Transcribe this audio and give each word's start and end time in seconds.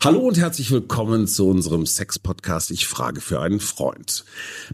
Hallo 0.00 0.20
und 0.20 0.38
herzlich 0.38 0.70
willkommen 0.70 1.26
zu 1.26 1.48
unserem 1.48 1.84
Sex-Podcast 1.84 2.70
Ich 2.70 2.86
frage 2.86 3.20
für 3.20 3.40
einen 3.40 3.58
Freund. 3.58 4.24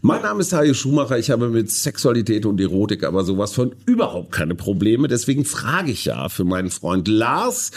Mein 0.03 0.21
Name 0.21 0.41
ist 0.41 0.53
Hajo 0.53 0.75
Schumacher, 0.75 1.17
ich 1.17 1.31
habe 1.31 1.49
mit 1.49 1.71
Sexualität 1.71 2.45
und 2.45 2.61
Erotik 2.61 3.03
aber 3.03 3.23
sowas 3.23 3.51
von 3.51 3.73
überhaupt 3.87 4.31
keine 4.31 4.53
Probleme. 4.53 5.07
Deswegen 5.07 5.43
frage 5.43 5.89
ich 5.89 6.05
ja 6.05 6.29
für 6.29 6.43
meinen 6.43 6.69
Freund 6.69 7.07
Lars. 7.07 7.71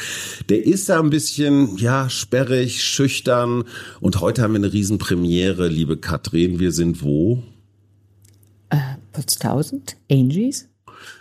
Der 0.50 0.66
ist 0.66 0.90
da 0.90 1.00
ein 1.00 1.08
bisschen, 1.08 1.78
ja, 1.78 2.10
sperrig, 2.10 2.84
schüchtern. 2.84 3.64
Und 4.00 4.20
heute 4.20 4.42
haben 4.42 4.52
wir 4.52 4.58
eine 4.58 4.74
Riesenpremiere, 4.74 5.68
liebe 5.68 5.96
Katrin. 5.96 6.60
Wir 6.60 6.72
sind 6.72 7.02
wo? 7.02 7.42
Äh, 8.68 8.76
Potztausend? 9.14 9.96
Angies? 10.10 10.67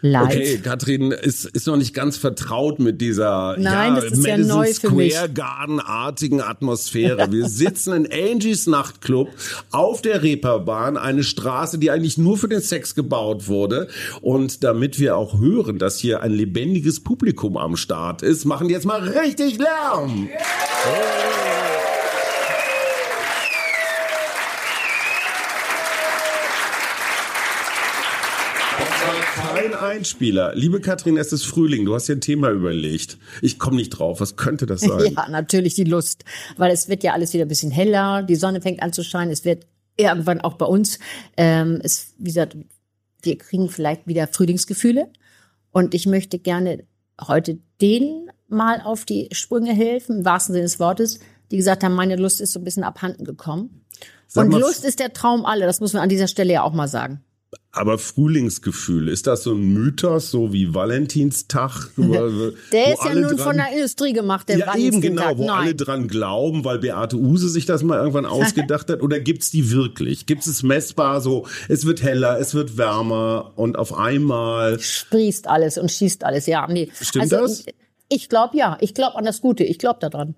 Live. 0.01 0.25
Okay, 0.25 0.57
Katrin 0.63 1.11
ist, 1.11 1.45
ist 1.45 1.67
noch 1.67 1.77
nicht 1.77 1.93
ganz 1.93 2.17
vertraut 2.17 2.79
mit 2.79 3.01
dieser 3.01 3.55
Nein, 3.57 3.95
ja, 3.95 4.01
das 4.01 4.11
ist 4.11 4.25
ja 4.25 4.37
Madison 4.37 4.95
mich. 4.95 5.13
Square 5.15 5.29
Garden-artigen 5.33 6.41
Atmosphäre. 6.41 7.31
Wir 7.31 7.45
sitzen 7.49 8.05
in 8.05 8.11
Angies 8.11 8.67
Nachtclub 8.67 9.29
auf 9.71 10.01
der 10.01 10.23
Reeperbahn, 10.23 10.97
eine 10.97 11.23
Straße, 11.23 11.79
die 11.79 11.91
eigentlich 11.91 12.17
nur 12.17 12.37
für 12.37 12.47
den 12.47 12.61
Sex 12.61 12.95
gebaut 12.95 13.47
wurde. 13.47 13.87
Und 14.21 14.63
damit 14.63 14.99
wir 14.99 15.17
auch 15.17 15.39
hören, 15.39 15.79
dass 15.79 15.97
hier 15.97 16.21
ein 16.21 16.31
lebendiges 16.31 17.03
Publikum 17.03 17.57
am 17.57 17.75
Start 17.75 18.21
ist, 18.21 18.45
machen 18.45 18.67
die 18.67 18.73
jetzt 18.73 18.85
mal 18.85 19.01
richtig 19.01 19.57
Lärm. 19.57 20.29
Kein 20.83 21.56
Einspieler. 29.81 30.53
Liebe 30.55 30.81
Katrin, 30.81 31.17
es 31.17 31.31
ist 31.31 31.45
Frühling. 31.45 31.85
Du 31.85 31.95
hast 31.95 32.07
dir 32.07 32.15
ein 32.15 32.21
Thema 32.21 32.49
überlegt. 32.49 33.17
Ich 33.41 33.59
komme 33.59 33.77
nicht 33.77 33.89
drauf. 33.89 34.19
Was 34.21 34.35
könnte 34.35 34.65
das 34.65 34.81
sein? 34.81 35.13
Ja, 35.13 35.27
natürlich 35.29 35.75
die 35.75 35.83
Lust. 35.83 36.23
Weil 36.57 36.71
es 36.71 36.89
wird 36.89 37.03
ja 37.03 37.13
alles 37.13 37.33
wieder 37.33 37.45
ein 37.45 37.49
bisschen 37.49 37.71
heller, 37.71 38.23
die 38.23 38.35
Sonne 38.35 38.61
fängt 38.61 38.81
an 38.81 38.93
zu 38.93 39.03
scheinen, 39.03 39.31
es 39.31 39.45
wird 39.45 39.65
irgendwann 39.97 40.41
auch 40.41 40.53
bei 40.53 40.65
uns, 40.65 40.99
ähm, 41.37 41.79
es, 41.83 42.13
wie 42.17 42.25
gesagt, 42.25 42.55
wir 43.23 43.37
kriegen 43.37 43.69
vielleicht 43.69 44.07
wieder 44.07 44.27
Frühlingsgefühle. 44.27 45.09
Und 45.71 45.93
ich 45.93 46.05
möchte 46.05 46.39
gerne 46.39 46.83
heute 47.19 47.59
denen 47.81 48.29
mal 48.47 48.81
auf 48.81 49.05
die 49.05 49.29
Sprünge 49.31 49.73
helfen, 49.73 50.19
im 50.19 50.25
wahrsten 50.25 50.53
Sinne 50.53 50.65
des 50.65 50.79
Wortes, 50.79 51.19
die 51.51 51.57
gesagt 51.57 51.83
haben, 51.83 51.95
meine 51.95 52.15
Lust 52.15 52.41
ist 52.41 52.53
so 52.53 52.59
ein 52.59 52.63
bisschen 52.63 52.83
abhanden 52.83 53.25
gekommen. 53.25 53.85
Sag 54.27 54.45
Und 54.45 54.51
mal, 54.51 54.59
Lust 54.61 54.85
ist 54.85 54.99
der 54.99 55.13
Traum 55.13 55.45
aller, 55.45 55.65
das 55.65 55.79
muss 55.79 55.93
man 55.93 56.03
an 56.03 56.09
dieser 56.09 56.27
Stelle 56.27 56.53
ja 56.53 56.63
auch 56.63 56.73
mal 56.73 56.87
sagen. 56.87 57.23
Aber 57.71 57.97
Frühlingsgefühl, 57.99 59.07
ist 59.07 59.27
das 59.27 59.43
so 59.43 59.53
ein 59.53 59.73
Mythos, 59.73 60.31
so 60.31 60.51
wie 60.51 60.73
Valentinstag? 60.73 61.91
wo- 61.95 62.51
Der 62.73 62.93
ist 62.93 63.03
ja 63.05 63.13
nun 63.13 63.23
dran- 63.23 63.37
von 63.37 63.55
der 63.57 63.71
Industrie 63.71 64.13
gemacht, 64.13 64.49
der 64.49 64.57
ja, 64.57 64.75
eben 64.75 64.99
genau, 64.99 65.21
Valentinstag. 65.21 65.37
wo 65.37 65.45
Nein. 65.45 65.59
alle 65.63 65.75
dran 65.75 66.07
glauben, 66.07 66.65
weil 66.65 66.79
Beate 66.79 67.15
Use 67.17 67.47
sich 67.49 67.65
das 67.65 67.83
mal 67.83 67.99
irgendwann 67.99 68.25
ausgedacht 68.75 68.89
hat. 68.89 69.01
Oder 69.03 69.19
gibt's 69.19 69.51
die 69.51 69.71
wirklich? 69.71 70.25
Gibt's 70.25 70.47
es 70.47 70.63
messbar 70.63 71.21
so, 71.21 71.45
es 71.69 71.85
wird 71.85 72.01
heller, 72.01 72.39
es 72.39 72.53
wird 72.55 72.77
wärmer 72.77 73.53
und 73.55 73.77
auf 73.77 73.93
einmal... 73.93 74.79
sprießt 74.79 75.47
alles 75.47 75.77
und 75.77 75.91
schießt 75.91 76.23
alles. 76.23 76.47
Ja, 76.47 76.67
nee. 76.67 76.89
Stimmt 76.99 77.31
also, 77.31 77.37
das? 77.37 77.65
Ich 78.09 78.27
glaube 78.27 78.57
ja. 78.57 78.77
Ich 78.81 78.93
glaube 78.93 79.15
an 79.17 79.23
das 79.25 79.39
Gute. 79.41 79.63
Ich 79.63 79.77
glaube 79.77 79.99
daran. 80.01 80.35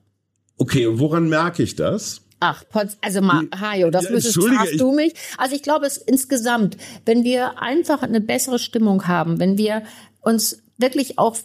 Okay, 0.58 0.88
und 0.88 1.00
woran 1.00 1.30
merke 1.30 1.64
ich 1.64 1.76
das? 1.76 2.22
Ach, 2.40 2.64
Potz, 2.70 2.98
also 3.02 3.22
mal, 3.22 3.48
Hajo, 3.60 3.90
das 3.90 4.06
Ja, 4.06 4.12
müsstest 4.12 4.38
du 4.80 4.92
mich. 4.94 5.14
Also 5.38 5.56
ich 5.56 5.64
glaube 5.64 5.86
es 5.86 5.98
insgesamt, 5.98 6.78
wenn 7.06 7.24
wir 7.24 7.62
einfach 7.62 8.02
eine 8.02 8.22
bessere 8.22 8.60
Stimmung 8.60 9.08
haben, 9.08 9.40
wenn 9.40 9.58
wir 9.58 9.84
uns 10.22 10.62
wirklich 10.78 11.20
auch 11.20 11.36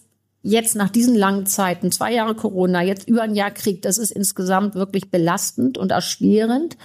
jetzt 0.42 0.76
nach 0.76 0.90
diesen 0.90 1.16
langen 1.16 1.46
Zeiten, 1.46 1.90
zwei 1.90 2.12
Jahre 2.12 2.34
Corona, 2.34 2.82
jetzt 2.82 3.08
über 3.08 3.22
ein 3.22 3.34
Jahr 3.34 3.50
Krieg, 3.50 3.82
das 3.82 3.98
ist 3.98 4.12
insgesamt 4.12 4.74
wirklich 4.74 5.10
belastend 5.10 5.78
und 5.78 5.90
erschwerend. 5.90 6.76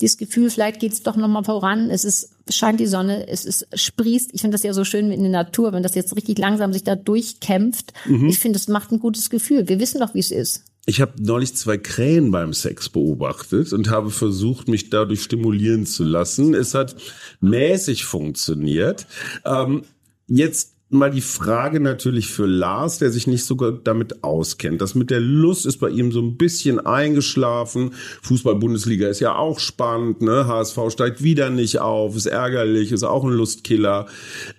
Dieses 0.00 0.18
Gefühl, 0.18 0.50
vielleicht 0.50 0.80
geht's 0.80 1.02
doch 1.02 1.16
noch 1.16 1.28
mal 1.28 1.44
voran. 1.44 1.90
Es 1.90 2.04
ist 2.04 2.30
scheint 2.50 2.80
die 2.80 2.86
Sonne, 2.86 3.28
es 3.28 3.44
ist 3.44 3.66
sprießt. 3.72 4.30
Ich 4.34 4.40
finde 4.40 4.56
das 4.56 4.62
ja 4.62 4.72
so 4.72 4.84
schön 4.84 5.10
in 5.10 5.22
der 5.22 5.30
Natur, 5.30 5.72
wenn 5.72 5.82
das 5.82 5.94
jetzt 5.94 6.14
richtig 6.16 6.38
langsam 6.38 6.72
sich 6.72 6.84
da 6.84 6.96
durchkämpft. 6.96 7.92
Mhm. 8.04 8.28
Ich 8.28 8.38
finde, 8.38 8.58
es 8.58 8.68
macht 8.68 8.92
ein 8.92 9.00
gutes 9.00 9.30
Gefühl. 9.30 9.68
Wir 9.68 9.80
wissen 9.80 10.00
doch, 10.00 10.14
wie 10.14 10.20
es 10.20 10.30
ist. 10.30 10.64
Ich 10.84 11.00
habe 11.00 11.12
neulich 11.20 11.54
zwei 11.54 11.78
Krähen 11.78 12.32
beim 12.32 12.52
Sex 12.52 12.88
beobachtet 12.88 13.72
und 13.72 13.88
habe 13.88 14.10
versucht, 14.10 14.66
mich 14.66 14.90
dadurch 14.90 15.22
stimulieren 15.22 15.86
zu 15.86 16.02
lassen. 16.02 16.54
Es 16.54 16.74
hat 16.74 16.96
mäßig 17.40 18.04
funktioniert. 18.04 19.06
Ähm, 19.44 19.82
jetzt 20.26 20.72
mal 20.92 21.10
die 21.10 21.20
Frage 21.20 21.80
natürlich 21.80 22.28
für 22.28 22.46
Lars, 22.46 22.98
der 22.98 23.10
sich 23.10 23.26
nicht 23.26 23.44
so 23.44 23.56
gut 23.56 23.86
damit 23.86 24.24
auskennt. 24.24 24.80
Das 24.80 24.94
mit 24.94 25.10
der 25.10 25.20
Lust 25.20 25.66
ist 25.66 25.78
bei 25.78 25.88
ihm 25.88 26.12
so 26.12 26.20
ein 26.20 26.36
bisschen 26.36 26.80
eingeschlafen. 26.80 27.94
Fußball-Bundesliga 28.22 29.08
ist 29.08 29.20
ja 29.20 29.36
auch 29.36 29.58
spannend. 29.58 30.20
Ne? 30.20 30.46
HSV 30.46 30.78
steigt 30.88 31.22
wieder 31.22 31.48
nicht 31.48 31.78
auf, 31.78 32.16
ist 32.16 32.26
ärgerlich, 32.26 32.92
ist 32.92 33.04
auch 33.04 33.24
ein 33.24 33.32
Lustkiller. 33.32 34.06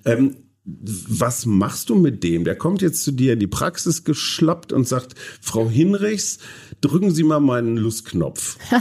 Ähm, 0.06 0.38
was 0.66 1.46
machst 1.46 1.90
du 1.90 1.96
mit 1.96 2.24
dem? 2.24 2.46
Der 2.46 2.56
kommt 2.56 2.82
jetzt 2.82 3.04
zu 3.04 3.12
dir 3.12 3.34
in 3.34 3.40
die 3.40 3.48
Praxis 3.48 4.06
geschlappt 4.06 4.72
und 4.72 4.88
sagt, 4.88 5.14
Frau 5.42 5.70
Hinrichs, 5.70 6.40
drücken 6.80 7.12
Sie 7.12 7.24
mal 7.24 7.40
meinen 7.40 7.78
Lustknopf. 7.78 8.58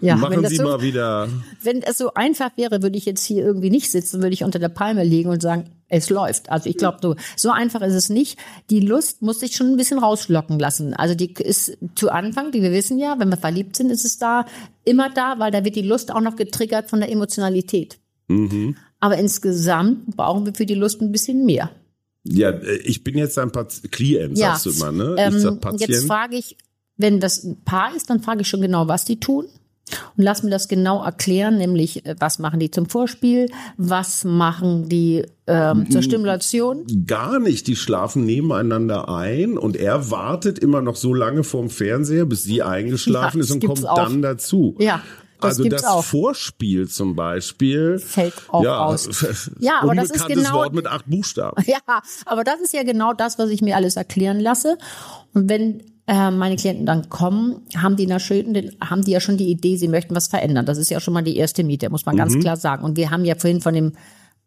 Ja, 0.00 0.14
wenn 0.14 0.20
Machen 0.22 0.42
das 0.42 0.50
Sie 0.50 0.56
so, 0.56 0.64
mal 0.64 0.82
wieder. 0.82 1.28
wenn 1.62 1.80
es 1.80 1.98
so 1.98 2.12
einfach 2.14 2.56
wäre, 2.56 2.82
würde 2.82 2.98
ich 2.98 3.04
jetzt 3.04 3.24
hier 3.24 3.44
irgendwie 3.44 3.70
nicht 3.70 3.92
sitzen, 3.92 4.22
würde 4.22 4.34
ich 4.34 4.42
unter 4.42 4.58
der 4.58 4.68
Palme 4.68 5.04
liegen 5.04 5.30
und 5.30 5.40
sagen, 5.40 5.70
es 5.86 6.10
läuft. 6.10 6.50
Also 6.50 6.68
ich 6.68 6.76
glaube, 6.76 6.98
so, 7.00 7.14
so 7.36 7.50
einfach 7.52 7.80
ist 7.80 7.94
es 7.94 8.08
nicht. 8.08 8.36
Die 8.70 8.80
Lust 8.80 9.22
muss 9.22 9.38
sich 9.38 9.54
schon 9.54 9.68
ein 9.68 9.76
bisschen 9.76 10.00
rauslocken 10.00 10.58
lassen. 10.58 10.94
Also 10.94 11.14
die 11.14 11.32
ist 11.34 11.78
zu 11.94 12.10
Anfang, 12.10 12.52
wie 12.52 12.60
wir 12.60 12.72
wissen 12.72 12.98
ja, 12.98 13.20
wenn 13.20 13.28
wir 13.28 13.36
verliebt 13.36 13.76
sind, 13.76 13.90
ist 13.90 14.04
es 14.04 14.18
da 14.18 14.46
immer 14.84 15.10
da, 15.10 15.38
weil 15.38 15.52
da 15.52 15.64
wird 15.64 15.76
die 15.76 15.82
Lust 15.82 16.10
auch 16.12 16.20
noch 16.20 16.34
getriggert 16.34 16.90
von 16.90 16.98
der 16.98 17.12
Emotionalität. 17.12 17.98
Mhm. 18.26 18.76
Aber 19.04 19.18
insgesamt 19.18 20.16
brauchen 20.16 20.46
wir 20.46 20.54
für 20.54 20.64
die 20.64 20.72
Lust 20.74 21.02
ein 21.02 21.12
bisschen 21.12 21.44
mehr. 21.44 21.70
Ja, 22.22 22.48
äh, 22.48 22.76
ich 22.84 23.04
bin 23.04 23.18
jetzt 23.18 23.38
ein 23.38 23.52
Patient, 23.52 23.92
Klient, 23.92 24.38
Ja. 24.38 24.52
sagst 24.56 24.64
du 24.64 24.70
immer, 24.70 24.92
ne? 24.92 25.14
Ähm, 25.18 25.36
ich 25.36 25.42
sag 25.42 25.60
Patient. 25.60 25.90
Jetzt 25.90 26.06
frage 26.06 26.36
ich, 26.36 26.56
wenn 26.96 27.20
das 27.20 27.44
ein 27.44 27.62
Paar 27.66 27.94
ist, 27.94 28.08
dann 28.08 28.22
frage 28.22 28.40
ich 28.40 28.48
schon 28.48 28.62
genau, 28.62 28.88
was 28.88 29.04
die 29.04 29.20
tun. 29.20 29.44
Und 30.16 30.24
lass 30.24 30.42
mir 30.42 30.48
das 30.48 30.68
genau 30.68 31.04
erklären, 31.04 31.58
nämlich 31.58 32.06
äh, 32.06 32.16
was 32.18 32.38
machen 32.38 32.60
die 32.60 32.70
zum 32.70 32.86
Vorspiel, 32.88 33.50
was 33.76 34.24
machen 34.24 34.88
die 34.88 35.26
ähm, 35.46 35.90
zur 35.90 36.00
Stimulation. 36.00 36.86
Gar 37.06 37.40
nicht, 37.40 37.66
die 37.66 37.76
schlafen 37.76 38.24
nebeneinander 38.24 39.10
ein 39.10 39.58
und 39.58 39.76
er 39.76 40.10
wartet 40.10 40.58
immer 40.58 40.80
noch 40.80 40.96
so 40.96 41.12
lange 41.12 41.44
vorm 41.44 41.68
Fernseher, 41.68 42.24
bis 42.24 42.44
sie 42.44 42.62
eingeschlafen 42.62 43.36
Ja, 43.36 43.44
ist 43.44 43.50
und 43.50 43.66
kommt 43.66 43.86
auch. 43.86 43.96
dann 43.96 44.22
dazu. 44.22 44.74
Ja, 44.78 45.02
das 45.44 45.58
also 45.58 45.68
das 45.68 45.84
auch. 45.84 46.04
Vorspiel 46.04 46.88
zum 46.88 47.14
Beispiel 47.16 47.98
Fällt 47.98 48.34
auch 48.48 48.62
ja, 48.62 48.84
aus. 48.84 49.08
Ja, 49.58 49.80
aber 49.80 49.94
das 49.94 50.10
ist 50.10 50.26
genau- 50.26 50.54
Wort 50.54 50.74
mit 50.74 50.86
acht 50.86 51.06
Buchstaben. 51.06 51.62
Ja, 51.66 51.78
aber 52.26 52.44
das 52.44 52.60
ist 52.60 52.74
ja 52.74 52.82
genau 52.82 53.12
das, 53.12 53.38
was 53.38 53.50
ich 53.50 53.62
mir 53.62 53.76
alles 53.76 53.96
erklären 53.96 54.38
lasse. 54.38 54.78
Und 55.32 55.48
wenn 55.48 55.82
äh, 56.06 56.30
meine 56.30 56.56
Klienten 56.56 56.86
dann 56.86 57.08
kommen, 57.08 57.62
haben 57.76 57.96
die, 57.96 58.06
natürlich, 58.06 58.76
haben 58.80 59.02
die 59.02 59.12
ja 59.12 59.20
schon 59.20 59.36
die 59.36 59.48
Idee, 59.48 59.76
sie 59.76 59.88
möchten 59.88 60.14
was 60.14 60.28
verändern. 60.28 60.66
Das 60.66 60.78
ist 60.78 60.90
ja 60.90 61.00
schon 61.00 61.14
mal 61.14 61.22
die 61.22 61.36
erste 61.36 61.64
Miete, 61.64 61.88
muss 61.90 62.06
man 62.06 62.16
ganz 62.16 62.38
klar 62.38 62.56
sagen. 62.56 62.84
Und 62.84 62.96
wir 62.96 63.10
haben 63.10 63.24
ja 63.24 63.34
vorhin 63.34 63.60
von 63.60 63.74
dem 63.74 63.92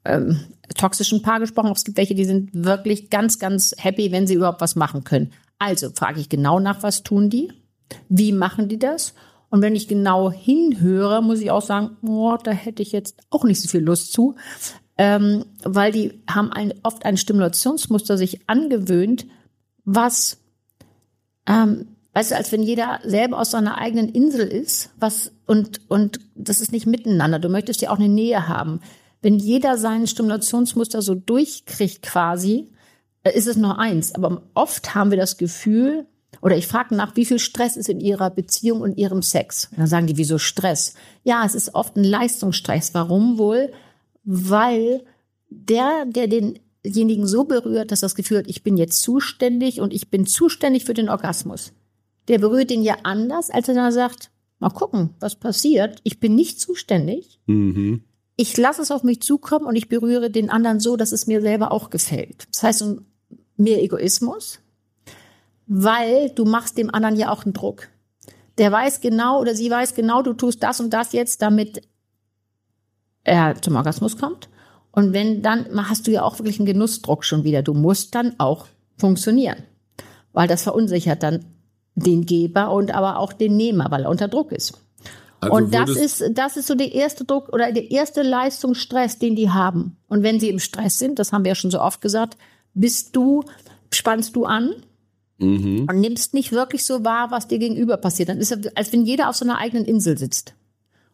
ähm, 0.05 0.39
toxischen 0.75 1.21
Paar 1.21 1.39
gesprochen. 1.39 1.71
Es 1.71 1.83
gibt 1.83 1.97
welche, 1.97 2.15
die 2.15 2.25
sind 2.25 2.49
wirklich 2.53 3.09
ganz, 3.09 3.39
ganz 3.39 3.73
happy, 3.77 4.11
wenn 4.11 4.27
sie 4.27 4.35
überhaupt 4.35 4.61
was 4.61 4.75
machen 4.75 5.03
können. 5.03 5.31
Also 5.59 5.89
frage 5.93 6.19
ich 6.19 6.29
genau 6.29 6.59
nach, 6.59 6.83
was 6.83 7.03
tun 7.03 7.29
die? 7.29 7.51
Wie 8.09 8.31
machen 8.31 8.67
die 8.67 8.79
das? 8.79 9.13
Und 9.49 9.61
wenn 9.61 9.75
ich 9.75 9.87
genau 9.87 10.31
hinhöre, 10.31 11.21
muss 11.21 11.39
ich 11.39 11.51
auch 11.51 11.61
sagen, 11.61 11.97
oh, 12.05 12.37
da 12.41 12.51
hätte 12.51 12.81
ich 12.81 12.91
jetzt 12.91 13.17
auch 13.29 13.43
nicht 13.43 13.61
so 13.61 13.69
viel 13.69 13.81
Lust 13.81 14.11
zu, 14.11 14.35
ähm, 14.97 15.45
weil 15.63 15.91
die 15.91 16.21
haben 16.29 16.51
ein, 16.51 16.73
oft 16.83 17.05
ein 17.05 17.17
Stimulationsmuster 17.17 18.17
sich 18.17 18.49
angewöhnt, 18.49 19.27
was, 19.85 20.39
ähm, 21.45 21.87
weißt 22.13 22.31
du, 22.31 22.35
als 22.35 22.51
wenn 22.51 22.63
jeder 22.63 22.99
selber 23.03 23.39
aus 23.39 23.51
seiner 23.51 23.77
eigenen 23.77 24.09
Insel 24.09 24.47
ist, 24.47 24.89
was 24.99 25.31
und 25.45 25.81
und 25.89 26.19
das 26.35 26.59
ist 26.59 26.71
nicht 26.71 26.87
miteinander. 26.87 27.39
Du 27.39 27.47
möchtest 27.47 27.81
ja 27.81 27.91
auch 27.91 27.99
eine 27.99 28.09
Nähe 28.09 28.47
haben. 28.49 28.81
Wenn 29.21 29.35
jeder 29.35 29.77
sein 29.77 30.07
Stimulationsmuster 30.07 31.01
so 31.01 31.15
durchkriegt 31.15 32.01
quasi, 32.01 32.69
äh, 33.23 33.37
ist 33.37 33.47
es 33.47 33.55
nur 33.55 33.79
eins. 33.79 34.13
Aber 34.13 34.43
oft 34.55 34.93
haben 34.93 35.11
wir 35.11 35.17
das 35.17 35.37
Gefühl, 35.37 36.05
oder 36.41 36.57
ich 36.57 36.67
frage 36.67 36.95
nach, 36.95 37.15
wie 37.15 37.25
viel 37.25 37.39
Stress 37.39 37.77
ist 37.77 37.89
in 37.89 37.99
ihrer 37.99 38.29
Beziehung 38.29 38.81
und 38.81 38.97
ihrem 38.97 39.21
Sex? 39.21 39.69
Und 39.71 39.79
dann 39.79 39.87
sagen 39.87 40.07
die, 40.07 40.17
wieso 40.17 40.37
Stress? 40.37 40.93
Ja, 41.23 41.43
es 41.45 41.55
ist 41.55 41.75
oft 41.75 41.95
ein 41.95 42.03
Leistungsstress. 42.03 42.93
Warum 42.93 43.37
wohl? 43.37 43.71
Weil 44.23 45.03
der, 45.49 46.05
der 46.05 46.27
denjenigen 46.27 47.27
so 47.27 47.45
berührt, 47.45 47.91
dass 47.91 48.01
das 48.01 48.15
Gefühl 48.15 48.39
hat, 48.39 48.47
ich 48.47 48.63
bin 48.63 48.77
jetzt 48.77 49.01
zuständig 49.01 49.81
und 49.81 49.93
ich 49.93 50.09
bin 50.09 50.25
zuständig 50.25 50.85
für 50.85 50.93
den 50.93 51.09
Orgasmus. 51.09 51.73
Der 52.27 52.39
berührt 52.39 52.71
ihn 52.71 52.83
ja 52.83 52.97
anders, 53.03 53.49
als 53.49 53.67
wenn 53.67 53.77
er 53.77 53.91
sagt, 53.91 54.31
mal 54.59 54.69
gucken, 54.69 55.11
was 55.19 55.35
passiert. 55.35 55.99
Ich 56.03 56.19
bin 56.19 56.35
nicht 56.35 56.59
zuständig. 56.59 57.39
Mhm. 57.45 58.03
Ich 58.35 58.55
lasse 58.57 58.81
es 58.81 58.91
auf 58.91 59.03
mich 59.03 59.21
zukommen 59.21 59.65
und 59.65 59.75
ich 59.75 59.89
berühre 59.89 60.29
den 60.29 60.49
anderen 60.49 60.79
so, 60.79 60.95
dass 60.95 61.11
es 61.11 61.25
mir 61.25 61.41
selber 61.41 61.71
auch 61.71 61.89
gefällt. 61.89 62.47
Das 62.53 62.63
heißt, 62.63 62.85
mehr 63.55 63.81
Egoismus, 63.81 64.59
weil 65.67 66.29
du 66.31 66.45
machst 66.45 66.77
dem 66.77 66.93
anderen 66.93 67.15
ja 67.15 67.31
auch 67.31 67.43
einen 67.43 67.53
Druck. 67.53 67.89
Der 68.57 68.71
weiß 68.71 69.01
genau 69.01 69.39
oder 69.39 69.53
sie 69.53 69.69
weiß 69.69 69.93
genau, 69.93 70.23
du 70.23 70.33
tust 70.33 70.63
das 70.63 70.79
und 70.79 70.91
das 70.91 71.13
jetzt, 71.13 71.41
damit 71.41 71.81
er 73.23 73.61
zum 73.61 73.75
Orgasmus 73.75 74.17
kommt. 74.17 74.49
Und 74.91 75.13
wenn 75.13 75.43
dann 75.43 75.67
hast 75.89 76.07
du 76.07 76.11
ja 76.11 76.23
auch 76.23 76.39
wirklich 76.39 76.59
einen 76.59 76.65
Genussdruck 76.65 77.23
schon 77.23 77.43
wieder. 77.43 77.61
Du 77.61 77.73
musst 77.73 78.15
dann 78.15 78.33
auch 78.39 78.65
funktionieren, 78.97 79.57
weil 80.33 80.47
das 80.47 80.63
verunsichert 80.63 81.21
dann 81.21 81.45
den 81.93 82.25
Geber 82.25 82.71
und 82.71 82.91
aber 82.91 83.19
auch 83.19 83.33
den 83.33 83.57
Nehmer, 83.57 83.91
weil 83.91 84.03
er 84.03 84.09
unter 84.09 84.27
Druck 84.27 84.51
ist. 84.51 84.81
Also 85.39 85.55
und 85.55 85.73
das 85.73 85.89
ist, 85.91 86.23
das 86.31 86.57
ist 86.57 86.67
so 86.67 86.73
der 86.73 86.93
erste 86.93 87.25
Druck 87.25 87.49
oder 87.49 87.71
der 87.71 87.91
erste 87.91 88.23
Leistungsstress, 88.23 89.19
den 89.19 89.35
die 89.35 89.51
haben. 89.51 89.97
Und 90.07 90.23
wenn 90.23 90.39
sie 90.39 90.49
im 90.49 90.57
Stress 90.57 90.97
sind, 90.97 91.19
das 91.19 91.31
haben 91.31 91.43
wir 91.43 91.49
ja 91.49 91.55
schon 91.55 91.69
so 91.69 91.79
oft 91.79 92.01
gesagt, 92.01 92.37
bist 92.73 93.15
du, 93.15 93.43
spannst 93.91 94.35
du 94.35 94.45
an 94.45 94.73
mhm. 95.37 95.87
und 95.89 95.99
nimmst 95.99 96.33
nicht 96.33 96.51
wirklich 96.51 96.85
so 96.85 97.03
wahr, 97.03 97.31
was 97.31 97.47
dir 97.47 97.59
gegenüber 97.59 97.97
passiert. 97.97 98.29
Dann 98.29 98.39
ist 98.39 98.51
es, 98.51 98.75
als 98.75 98.91
wenn 98.93 99.05
jeder 99.05 99.29
auf 99.29 99.35
so 99.35 99.45
einer 99.45 99.57
eigenen 99.57 99.85
Insel 99.85 100.17
sitzt. 100.17 100.53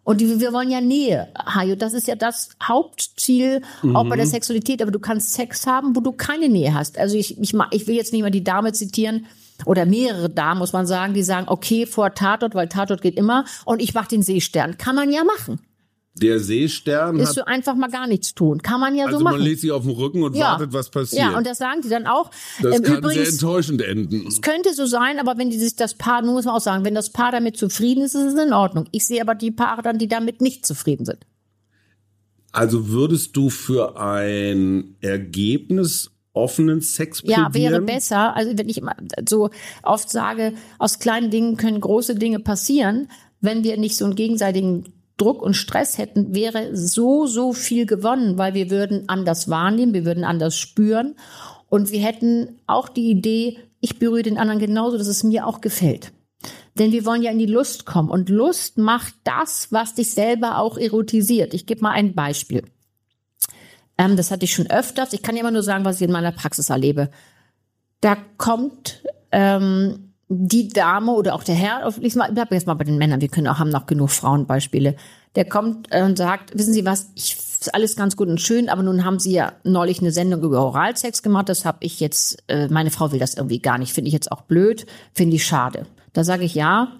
Und 0.03 0.19
die, 0.19 0.39
wir 0.39 0.51
wollen 0.51 0.69
ja 0.69 0.81
Nähe, 0.81 1.29
Hajo. 1.37 1.75
Das 1.75 1.93
ist 1.93 2.07
ja 2.07 2.15
das 2.15 2.49
Hauptziel 2.61 3.61
mhm. 3.81 3.95
auch 3.95 4.07
bei 4.07 4.17
der 4.17 4.25
mhm. 4.25 4.31
Sexualität. 4.31 4.81
Aber 4.81 4.91
du 4.91 4.99
kannst 4.99 5.33
Sex 5.33 5.65
haben, 5.65 5.95
wo 5.95 6.01
du 6.01 6.11
keine 6.11 6.49
Nähe 6.49 6.73
hast. 6.73 6.97
Also 6.97 7.17
ich, 7.17 7.39
ich, 7.39 7.53
ich 7.71 7.87
will 7.87 7.95
jetzt 7.95 8.11
nicht 8.11 8.21
mal 8.21 8.31
die 8.31 8.43
Dame 8.43 8.73
zitieren 8.73 9.25
oder 9.65 9.85
mehrere 9.85 10.29
Damen, 10.29 10.59
muss 10.59 10.73
man 10.73 10.85
sagen, 10.85 11.13
die 11.13 11.23
sagen, 11.23 11.47
okay, 11.47 11.85
vor 11.85 12.13
Tatort, 12.13 12.53
weil 12.53 12.67
Tatort 12.67 13.01
geht 13.01 13.15
immer 13.15 13.45
und 13.65 13.81
ich 13.81 13.93
mach 13.93 14.07
den 14.07 14.23
Seestern. 14.23 14.77
Kann 14.77 14.95
man 14.95 15.09
ja 15.09 15.23
machen. 15.23 15.59
Der 16.15 16.39
Seestern 16.39 17.17
ist 17.17 17.33
so 17.33 17.43
einfach 17.43 17.75
mal 17.75 17.89
gar 17.89 18.05
nichts 18.05 18.35
tun. 18.35 18.61
Kann 18.61 18.79
man 18.79 18.95
ja 18.95 19.05
also 19.05 19.17
so 19.17 19.23
machen. 19.23 19.37
man 19.37 19.41
legt 19.41 19.61
sich 19.61 19.71
auf 19.71 19.81
den 19.81 19.91
Rücken 19.91 20.21
und 20.21 20.35
ja. 20.35 20.51
wartet, 20.51 20.71
was 20.71 20.91
passiert. 20.91 21.23
Ja, 21.23 21.35
und 21.35 21.47
das 21.47 21.57
sagen 21.57 21.81
die 21.81 21.89
dann 21.89 22.05
auch. 22.05 22.29
Das 22.61 22.77
ähm, 22.77 22.83
kann 22.83 22.97
übrigens, 22.97 23.23
sehr 23.23 23.33
enttäuschend 23.33 23.81
enden. 23.81 24.27
Es 24.27 24.41
könnte 24.41 24.75
so 24.75 24.85
sein, 24.85 25.17
aber 25.17 25.39
wenn 25.39 25.49
die 25.49 25.57
sich 25.57 25.75
das 25.75 25.95
Paar, 25.95 26.21
nun 26.21 26.35
muss 26.35 26.45
man 26.45 26.53
auch 26.53 26.61
sagen, 26.61 26.85
wenn 26.85 26.93
das 26.93 27.09
Paar 27.09 27.31
damit 27.31 27.57
zufrieden 27.57 28.03
ist, 28.03 28.13
ist 28.13 28.33
es 28.33 28.39
in 28.39 28.53
Ordnung. 28.53 28.87
Ich 28.91 29.07
sehe 29.07 29.21
aber 29.21 29.33
die 29.33 29.49
Paare 29.49 29.81
dann, 29.81 29.97
die 29.97 30.07
damit 30.07 30.39
nicht 30.39 30.67
zufrieden 30.67 31.05
sind. 31.05 31.25
Also 32.51 32.89
würdest 32.89 33.35
du 33.35 33.49
für 33.49 33.99
ein 33.99 34.95
Ergebnis 35.01 36.11
offenen 36.33 36.81
Sex 36.81 37.23
plädieren? 37.23 37.51
Ja, 37.51 37.53
wäre 37.55 37.81
besser. 37.81 38.35
Also 38.35 38.55
wenn 38.55 38.69
ich 38.69 38.77
immer 38.77 38.95
so 39.27 39.49
oft 39.81 40.11
sage, 40.11 40.53
aus 40.77 40.99
kleinen 40.99 41.31
Dingen 41.31 41.57
können 41.57 41.81
große 41.81 42.13
Dinge 42.13 42.39
passieren, 42.39 43.07
wenn 43.41 43.63
wir 43.63 43.77
nicht 43.77 43.97
so 43.97 44.05
einen 44.05 44.15
gegenseitigen 44.15 44.93
Druck 45.17 45.41
und 45.41 45.53
Stress 45.53 45.97
hätten, 45.97 46.33
wäre 46.33 46.75
so, 46.75 47.27
so 47.27 47.53
viel 47.53 47.85
gewonnen, 47.85 48.37
weil 48.37 48.53
wir 48.53 48.69
würden 48.69 49.07
anders 49.07 49.49
wahrnehmen, 49.49 49.93
wir 49.93 50.05
würden 50.05 50.23
anders 50.23 50.57
spüren 50.57 51.15
und 51.69 51.91
wir 51.91 52.01
hätten 52.01 52.59
auch 52.67 52.89
die 52.89 53.09
Idee, 53.09 53.59
ich 53.79 53.99
berühre 53.99 54.23
den 54.23 54.37
anderen 54.37 54.59
genauso, 54.59 54.97
dass 54.97 55.07
es 55.07 55.23
mir 55.23 55.45
auch 55.45 55.61
gefällt. 55.61 56.11
Denn 56.77 56.91
wir 56.91 57.05
wollen 57.05 57.21
ja 57.21 57.31
in 57.31 57.39
die 57.39 57.45
Lust 57.45 57.85
kommen 57.85 58.09
und 58.09 58.29
Lust 58.29 58.77
macht 58.77 59.13
das, 59.23 59.71
was 59.71 59.95
dich 59.95 60.11
selber 60.11 60.57
auch 60.57 60.77
erotisiert. 60.77 61.53
Ich 61.53 61.65
gebe 61.65 61.81
mal 61.81 61.91
ein 61.91 62.15
Beispiel. 62.15 62.63
Ähm, 63.97 64.17
das 64.17 64.31
hatte 64.31 64.45
ich 64.45 64.53
schon 64.53 64.69
öfters. 64.69 65.13
Ich 65.13 65.21
kann 65.21 65.35
ja 65.35 65.41
immer 65.41 65.51
nur 65.51 65.63
sagen, 65.63 65.85
was 65.85 65.97
ich 65.97 66.07
in 66.07 66.11
meiner 66.11 66.31
Praxis 66.31 66.69
erlebe. 66.69 67.09
Da 68.01 68.17
kommt 68.37 69.03
ähm, 69.31 70.12
die 70.35 70.67
Dame 70.67 71.11
oder 71.11 71.35
auch 71.35 71.43
der 71.43 71.55
Herr, 71.55 71.93
ich 72.01 72.13
bleib 72.13 72.51
jetzt 72.51 72.67
mal 72.67 72.73
bei 72.73 72.83
den 72.83 72.97
Männern, 72.97 73.21
wir 73.21 73.27
können 73.27 73.47
auch 73.47 73.59
haben 73.59 73.69
noch 73.69 73.85
genug 73.85 74.09
Frauenbeispiele. 74.09 74.95
Der 75.35 75.45
kommt 75.45 75.87
äh, 75.91 76.03
und 76.03 76.17
sagt, 76.17 76.57
wissen 76.57 76.73
Sie 76.73 76.85
was, 76.85 77.09
ich 77.15 77.37
alles 77.71 77.95
ganz 77.95 78.17
gut 78.17 78.27
und 78.27 78.41
schön, 78.41 78.67
aber 78.67 78.83
nun 78.83 79.05
haben 79.05 79.19
Sie 79.19 79.31
ja 79.31 79.53
neulich 79.63 79.99
eine 79.99 80.11
Sendung 80.11 80.43
über 80.43 80.65
Oralsex 80.65 81.23
gemacht, 81.23 81.47
das 81.47 81.63
habe 81.65 81.77
ich 81.81 81.99
jetzt, 81.99 82.43
äh, 82.47 82.67
meine 82.67 82.91
Frau 82.91 83.11
will 83.11 83.19
das 83.19 83.35
irgendwie 83.35 83.59
gar 83.59 83.77
nicht, 83.77 83.93
finde 83.93 84.09
ich 84.09 84.13
jetzt 84.13 84.31
auch 84.31 84.41
blöd, 84.41 84.85
finde 85.13 85.37
ich 85.37 85.45
schade. 85.45 85.85
Da 86.11 86.23
sage 86.23 86.43
ich 86.43 86.55
ja, 86.55 86.91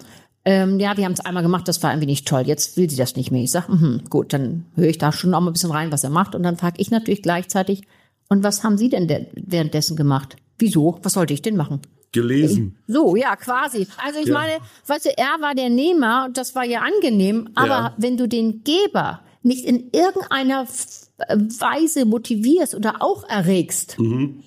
ähm, 0.46 0.80
ja, 0.80 0.96
wir 0.96 1.04
haben 1.04 1.12
es 1.12 1.20
einmal 1.20 1.42
gemacht, 1.42 1.68
das 1.68 1.82
war 1.82 1.92
irgendwie 1.92 2.06
nicht 2.06 2.26
toll, 2.26 2.42
jetzt 2.46 2.76
will 2.76 2.88
sie 2.88 2.96
das 2.96 3.16
nicht 3.16 3.30
mehr. 3.30 3.42
Ich 3.42 3.50
sage, 3.50 3.72
mh, 3.72 4.04
gut, 4.08 4.32
dann 4.32 4.64
höre 4.74 4.88
ich 4.88 4.98
da 4.98 5.12
schon 5.12 5.34
auch 5.34 5.40
mal 5.40 5.50
ein 5.50 5.52
bisschen 5.52 5.70
rein, 5.70 5.92
was 5.92 6.04
er 6.04 6.10
macht 6.10 6.34
und 6.34 6.42
dann 6.42 6.56
frage 6.56 6.80
ich 6.80 6.90
natürlich 6.90 7.22
gleichzeitig, 7.22 7.82
und 8.28 8.42
was 8.42 8.64
haben 8.64 8.78
Sie 8.78 8.88
denn 8.88 9.06
währenddessen 9.34 9.96
gemacht? 9.96 10.36
Wieso? 10.58 10.98
Was 11.02 11.12
sollte 11.12 11.34
ich 11.34 11.42
denn 11.42 11.56
machen? 11.56 11.80
Gelesen. 12.14 12.76
So, 12.86 13.16
ja, 13.16 13.36
quasi. 13.36 13.86
Also 14.02 14.20
ich 14.20 14.28
ja. 14.28 14.34
meine, 14.34 14.52
weißt 14.86 15.04
du, 15.04 15.10
er 15.18 15.36
war 15.40 15.54
der 15.54 15.68
Nehmer 15.68 16.24
und 16.26 16.38
das 16.38 16.54
war 16.54 16.64
ja 16.64 16.80
angenehm, 16.80 17.50
aber 17.54 17.68
ja. 17.68 17.94
wenn 17.98 18.16
du 18.16 18.26
den 18.26 18.64
Geber 18.64 19.20
nicht 19.42 19.66
in 19.66 19.90
irgendeiner 19.92 20.66
Weise 20.66 22.06
motivierst 22.06 22.74
oder 22.74 23.02
auch 23.02 23.28
erregst, 23.28 23.98
mhm. 23.98 24.42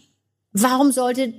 warum 0.53 0.91
sollte 0.91 1.33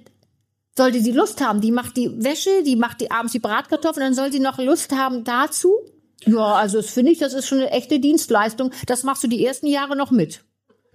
sollte 0.76 1.02
die 1.02 1.10
Lust 1.10 1.44
haben? 1.44 1.60
Die 1.60 1.72
macht 1.72 1.96
die 1.96 2.22
Wäsche, 2.22 2.62
die 2.62 2.76
macht 2.76 3.00
die 3.00 3.10
abends 3.10 3.32
die 3.32 3.40
Bratkartoffeln, 3.40 4.06
dann 4.06 4.14
soll 4.14 4.30
sie 4.30 4.38
noch 4.38 4.58
Lust 4.58 4.92
haben 4.92 5.25
dazu? 5.25 5.75
Ja, 6.25 6.54
also 6.54 6.78
das 6.78 6.90
finde 6.90 7.12
ich, 7.12 7.19
das 7.19 7.34
ist 7.34 7.48
schon 7.48 7.58
eine 7.58 7.70
echte 7.70 8.00
Dienstleistung. 8.00 8.70
Das 8.86 9.02
machst 9.02 9.25
du 9.25 9.28
die 9.28 9.44
ersten 9.44 9.66
Jahre 9.66 9.96
noch 9.96 10.10
mit. 10.10 10.44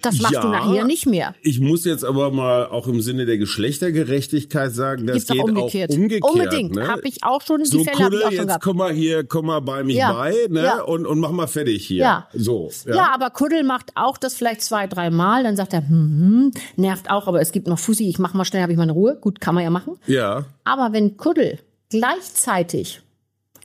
Das 0.04 0.20
machst 0.20 0.34
ja, 0.34 0.42
du 0.42 0.50
nachher 0.50 0.84
nicht 0.84 1.06
mehr. 1.06 1.34
Ich 1.42 1.60
muss 1.60 1.86
jetzt 1.86 2.04
aber 2.04 2.30
mal 2.32 2.68
auch 2.68 2.88
im 2.88 3.02
Sinne 3.02 3.26
der 3.26 3.38
Geschlechtergerechtigkeit 3.38 4.74
sagen, 4.74 5.08
das 5.08 5.16
Gibt's 5.16 5.32
geht 5.32 5.42
auch 5.42 5.46
umgekehrt. 5.46 5.92
Auch 5.92 5.96
umgekehrt 5.96 6.34
Unbedingt. 6.34 6.76
Ne? 6.76 6.88
Habe 6.88 7.08
ich 7.08 7.24
auch 7.24 7.42
schon, 7.42 7.64
die 7.64 7.70
so, 7.70 7.84
Fälle 7.84 7.98
Kuddel, 7.98 8.20
ich 8.20 8.26
auch 8.26 8.30
schon 8.30 8.38
jetzt 8.38 8.48
gehabt. 8.48 8.64
komm 8.64 8.78
mal 8.78 8.92
hier, 8.92 9.24
komm 9.24 9.46
mal 9.46 9.62
bei 9.62 9.84
mich 9.84 9.96
ja. 9.96 10.12
bei 10.12 10.36
ne? 10.50 10.64
Ja. 10.64 10.82
Und, 10.82 11.06
und 11.06 11.20
mach 11.20 11.32
mal 11.32 11.48
fertig 11.48 11.88
hier. 11.88 12.04
Ja. 12.04 12.28
So. 12.34 12.70
Ja. 12.86 12.96
ja, 12.96 13.12
aber 13.14 13.30
Kuddel 13.30 13.64
macht 13.64 13.92
auch 13.96 14.18
das 14.18 14.34
vielleicht 14.36 14.62
zwei, 14.62 14.88
drei 14.88 15.10
Mal. 15.10 15.44
Dann 15.44 15.56
sagt 15.56 15.74
er, 15.74 15.88
hm, 15.88 15.90
hm, 15.90 16.52
nervt 16.76 17.10
auch, 17.10 17.28
aber 17.28 17.40
es 17.40 17.52
gibt 17.52 17.68
noch 17.68 17.80
Fussi, 17.80 18.10
ich 18.10 18.20
mach 18.20 18.34
mal 18.34 18.46
schnell, 18.46 18.62
habe 18.62 18.74
ich 18.74 18.78
meine 18.78 18.92
Ruhe. 18.92 19.18
Gut, 19.22 19.40
kann 19.40 19.56
man 19.56 19.64
ja 19.64 19.70
machen. 19.70 19.98
Ja. 20.06 20.46
Aber 20.66 20.92
wenn 20.92 21.16
Kuddel 21.16 21.60
gleichzeitig 21.90 23.03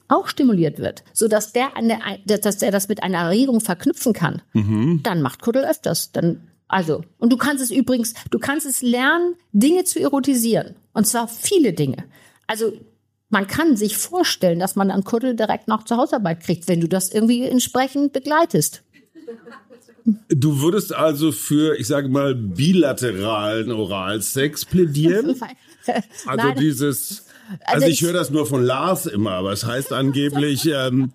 auch 0.08 0.28
stimuliert 0.28 0.78
wird, 0.78 1.04
so 1.12 1.28
dass 1.28 1.52
der 1.52 1.76
eine, 1.76 1.98
dass 2.26 2.62
er 2.62 2.70
das 2.70 2.88
mit 2.88 3.02
einer 3.02 3.18
Erregung 3.18 3.60
verknüpfen 3.60 4.12
kann, 4.12 4.42
mhm. 4.52 5.00
dann 5.02 5.22
macht 5.22 5.42
Kuddel 5.42 5.64
öfters. 5.64 6.12
Dann 6.12 6.48
also, 6.68 7.02
und 7.18 7.32
du 7.32 7.38
kannst 7.38 7.62
es 7.62 7.70
übrigens, 7.70 8.12
du 8.30 8.38
kannst 8.38 8.66
es 8.66 8.82
lernen, 8.82 9.34
Dinge 9.52 9.84
zu 9.84 10.00
erotisieren. 10.00 10.76
Und 10.92 11.06
zwar 11.06 11.26
viele 11.26 11.72
Dinge. 11.72 12.04
Also, 12.46 12.72
man 13.30 13.46
kann 13.46 13.76
sich 13.76 13.96
vorstellen, 13.96 14.58
dass 14.58 14.76
man 14.76 14.90
einen 14.90 15.04
Kuddel 15.04 15.34
direkt 15.34 15.68
noch 15.68 15.84
zur 15.84 15.96
Hausarbeit 15.96 16.40
kriegt, 16.40 16.68
wenn 16.68 16.80
du 16.80 16.88
das 16.88 17.10
irgendwie 17.10 17.42
entsprechend 17.42 18.12
begleitest. 18.12 18.82
Du 20.28 20.60
würdest 20.60 20.94
also 20.94 21.32
für, 21.32 21.78
ich 21.78 21.86
sage 21.86 22.08
mal, 22.08 22.34
bilateralen 22.34 23.70
Oralsex 23.72 24.64
plädieren? 24.64 25.36
Also 26.26 26.48
Nein. 26.48 26.58
dieses, 26.58 27.24
also, 27.64 27.84
also 27.84 27.86
ich 27.86 28.02
höre 28.02 28.12
das 28.12 28.30
nur 28.30 28.46
von 28.46 28.62
Lars 28.62 29.06
immer, 29.06 29.32
aber 29.32 29.52
es 29.52 29.64
heißt 29.64 29.92
angeblich 29.92 30.66
ähm, 30.74 31.12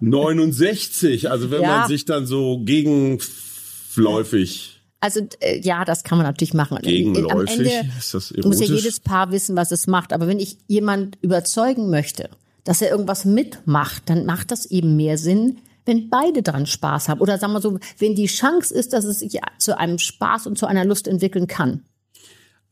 69. 0.00 1.30
Also 1.30 1.50
wenn 1.50 1.62
ja. 1.62 1.78
man 1.78 1.88
sich 1.88 2.04
dann 2.04 2.26
so 2.26 2.58
gegenläufig 2.58 4.74
also 5.04 5.20
äh, 5.40 5.60
ja, 5.60 5.84
das 5.84 6.02
kann 6.02 6.16
man 6.16 6.26
natürlich 6.26 6.54
machen. 6.54 6.78
Gegenläufig 6.80 7.32
Am 7.32 7.46
Ende 7.46 7.90
ist 7.98 8.14
das 8.14 8.30
erotisch? 8.30 8.46
muss 8.46 8.66
ja 8.66 8.74
jedes 8.74 9.00
Paar 9.00 9.32
wissen, 9.32 9.54
was 9.54 9.70
es 9.70 9.86
macht. 9.86 10.14
Aber 10.14 10.28
wenn 10.28 10.40
ich 10.40 10.56
jemand 10.66 11.18
überzeugen 11.20 11.90
möchte, 11.90 12.30
dass 12.64 12.80
er 12.80 12.90
irgendwas 12.90 13.26
mitmacht, 13.26 14.04
dann 14.06 14.24
macht 14.24 14.50
das 14.50 14.64
eben 14.64 14.96
mehr 14.96 15.18
Sinn, 15.18 15.58
wenn 15.84 16.08
beide 16.08 16.42
dran 16.42 16.64
Spaß 16.64 17.10
haben. 17.10 17.20
Oder 17.20 17.36
sagen 17.36 17.52
wir 17.52 17.60
so, 17.60 17.78
wenn 17.98 18.14
die 18.14 18.28
Chance 18.28 18.74
ist, 18.74 18.94
dass 18.94 19.04
es 19.04 19.18
sich 19.18 19.38
zu 19.58 19.76
einem 19.76 19.98
Spaß 19.98 20.46
und 20.46 20.56
zu 20.56 20.64
einer 20.64 20.86
Lust 20.86 21.06
entwickeln 21.06 21.48
kann. 21.48 21.82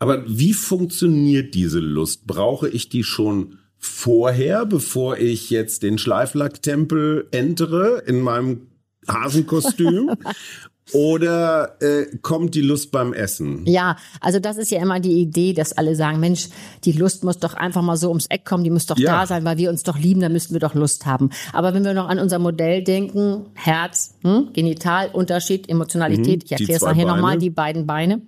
Aber 0.02 0.24
wie 0.26 0.52
funktioniert 0.52 1.54
diese 1.54 1.78
Lust? 1.78 2.26
Brauche 2.26 2.68
ich 2.68 2.88
die 2.88 3.04
schon 3.04 3.58
vorher, 3.78 4.66
bevor 4.66 5.18
ich 5.18 5.48
jetzt 5.48 5.84
den 5.84 5.96
Schleiflacktempel 5.96 7.28
entere 7.30 8.02
in 8.04 8.20
meinem 8.20 8.66
Hasenkostüm? 9.06 10.10
Oder 10.92 11.80
äh, 11.80 12.06
kommt 12.20 12.56
die 12.56 12.62
Lust 12.62 12.90
beim 12.90 13.12
Essen? 13.12 13.64
Ja, 13.64 13.96
also 14.20 14.40
das 14.40 14.56
ist 14.56 14.72
ja 14.72 14.82
immer 14.82 14.98
die 14.98 15.20
Idee, 15.20 15.52
dass 15.52 15.72
alle 15.72 15.94
sagen, 15.94 16.18
Mensch, 16.18 16.48
die 16.84 16.90
Lust 16.90 17.22
muss 17.22 17.38
doch 17.38 17.54
einfach 17.54 17.82
mal 17.82 17.96
so 17.96 18.08
ums 18.08 18.26
Eck 18.26 18.44
kommen, 18.44 18.64
die 18.64 18.70
muss 18.70 18.86
doch 18.86 18.98
ja. 18.98 19.20
da 19.20 19.26
sein, 19.28 19.44
weil 19.44 19.56
wir 19.56 19.70
uns 19.70 19.84
doch 19.84 19.96
lieben, 19.96 20.20
da 20.20 20.28
müssten 20.28 20.52
wir 20.52 20.60
doch 20.60 20.74
Lust 20.74 21.06
haben. 21.06 21.30
Aber 21.52 21.74
wenn 21.74 21.84
wir 21.84 21.94
noch 21.94 22.08
an 22.08 22.18
unser 22.18 22.40
Modell 22.40 22.82
denken, 22.82 23.46
Herz, 23.54 24.16
hm, 24.22 24.48
Genital, 24.52 25.10
Unterschied, 25.12 25.68
Emotionalität, 25.68 26.40
mhm, 26.40 26.46
ich 26.46 26.50
erkläre 26.50 26.72
es 26.78 26.82
nachher 26.82 27.06
nochmal, 27.06 27.38
die 27.38 27.50
beiden 27.50 27.86
Beine. 27.86 28.20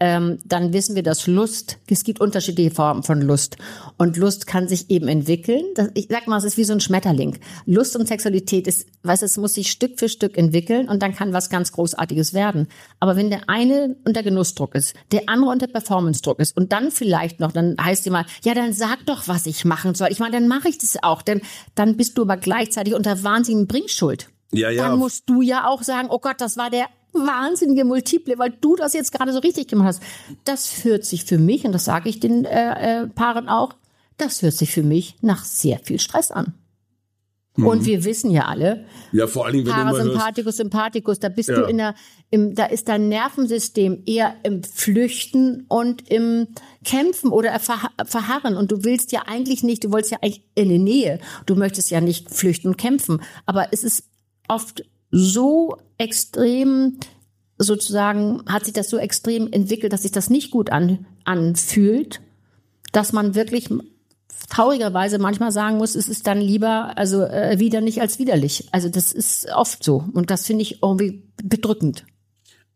Ähm, 0.00 0.38
dann 0.44 0.72
wissen 0.72 0.94
wir, 0.94 1.02
dass 1.02 1.26
Lust, 1.26 1.78
es 1.88 2.04
gibt 2.04 2.20
unterschiedliche 2.20 2.70
Formen 2.70 3.02
von 3.02 3.20
Lust. 3.20 3.56
Und 3.96 4.16
Lust 4.16 4.46
kann 4.46 4.68
sich 4.68 4.90
eben 4.90 5.08
entwickeln. 5.08 5.62
Das, 5.74 5.88
ich 5.94 6.08
sag 6.10 6.26
mal, 6.26 6.38
es 6.38 6.44
ist 6.44 6.56
wie 6.56 6.64
so 6.64 6.72
ein 6.72 6.80
Schmetterling. 6.80 7.38
Lust 7.66 7.96
und 7.96 8.06
Sexualität 8.06 8.66
ist, 8.66 8.86
weißt 9.02 9.22
du, 9.22 9.26
es 9.26 9.36
muss 9.36 9.54
sich 9.54 9.70
Stück 9.70 9.98
für 9.98 10.08
Stück 10.08 10.38
entwickeln 10.38 10.88
und 10.88 11.02
dann 11.02 11.14
kann 11.14 11.32
was 11.32 11.50
ganz 11.50 11.72
Großartiges 11.72 12.34
werden. 12.34 12.68
Aber 13.00 13.16
wenn 13.16 13.30
der 13.30 13.48
eine 13.48 13.96
unter 14.06 14.22
Genussdruck 14.22 14.74
ist, 14.74 14.94
der 15.12 15.22
andere 15.26 15.50
unter 15.50 15.66
Performance-Druck 15.66 16.38
ist 16.40 16.56
und 16.56 16.72
dann 16.72 16.90
vielleicht 16.90 17.40
noch, 17.40 17.52
dann 17.52 17.76
heißt 17.80 18.06
die 18.06 18.10
mal, 18.10 18.26
ja, 18.44 18.54
dann 18.54 18.72
sag 18.72 19.04
doch, 19.06 19.26
was 19.26 19.46
ich 19.46 19.64
machen 19.64 19.94
soll. 19.94 20.08
Ich 20.10 20.20
meine, 20.20 20.32
dann 20.32 20.48
mache 20.48 20.68
ich 20.68 20.78
das 20.78 20.96
auch, 21.02 21.22
denn 21.22 21.40
dann 21.74 21.96
bist 21.96 22.18
du 22.18 22.22
aber 22.22 22.36
gleichzeitig 22.36 22.94
unter 22.94 23.22
wahnsinnigen 23.22 23.66
Bringschuld. 23.66 24.28
Ja, 24.52 24.70
ja. 24.70 24.88
Dann 24.88 24.98
musst 24.98 25.28
du 25.28 25.42
ja 25.42 25.66
auch 25.66 25.82
sagen, 25.82 26.08
oh 26.10 26.18
Gott, 26.18 26.40
das 26.40 26.56
war 26.56 26.70
der 26.70 26.86
wahnsinnige 27.12 27.84
Multiple, 27.84 28.38
weil 28.38 28.50
du 28.60 28.76
das 28.76 28.92
jetzt 28.92 29.12
gerade 29.12 29.32
so 29.32 29.38
richtig 29.40 29.68
gemacht 29.68 29.88
hast. 29.88 30.02
Das 30.44 30.84
hört 30.84 31.04
sich 31.04 31.24
für 31.24 31.38
mich, 31.38 31.64
und 31.64 31.72
das 31.72 31.84
sage 31.84 32.08
ich 32.08 32.20
den 32.20 32.44
äh, 32.44 33.02
äh, 33.02 33.06
Paaren 33.08 33.48
auch, 33.48 33.74
das 34.16 34.42
hört 34.42 34.54
sich 34.54 34.72
für 34.72 34.82
mich 34.82 35.16
nach 35.20 35.44
sehr 35.44 35.78
viel 35.78 35.98
Stress 35.98 36.30
an. 36.30 36.54
Und 37.56 37.86
wir 37.86 38.04
wissen 38.04 38.30
ja 38.30 38.44
alle, 38.44 38.84
Ja, 39.10 39.26
vor 39.26 39.50
Dingen, 39.50 39.66
wenn 39.66 39.72
Parasympathikus, 39.72 40.56
Sympathikus, 40.58 41.18
da 41.18 41.28
bist 41.28 41.48
Ja. 41.48 41.62
du 41.62 41.64
in 41.64 41.78
der, 41.78 41.94
im, 42.30 42.54
da 42.54 42.66
ist 42.66 42.88
dein 42.88 43.08
Nervensystem 43.08 44.04
eher 44.06 44.36
im 44.44 44.62
Flüchten 44.62 45.64
und 45.68 46.08
im 46.08 46.46
Kämpfen 46.84 47.30
oder 47.30 47.58
verha 47.58 47.90
verharren. 48.04 48.56
Und 48.56 48.70
du 48.70 48.84
willst 48.84 49.10
ja 49.10 49.22
eigentlich 49.26 49.64
nicht, 49.64 49.82
du 49.82 49.90
wolltest 49.90 50.12
ja 50.12 50.18
eigentlich 50.22 50.44
in 50.54 50.68
die 50.68 50.78
Nähe. 50.78 51.18
Du 51.46 51.56
möchtest 51.56 51.90
ja 51.90 52.00
nicht 52.00 52.30
flüchten 52.30 52.68
und 52.68 52.78
kämpfen. 52.78 53.22
Aber 53.44 53.72
es 53.72 53.82
ist 53.82 54.04
oft 54.46 54.84
so 55.10 55.76
extrem, 55.96 56.98
sozusagen, 57.58 58.42
hat 58.46 58.64
sich 58.64 58.74
das 58.74 58.90
so 58.90 58.98
extrem 58.98 59.52
entwickelt, 59.52 59.92
dass 59.92 60.02
sich 60.02 60.12
das 60.12 60.30
nicht 60.30 60.50
gut 60.50 60.70
an, 60.70 61.06
anfühlt, 61.24 62.20
dass 62.92 63.12
man 63.12 63.34
wirklich 63.34 63.68
traurigerweise 64.48 65.18
manchmal 65.18 65.52
sagen 65.52 65.78
muss, 65.78 65.94
es 65.94 66.08
ist 66.08 66.26
dann 66.26 66.40
lieber 66.40 66.96
also 66.96 67.22
äh, 67.22 67.58
widerlich 67.58 68.00
als 68.00 68.18
widerlich. 68.18 68.68
Also 68.72 68.88
das 68.88 69.12
ist 69.12 69.48
oft 69.54 69.82
so 69.82 70.04
und 70.12 70.30
das 70.30 70.46
finde 70.46 70.62
ich 70.62 70.82
irgendwie 70.82 71.22
bedrückend. 71.42 72.04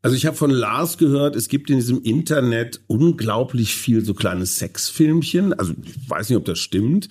Also 0.02 0.16
ich 0.16 0.26
habe 0.26 0.36
von 0.36 0.50
Lars 0.50 0.98
gehört, 0.98 1.36
es 1.36 1.48
gibt 1.48 1.70
in 1.70 1.76
diesem 1.76 2.02
Internet 2.02 2.80
unglaublich 2.88 3.76
viel 3.76 4.04
so 4.04 4.14
kleine 4.14 4.46
Sexfilmchen. 4.46 5.52
Also 5.52 5.74
ich 5.84 6.10
weiß 6.10 6.28
nicht, 6.28 6.38
ob 6.38 6.44
das 6.44 6.58
stimmt. 6.58 7.08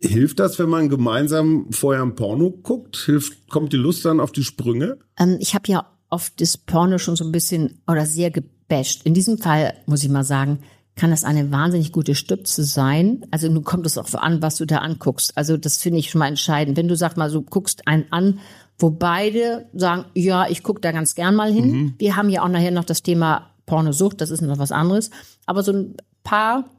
Hilft 0.00 0.38
das, 0.40 0.58
wenn 0.58 0.68
man 0.68 0.88
gemeinsam 0.88 1.68
vorher 1.70 2.02
ein 2.02 2.14
Porno 2.14 2.50
guckt? 2.50 2.96
Hilft, 2.96 3.48
kommt 3.48 3.72
die 3.72 3.78
Lust 3.78 4.04
dann 4.04 4.20
auf 4.20 4.32
die 4.32 4.44
Sprünge? 4.44 4.98
Ähm, 5.18 5.38
ich 5.40 5.54
habe 5.54 5.64
ja 5.68 5.86
oft 6.10 6.40
das 6.40 6.56
Porno 6.56 6.98
schon 6.98 7.16
so 7.16 7.24
ein 7.24 7.32
bisschen 7.32 7.80
oder 7.86 8.06
sehr 8.06 8.30
gebasht. 8.30 9.02
In 9.04 9.14
diesem 9.14 9.38
Fall 9.38 9.74
muss 9.86 10.02
ich 10.02 10.10
mal 10.10 10.24
sagen, 10.24 10.60
kann 10.96 11.10
das 11.10 11.24
eine 11.24 11.50
wahnsinnig 11.50 11.92
gute 11.92 12.14
Stütze 12.14 12.64
sein. 12.64 13.26
Also 13.30 13.50
nun 13.50 13.64
kommt 13.64 13.86
es 13.86 13.98
auch 13.98 14.12
an, 14.14 14.40
was 14.40 14.56
du 14.56 14.64
da 14.64 14.78
anguckst. 14.78 15.36
Also 15.36 15.56
das 15.56 15.76
finde 15.76 15.98
ich 15.98 16.10
schon 16.10 16.20
mal 16.20 16.28
entscheidend. 16.28 16.76
Wenn 16.76 16.88
du 16.88 16.96
sag 16.96 17.16
mal, 17.16 17.28
so 17.28 17.42
guckst 17.42 17.86
einen 17.86 18.10
an, 18.10 18.40
wo 18.78 18.90
beide 18.90 19.66
sagen, 19.74 20.06
ja, 20.14 20.48
ich 20.48 20.62
gucke 20.62 20.80
da 20.80 20.92
ganz 20.92 21.14
gern 21.14 21.34
mal 21.34 21.52
hin. 21.52 21.94
Wir 21.98 22.16
haben 22.16 22.30
ja 22.30 22.42
auch 22.42 22.48
nachher 22.48 22.70
noch 22.70 22.84
das 22.84 23.02
Thema 23.02 23.50
Pornosucht, 23.66 24.20
das 24.20 24.30
ist 24.30 24.40
noch 24.42 24.58
was 24.58 24.72
anderes. 24.72 25.10
Aber 25.44 25.62
so 25.62 25.72
ein 25.72 25.96
paar, 26.24 26.70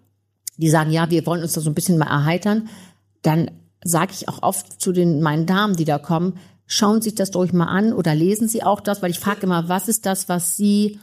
die 0.57 0.69
sagen, 0.69 0.91
ja, 0.91 1.09
wir 1.09 1.25
wollen 1.25 1.41
uns 1.41 1.53
da 1.53 1.61
so 1.61 1.69
ein 1.69 1.75
bisschen 1.75 1.97
mal 1.97 2.07
erheitern, 2.07 2.69
dann 3.21 3.51
sage 3.83 4.13
ich 4.13 4.27
auch 4.29 4.43
oft 4.43 4.81
zu 4.81 4.91
den 4.91 5.21
meinen 5.21 5.45
Damen, 5.45 5.75
die 5.75 5.85
da 5.85 5.97
kommen, 5.97 6.37
schauen 6.65 7.01
Sie 7.01 7.09
sich 7.09 7.15
das 7.15 7.31
durch 7.31 7.53
mal 7.53 7.65
an 7.65 7.93
oder 7.93 8.15
lesen 8.15 8.47
Sie 8.47 8.63
auch 8.63 8.81
das, 8.81 9.01
weil 9.01 9.11
ich 9.11 9.19
frage 9.19 9.41
immer, 9.41 9.69
was 9.69 9.87
ist 9.87 10.05
das, 10.05 10.27
was 10.29 10.57
Sie 10.57 10.99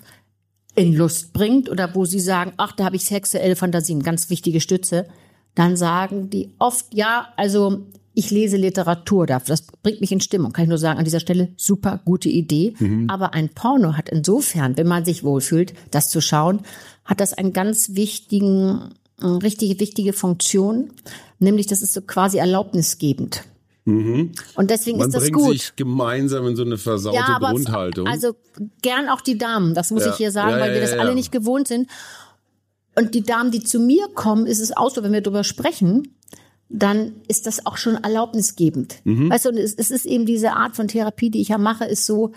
in 0.75 0.93
Lust 0.95 1.33
bringt 1.33 1.71
oder 1.71 1.95
wo 1.95 2.05
sie 2.05 2.21
sagen, 2.21 2.53
ach, 2.57 2.73
da 2.73 2.85
habe 2.85 2.97
ich 2.97 3.05
sexuelle 3.05 3.57
Fantasien, 3.57 4.03
ganz 4.03 4.31
wichtige 4.31 4.61
Stütze, 4.61 5.07
dann 5.55 5.77
sagen 5.77 6.31
die 6.31 6.53
oft, 6.59 6.93
ja, 6.93 7.29
also 7.37 7.87
ich 8.13 8.31
lese 8.31 8.57
Literatur 8.57 9.27
dafür, 9.27 9.49
das 9.49 9.67
bringt 9.83 10.01
mich 10.01 10.13
in 10.13 10.21
Stimmung. 10.21 10.53
Kann 10.53 10.65
ich 10.65 10.69
nur 10.69 10.79
sagen, 10.79 10.99
an 10.99 11.05
dieser 11.05 11.21
Stelle 11.21 11.49
super 11.57 12.01
gute 12.05 12.29
Idee. 12.29 12.75
Aber 13.09 13.35
ein 13.35 13.49
Porno 13.49 13.97
hat 13.97 14.09
insofern, 14.09 14.77
wenn 14.77 14.87
man 14.87 15.05
sich 15.05 15.25
wohlfühlt, 15.25 15.75
das 15.91 16.11
zu 16.11 16.21
schauen, 16.21 16.61
hat 17.05 17.21
das 17.21 17.35
einen 17.35 17.53
ganz 17.53 17.95
wichtigen, 17.95 18.95
richtige, 19.25 19.79
wichtige 19.81 20.13
Funktion, 20.13 20.91
nämlich 21.39 21.67
das 21.67 21.83
ist 21.83 21.93
so 21.93 22.01
quasi 22.03 22.39
erlaubnisgebend. 22.39 23.43
Und 23.87 24.33
deswegen 24.71 24.97
Man 24.99 25.09
ist 25.09 25.15
das 25.15 25.25
bringt 25.25 25.37
gut. 25.37 25.53
sich 25.53 25.77
gemeinsam 25.77 26.47
in 26.47 26.57
so 26.57 26.63
eine 26.63 26.79
versaute 26.79 27.19
Grundhaltung. 27.39 28.07
Also 28.07 28.35
gern 28.81 29.11
auch 29.11 29.21
die 29.21 29.37
Damen, 29.37 29.75
das 29.75 29.91
muss 29.91 30.05
Ja. 30.07 30.11
ich 30.13 30.17
hier 30.17 30.31
sagen, 30.31 30.53
Ja, 30.53 30.61
weil 30.61 30.69
ja, 30.71 30.75
wir 30.75 30.81
das 30.81 30.93
ja, 30.93 30.99
alle 30.99 31.11
ja. 31.11 31.15
nicht 31.15 31.33
gewohnt 31.33 31.69
sind. 31.69 31.91
Und 32.97 33.15
die 33.15 33.23
Damen, 33.23 33.51
die 33.51 33.63
zu 33.63 33.81
mir 33.81 34.09
kommen, 34.15 34.47
ist 34.47 34.61
es 34.61 34.75
auch 34.75 34.91
so, 34.91 35.03
wenn 35.03 35.13
wir 35.13 35.21
darüber 35.21 35.45
sprechen, 35.45 36.15
dann 36.71 37.13
ist 37.29 37.47
das 37.47 37.67
auch 37.67 37.77
schon 37.77 37.97
erlaubnisgebend. 37.97 39.01
Mhm. 39.05 39.29
Weißt 39.31 39.45
du, 39.45 39.51
und 39.51 39.59
es, 39.59 39.75
es 39.75 39.91
ist 39.91 40.07
eben 40.07 40.25
diese 40.25 40.53
Art 40.53 40.77
von 40.77 40.89
Therapie, 40.89 41.29
die 41.29 41.43
ich 41.43 41.49
ja 41.49 41.59
mache, 41.59 41.85
ist 41.85 42.07
so, 42.07 42.33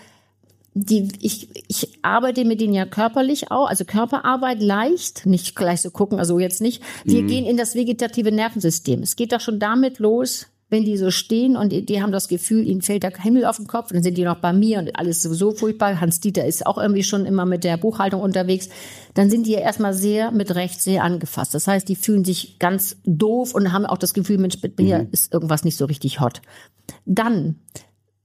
die, 0.84 1.08
ich, 1.20 1.48
ich 1.68 1.98
arbeite 2.02 2.44
mit 2.44 2.60
denen 2.60 2.74
ja 2.74 2.86
körperlich 2.86 3.50
auch, 3.50 3.68
also 3.68 3.84
Körperarbeit 3.84 4.62
leicht, 4.62 5.26
nicht 5.26 5.56
gleich 5.56 5.80
so 5.80 5.90
gucken, 5.90 6.18
also 6.18 6.38
jetzt 6.38 6.60
nicht. 6.60 6.82
Wir 7.04 7.22
gehen 7.22 7.44
in 7.44 7.56
das 7.56 7.74
vegetative 7.74 8.32
Nervensystem. 8.32 9.02
Es 9.02 9.16
geht 9.16 9.32
doch 9.32 9.40
schon 9.40 9.58
damit 9.58 9.98
los, 9.98 10.46
wenn 10.70 10.84
die 10.84 10.98
so 10.98 11.10
stehen 11.10 11.56
und 11.56 11.72
die, 11.72 11.84
die 11.84 12.02
haben 12.02 12.12
das 12.12 12.28
Gefühl, 12.28 12.66
ihnen 12.66 12.82
fällt 12.82 13.02
der 13.02 13.16
Himmel 13.16 13.46
auf 13.46 13.56
den 13.56 13.66
Kopf, 13.66 13.90
dann 13.90 14.02
sind 14.02 14.18
die 14.18 14.24
noch 14.24 14.38
bei 14.38 14.52
mir 14.52 14.78
und 14.78 14.98
alles 14.98 15.22
sowieso 15.22 15.52
furchtbar. 15.52 16.00
Hans 16.00 16.20
Dieter 16.20 16.44
ist 16.44 16.66
auch 16.66 16.76
irgendwie 16.76 17.02
schon 17.02 17.24
immer 17.24 17.46
mit 17.46 17.64
der 17.64 17.78
Buchhaltung 17.78 18.20
unterwegs. 18.20 18.68
Dann 19.14 19.30
sind 19.30 19.46
die 19.46 19.52
ja 19.52 19.60
erstmal 19.60 19.94
sehr 19.94 20.30
mit 20.30 20.54
Recht 20.54 20.82
sehr 20.82 21.04
angefasst. 21.04 21.54
Das 21.54 21.66
heißt, 21.66 21.88
die 21.88 21.96
fühlen 21.96 22.24
sich 22.24 22.58
ganz 22.58 22.98
doof 23.04 23.54
und 23.54 23.72
haben 23.72 23.86
auch 23.86 23.98
das 23.98 24.12
Gefühl, 24.12 24.38
Mensch, 24.38 24.62
mit 24.62 24.78
mir 24.78 25.08
ist 25.10 25.32
irgendwas 25.32 25.64
nicht 25.64 25.76
so 25.76 25.86
richtig 25.86 26.20
hot. 26.20 26.42
Dann 27.06 27.56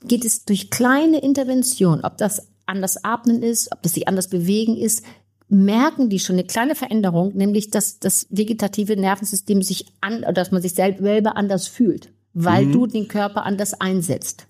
geht 0.07 0.25
es 0.25 0.45
durch 0.45 0.69
kleine 0.69 1.19
Interventionen, 1.19 2.03
ob 2.03 2.17
das 2.17 2.47
anders 2.65 3.03
atmen 3.03 3.43
ist, 3.43 3.71
ob 3.71 3.81
das 3.81 3.93
sich 3.93 4.07
anders 4.07 4.29
bewegen 4.29 4.77
ist, 4.77 5.03
merken 5.49 6.09
die 6.09 6.19
schon 6.19 6.35
eine 6.35 6.45
kleine 6.45 6.75
Veränderung, 6.75 7.35
nämlich 7.35 7.69
dass 7.69 7.99
das 7.99 8.27
vegetative 8.29 8.95
Nervensystem 8.95 9.61
sich 9.61 9.85
an, 10.01 10.25
dass 10.33 10.51
man 10.51 10.61
sich 10.61 10.73
selber 10.73 11.35
anders 11.37 11.67
fühlt, 11.67 12.11
weil 12.33 12.71
du 12.71 12.87
den 12.87 13.07
Körper 13.07 13.45
anders 13.45 13.73
einsetzt. 13.79 14.47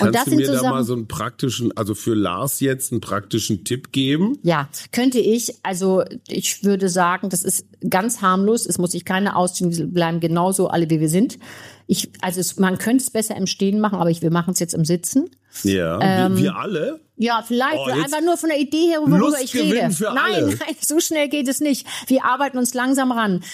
Und 0.00 0.12
Kannst 0.12 0.14
das 0.18 0.24
du 0.24 0.36
mir 0.36 0.46
so 0.46 0.62
da 0.62 0.70
mal 0.70 0.84
so 0.84 0.92
einen 0.94 1.06
praktischen, 1.06 1.76
also 1.76 1.94
für 1.94 2.14
Lars 2.14 2.58
jetzt 2.60 2.90
einen 2.90 3.00
praktischen 3.00 3.64
Tipp 3.64 3.92
geben? 3.92 4.38
ja, 4.42 4.68
könnte 4.90 5.20
ich, 5.20 5.54
also 5.62 6.02
ich 6.26 6.64
würde 6.64 6.88
sagen, 6.88 7.28
das 7.28 7.44
ist 7.44 7.66
ganz 7.88 8.20
harmlos, 8.20 8.66
es 8.66 8.78
muss 8.78 8.92
sich 8.92 9.04
keine 9.04 9.36
ausziehen, 9.36 9.76
wir 9.76 9.86
bleiben 9.86 10.18
genauso 10.18 10.68
alle, 10.68 10.90
wie 10.90 10.98
wir 11.00 11.08
sind. 11.08 11.38
Ich, 11.86 12.10
also 12.22 12.40
es, 12.40 12.58
man 12.58 12.78
könnte 12.78 13.04
es 13.04 13.10
besser 13.10 13.36
im 13.36 13.46
Stehen 13.46 13.78
machen, 13.78 13.98
aber 13.98 14.10
ich, 14.10 14.22
wir 14.22 14.30
machen 14.32 14.52
es 14.52 14.58
jetzt 14.58 14.74
im 14.74 14.84
Sitzen. 14.84 15.30
Ja, 15.62 16.00
Ähm, 16.02 16.36
wir, 16.38 16.56
alle? 16.56 17.00
Ja, 17.16 17.44
vielleicht 17.46 17.78
Oh, 17.78 17.90
einfach 17.90 18.22
nur 18.22 18.36
von 18.36 18.48
der 18.48 18.58
Idee 18.58 18.88
her, 18.88 19.00
worüber 19.00 19.36
ich 19.40 19.54
rede. 19.54 19.90
für 19.90 20.06
nein, 20.12 20.34
alle. 20.34 20.46
nein, 20.48 20.76
so 20.80 20.98
schnell 20.98 21.28
geht 21.28 21.46
es 21.46 21.60
nicht. 21.60 21.86
Wir 22.08 22.24
arbeiten 22.24 22.58
uns 22.58 22.74
langsam 22.74 23.12
ran. 23.12 23.44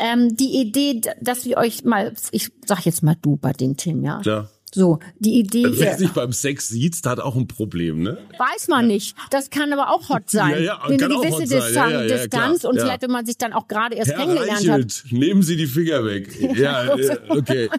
Ähm, 0.00 0.36
die 0.36 0.60
Idee, 0.60 1.00
dass 1.20 1.44
wir 1.44 1.58
euch 1.58 1.84
mal, 1.84 2.14
ich 2.32 2.50
sag 2.66 2.84
jetzt 2.84 3.02
mal 3.04 3.16
du 3.22 3.36
bei 3.36 3.52
den 3.52 3.76
Themen, 3.76 4.02
ja. 4.02 4.20
Ja. 4.24 4.48
So, 4.74 4.98
die 5.20 5.38
Idee, 5.38 5.66
Wer 5.68 5.92
ihr, 5.92 5.98
sich 5.98 6.10
beim 6.10 6.32
Sex 6.32 6.68
sieht, 6.68 6.96
hat 7.06 7.20
auch 7.20 7.36
ein 7.36 7.46
Problem, 7.46 8.02
ne? 8.02 8.18
weiß 8.38 8.66
man 8.66 8.88
nicht. 8.88 9.16
Das 9.30 9.50
kann 9.50 9.72
aber 9.72 9.90
auch 9.90 10.08
hot 10.08 10.28
sein. 10.30 10.50
Ja, 10.50 10.58
ja, 10.58 10.82
Eine 10.82 10.96
gewisse 10.96 11.30
hot 11.30 11.48
sein. 11.48 11.60
Distan 11.60 11.90
Ja, 11.90 11.90
ja, 11.90 12.02
ja, 12.06 12.16
Distanz 12.16 12.64
und 12.64 12.76
Ja. 12.76 12.82
vielleicht, 12.82 13.02
wenn 13.02 13.10
man 13.12 13.24
sich 13.24 13.38
dann 13.38 13.52
auch 13.52 13.68
gerade 13.68 13.94
erst 13.94 14.10
Herr 14.10 14.18
kennengelernt 14.18 14.68
hat. 14.68 14.68
Reichelt, 14.68 15.04
nehmen 15.10 15.42
Sie 15.42 15.56
die 15.56 15.66
Finger 15.66 16.04
weg. 16.04 16.28
Ja, 16.56 16.94
okay. 17.28 17.68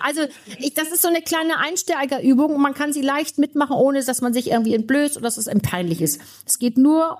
Also 0.00 0.22
ich, 0.58 0.74
das 0.74 0.88
ist 0.92 1.02
so 1.02 1.08
eine 1.08 1.22
kleine 1.22 1.58
Einsteigerübung 1.58 2.54
und 2.54 2.62
man 2.62 2.74
kann 2.74 2.92
sie 2.92 3.02
leicht 3.02 3.38
mitmachen, 3.38 3.76
ohne 3.76 4.04
dass 4.04 4.20
man 4.20 4.32
sich 4.32 4.50
irgendwie 4.50 4.74
entblößt 4.74 5.16
oder 5.16 5.24
dass 5.24 5.36
es 5.36 5.48
einem 5.48 5.60
peinlich 5.60 6.00
ist. 6.00 6.20
Es 6.46 6.58
geht 6.58 6.78
nur, 6.78 7.18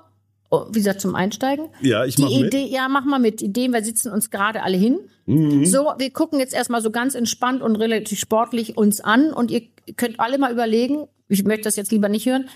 wie 0.51 0.79
gesagt, 0.79 1.01
zum 1.01 1.15
Einsteigen. 1.15 1.67
Ja, 1.81 2.05
ich 2.05 2.15
Die 2.15 2.23
mach 2.23 2.29
mit. 2.29 2.53
Idee, 2.53 2.65
ja, 2.65 2.87
mach 2.89 3.05
mal 3.05 3.19
mit. 3.19 3.41
Ideen, 3.41 3.71
wir 3.71 3.83
sitzen 3.83 4.11
uns 4.11 4.29
gerade 4.31 4.63
alle 4.63 4.77
hin. 4.77 4.99
Mhm. 5.25 5.65
So, 5.65 5.93
wir 5.97 6.09
gucken 6.11 6.39
jetzt 6.39 6.53
erstmal 6.53 6.81
so 6.81 6.89
ganz 6.89 7.13
entspannt 7.13 7.61
und 7.61 7.75
relativ 7.75 8.19
sportlich 8.19 8.77
uns 8.77 8.99
an 8.99 9.31
und 9.31 9.51
ihr 9.51 9.61
könnt 9.95 10.19
alle 10.19 10.37
mal 10.37 10.51
überlegen, 10.51 11.07
ich 11.27 11.43
möchte 11.43 11.65
das 11.65 11.75
jetzt 11.75 11.91
lieber 11.91 12.09
nicht 12.09 12.25
hören. 12.25 12.49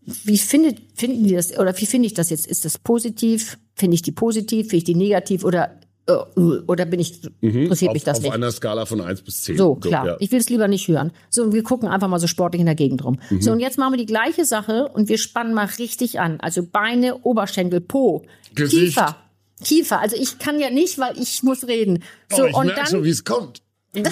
Wie 0.00 0.38
findet, 0.38 0.78
finden 0.94 1.24
die 1.24 1.34
das, 1.34 1.56
oder 1.56 1.76
wie 1.78 1.86
finde 1.86 2.06
ich 2.06 2.14
das 2.14 2.30
jetzt? 2.30 2.46
Ist 2.46 2.64
das 2.64 2.78
positiv? 2.78 3.58
Finde 3.74 3.94
ich 3.94 4.02
die 4.02 4.12
positiv? 4.12 4.68
Finde 4.68 4.76
ich 4.78 4.84
die 4.84 4.94
negativ? 4.94 5.44
Oder, 5.44 5.78
oder 6.06 6.84
bin 6.84 6.98
ich, 7.00 7.22
interessiert 7.40 7.92
mich 7.92 8.04
Mhm. 8.04 8.10
auf, 8.10 8.14
das 8.14 8.16
auf 8.18 8.22
nicht? 8.24 8.32
einer 8.32 8.50
Skala 8.50 8.86
von 8.86 9.00
1 9.00 9.22
bis 9.22 9.42
10. 9.42 9.56
So, 9.56 9.76
klar. 9.76 10.06
ja. 10.06 10.16
Ich 10.18 10.32
will 10.32 10.40
es 10.40 10.48
lieber 10.50 10.66
nicht 10.68 10.88
hören. 10.88 11.12
So, 11.30 11.44
und 11.44 11.52
wir 11.52 11.62
gucken 11.62 11.88
einfach 11.88 12.08
mal 12.08 12.18
so 12.18 12.26
sportlich 12.26 12.60
in 12.60 12.66
der 12.66 12.74
Gegend 12.74 13.04
rum. 13.04 13.18
Mhm. 13.30 13.40
So, 13.40 13.52
und 13.52 13.60
jetzt 13.60 13.78
machen 13.78 13.92
wir 13.92 13.98
die 13.98 14.06
gleiche 14.06 14.44
Sache 14.44 14.88
und 14.88 15.08
wir 15.08 15.16
spannen 15.18 15.54
mal 15.54 15.68
richtig 15.78 16.18
an. 16.18 16.40
Also 16.40 16.64
Beine, 16.66 17.18
Oberschenkel, 17.22 17.80
Po, 17.80 18.22
Gesicht. 18.54 18.96
Kiefer. 18.96 19.16
Kiefer. 19.62 20.00
Also 20.00 20.16
ich 20.16 20.38
kann 20.38 20.58
ja 20.58 20.70
nicht, 20.70 20.98
weil 20.98 21.16
ich 21.18 21.42
muss 21.44 21.66
reden. 21.68 22.02
So, 22.30 22.42
oh, 22.42 22.46
ich 22.46 22.54
und 22.56 22.66
merk 22.66 22.78
dann, 22.78 22.86
schon, 22.88 23.04
wie 23.04 23.10
es 23.10 23.24
kommt. 23.24 23.62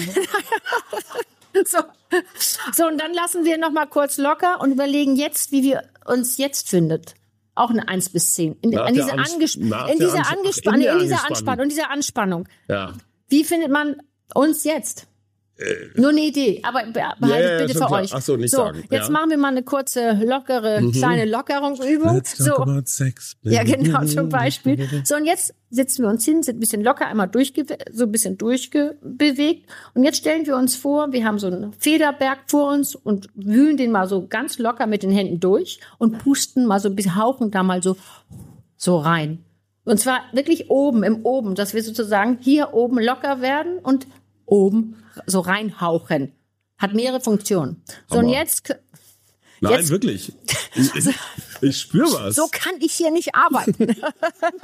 so, 1.65 1.79
so, 2.73 2.87
und 2.87 2.99
dann 3.01 3.13
lassen 3.13 3.43
wir 3.45 3.57
noch 3.57 3.71
mal 3.71 3.85
kurz 3.85 4.17
locker 4.17 4.61
und 4.61 4.71
überlegen 4.71 5.15
jetzt, 5.17 5.51
wie 5.51 5.63
wir 5.63 5.83
uns 6.05 6.37
jetzt 6.37 6.69
findet. 6.69 7.15
Auch 7.55 7.69
eine 7.69 7.87
1 7.87 8.09
bis 8.09 8.31
10. 8.31 8.57
In, 8.61 8.71
in 8.71 8.93
dieser, 8.93 9.13
Anges 9.13 9.55
in 9.55 9.63
dieser, 9.63 9.89
in 9.89 9.99
dieser. 9.99 11.27
Anspannung, 11.27 11.63
in 11.63 11.69
dieser 11.69 11.89
Anspannung. 11.89 12.47
Ja. 12.67 12.93
Wie 13.29 13.43
findet 13.43 13.71
man 13.71 13.97
uns 14.33 14.63
jetzt? 14.63 15.07
Nur 15.95 16.09
eine 16.09 16.21
Idee, 16.21 16.59
aber 16.63 16.83
be- 16.85 17.01
behaltet 17.19 17.51
ja, 17.51 17.57
bitte 17.67 17.73
für 17.73 17.85
klar. 17.85 18.01
euch. 18.01 18.13
Ach 18.13 18.21
so, 18.21 18.35
nicht 18.35 18.49
so, 18.49 18.57
sagen, 18.57 18.83
jetzt 18.89 19.07
ja. 19.07 19.11
machen 19.11 19.29
wir 19.29 19.37
mal 19.37 19.49
eine 19.49 19.61
kurze, 19.61 20.13
lockere, 20.23 20.81
kleine 20.91 21.25
Lockerungsübung. 21.25 22.21
So, 22.25 22.81
sex. 22.85 23.35
ja, 23.43 23.63
genau, 23.63 24.03
zum 24.05 24.29
Beispiel. 24.29 24.87
So, 25.03 25.15
und 25.15 25.25
jetzt 25.25 25.53
setzen 25.69 26.03
wir 26.03 26.09
uns 26.09 26.25
hin, 26.25 26.41
sind 26.41 26.57
ein 26.57 26.59
bisschen 26.59 26.83
locker, 26.83 27.05
einmal 27.05 27.27
durchge 27.27 27.65
so 27.91 28.05
ein 28.05 28.11
bisschen 28.11 28.37
durchbewegt. 28.39 29.69
Und 29.93 30.03
jetzt 30.03 30.17
stellen 30.17 30.47
wir 30.47 30.57
uns 30.57 30.75
vor, 30.75 31.11
wir 31.13 31.25
haben 31.25 31.37
so 31.37 31.47
einen 31.47 31.73
Federberg 31.73 32.39
vor 32.47 32.71
uns 32.71 32.95
und 32.95 33.27
wühlen 33.35 33.77
den 33.77 33.91
mal 33.91 34.07
so 34.07 34.27
ganz 34.27 34.57
locker 34.57 34.87
mit 34.87 35.03
den 35.03 35.11
Händen 35.11 35.39
durch 35.39 35.79
und 35.99 36.17
pusten 36.17 36.65
mal 36.65 36.79
so 36.79 36.89
ein 36.89 36.95
bisschen, 36.95 37.15
hauchen 37.15 37.51
da 37.51 37.61
mal 37.61 37.83
so, 37.83 37.97
so 38.77 38.97
rein. 38.97 39.45
Und 39.83 39.99
zwar 39.99 40.21
wirklich 40.31 40.69
oben, 40.69 41.03
im 41.03 41.25
Oben, 41.25 41.55
dass 41.55 41.73
wir 41.73 41.83
sozusagen 41.83 42.37
hier 42.41 42.73
oben 42.73 42.99
locker 42.99 43.41
werden 43.41 43.79
und 43.79 44.07
oben 44.51 44.95
so 45.25 45.39
reinhauchen. 45.39 46.33
Hat 46.77 46.93
mehrere 46.93 47.21
Funktionen. 47.21 47.81
So, 48.09 48.17
und 48.19 48.25
Hammer. 48.25 48.33
jetzt, 48.37 48.75
Nein, 49.63 49.73
Jetzt- 49.73 49.89
wirklich. 49.89 50.33
Ich, 50.73 50.95
ich, 50.95 51.15
ich 51.59 51.77
spüre 51.77 52.07
was. 52.13 52.35
so 52.35 52.47
kann 52.49 52.75
ich 52.79 52.93
hier 52.93 53.11
nicht 53.11 53.35
arbeiten. 53.35 53.75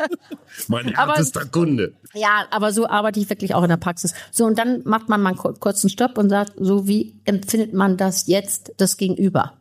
mein 0.70 0.96
aber- 0.96 1.15
härtester 1.15 1.46
Kunde. 1.46 1.94
Ja, 2.13 2.46
aber 2.50 2.72
so 2.72 2.88
arbeite 2.88 3.20
ich 3.20 3.29
wirklich 3.29 3.53
auch 3.53 3.63
in 3.63 3.67
der 3.70 3.75
Praxis. 3.75 4.13
So, 4.32 4.46
und 4.46 4.58
dann 4.58 4.84
macht 4.86 5.10
man 5.10 5.22
mal 5.22 5.32
einen 5.32 5.38
kur- 5.38 5.60
kurzen 5.60 5.89
Stopp 5.89 6.17
und 6.17 6.29
sagt, 6.29 6.53
so 6.58 6.88
wie 6.88 7.20
empfindet 7.25 7.74
man 7.74 7.98
das 7.98 8.27
jetzt, 8.27 8.72
das 8.77 8.96
Gegenüber? 8.96 9.58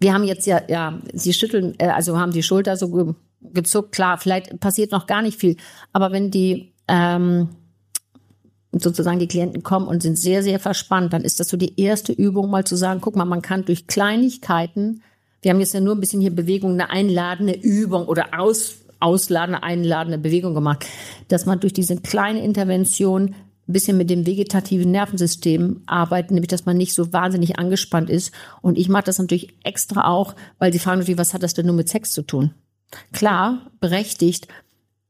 Wir 0.00 0.12
haben 0.12 0.24
jetzt 0.24 0.46
ja, 0.48 0.62
ja, 0.68 0.98
sie 1.12 1.32
schütteln, 1.32 1.74
äh, 1.78 1.86
also 1.90 2.18
haben 2.18 2.32
die 2.32 2.42
Schulter 2.42 2.76
so 2.76 2.90
ge 2.90 3.14
gezuckt, 3.40 3.92
klar, 3.92 4.18
vielleicht 4.18 4.58
passiert 4.58 4.90
noch 4.90 5.06
gar 5.06 5.22
nicht 5.22 5.38
viel, 5.38 5.56
aber 5.92 6.10
wenn 6.10 6.30
die, 6.32 6.72
ähm, 6.88 7.50
sozusagen 8.82 9.18
die 9.18 9.28
Klienten 9.28 9.62
kommen 9.62 9.86
und 9.86 10.02
sind 10.02 10.18
sehr, 10.18 10.42
sehr 10.42 10.58
verspannt, 10.58 11.12
dann 11.12 11.22
ist 11.22 11.40
das 11.40 11.48
so 11.48 11.56
die 11.56 11.80
erste 11.80 12.12
Übung, 12.12 12.50
mal 12.50 12.64
zu 12.64 12.76
sagen, 12.76 13.00
guck 13.00 13.16
mal, 13.16 13.24
man 13.24 13.42
kann 13.42 13.64
durch 13.64 13.86
Kleinigkeiten, 13.86 15.02
wir 15.42 15.50
haben 15.50 15.60
jetzt 15.60 15.74
ja 15.74 15.80
nur 15.80 15.94
ein 15.94 16.00
bisschen 16.00 16.20
hier 16.20 16.34
Bewegung, 16.34 16.72
eine 16.72 16.90
einladende 16.90 17.52
Übung 17.52 18.06
oder 18.06 18.38
aus, 18.38 18.76
ausladende, 18.98 19.62
einladende 19.62 20.18
Bewegung 20.18 20.54
gemacht, 20.54 20.86
dass 21.28 21.44
man 21.44 21.60
durch 21.60 21.74
diese 21.74 21.96
kleine 21.96 22.42
Intervention 22.42 23.34
ein 23.66 23.72
bisschen 23.72 23.96
mit 23.96 24.10
dem 24.10 24.26
vegetativen 24.26 24.90
Nervensystem 24.90 25.82
arbeitet, 25.86 26.32
nämlich 26.32 26.48
dass 26.48 26.66
man 26.66 26.76
nicht 26.76 26.94
so 26.94 27.12
wahnsinnig 27.12 27.58
angespannt 27.58 28.10
ist. 28.10 28.32
Und 28.60 28.76
ich 28.78 28.88
mache 28.88 29.04
das 29.04 29.18
natürlich 29.18 29.54
extra 29.64 30.06
auch, 30.06 30.34
weil 30.58 30.72
sie 30.72 30.78
fragen 30.78 31.00
natürlich, 31.00 31.18
was 31.18 31.34
hat 31.34 31.42
das 31.42 31.54
denn 31.54 31.66
nur 31.66 31.74
mit 31.74 31.88
Sex 31.88 32.12
zu 32.12 32.22
tun? 32.22 32.52
Klar, 33.12 33.70
berechtigt, 33.80 34.48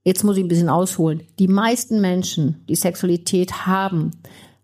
Jetzt 0.05 0.23
muss 0.23 0.37
ich 0.37 0.45
ein 0.45 0.49
bisschen 0.49 0.69
ausholen. 0.69 1.23
Die 1.39 1.49
meisten 1.49 2.01
Menschen, 2.01 2.63
die 2.69 2.77
Sexualität 2.77 3.67
haben, 3.67 4.11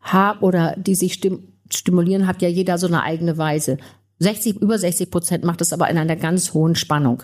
haben 0.00 0.40
oder 0.40 0.76
die 0.76 0.94
sich 0.94 1.14
stim 1.14 1.49
stimulieren, 1.73 2.26
hat 2.26 2.42
ja 2.42 2.49
jeder 2.49 2.78
so 2.78 2.88
eine 2.88 3.02
eigene 3.02 3.38
Weise. 3.38 3.78
60, 4.18 4.56
über 4.56 4.76
60 4.76 5.09
Prozent 5.09 5.44
macht 5.44 5.61
es 5.61 5.73
aber 5.73 5.88
in 5.88 5.99
einer 5.99 6.16
ganz 6.16 6.52
hohen 6.52 6.75
Spannung. 6.75 7.23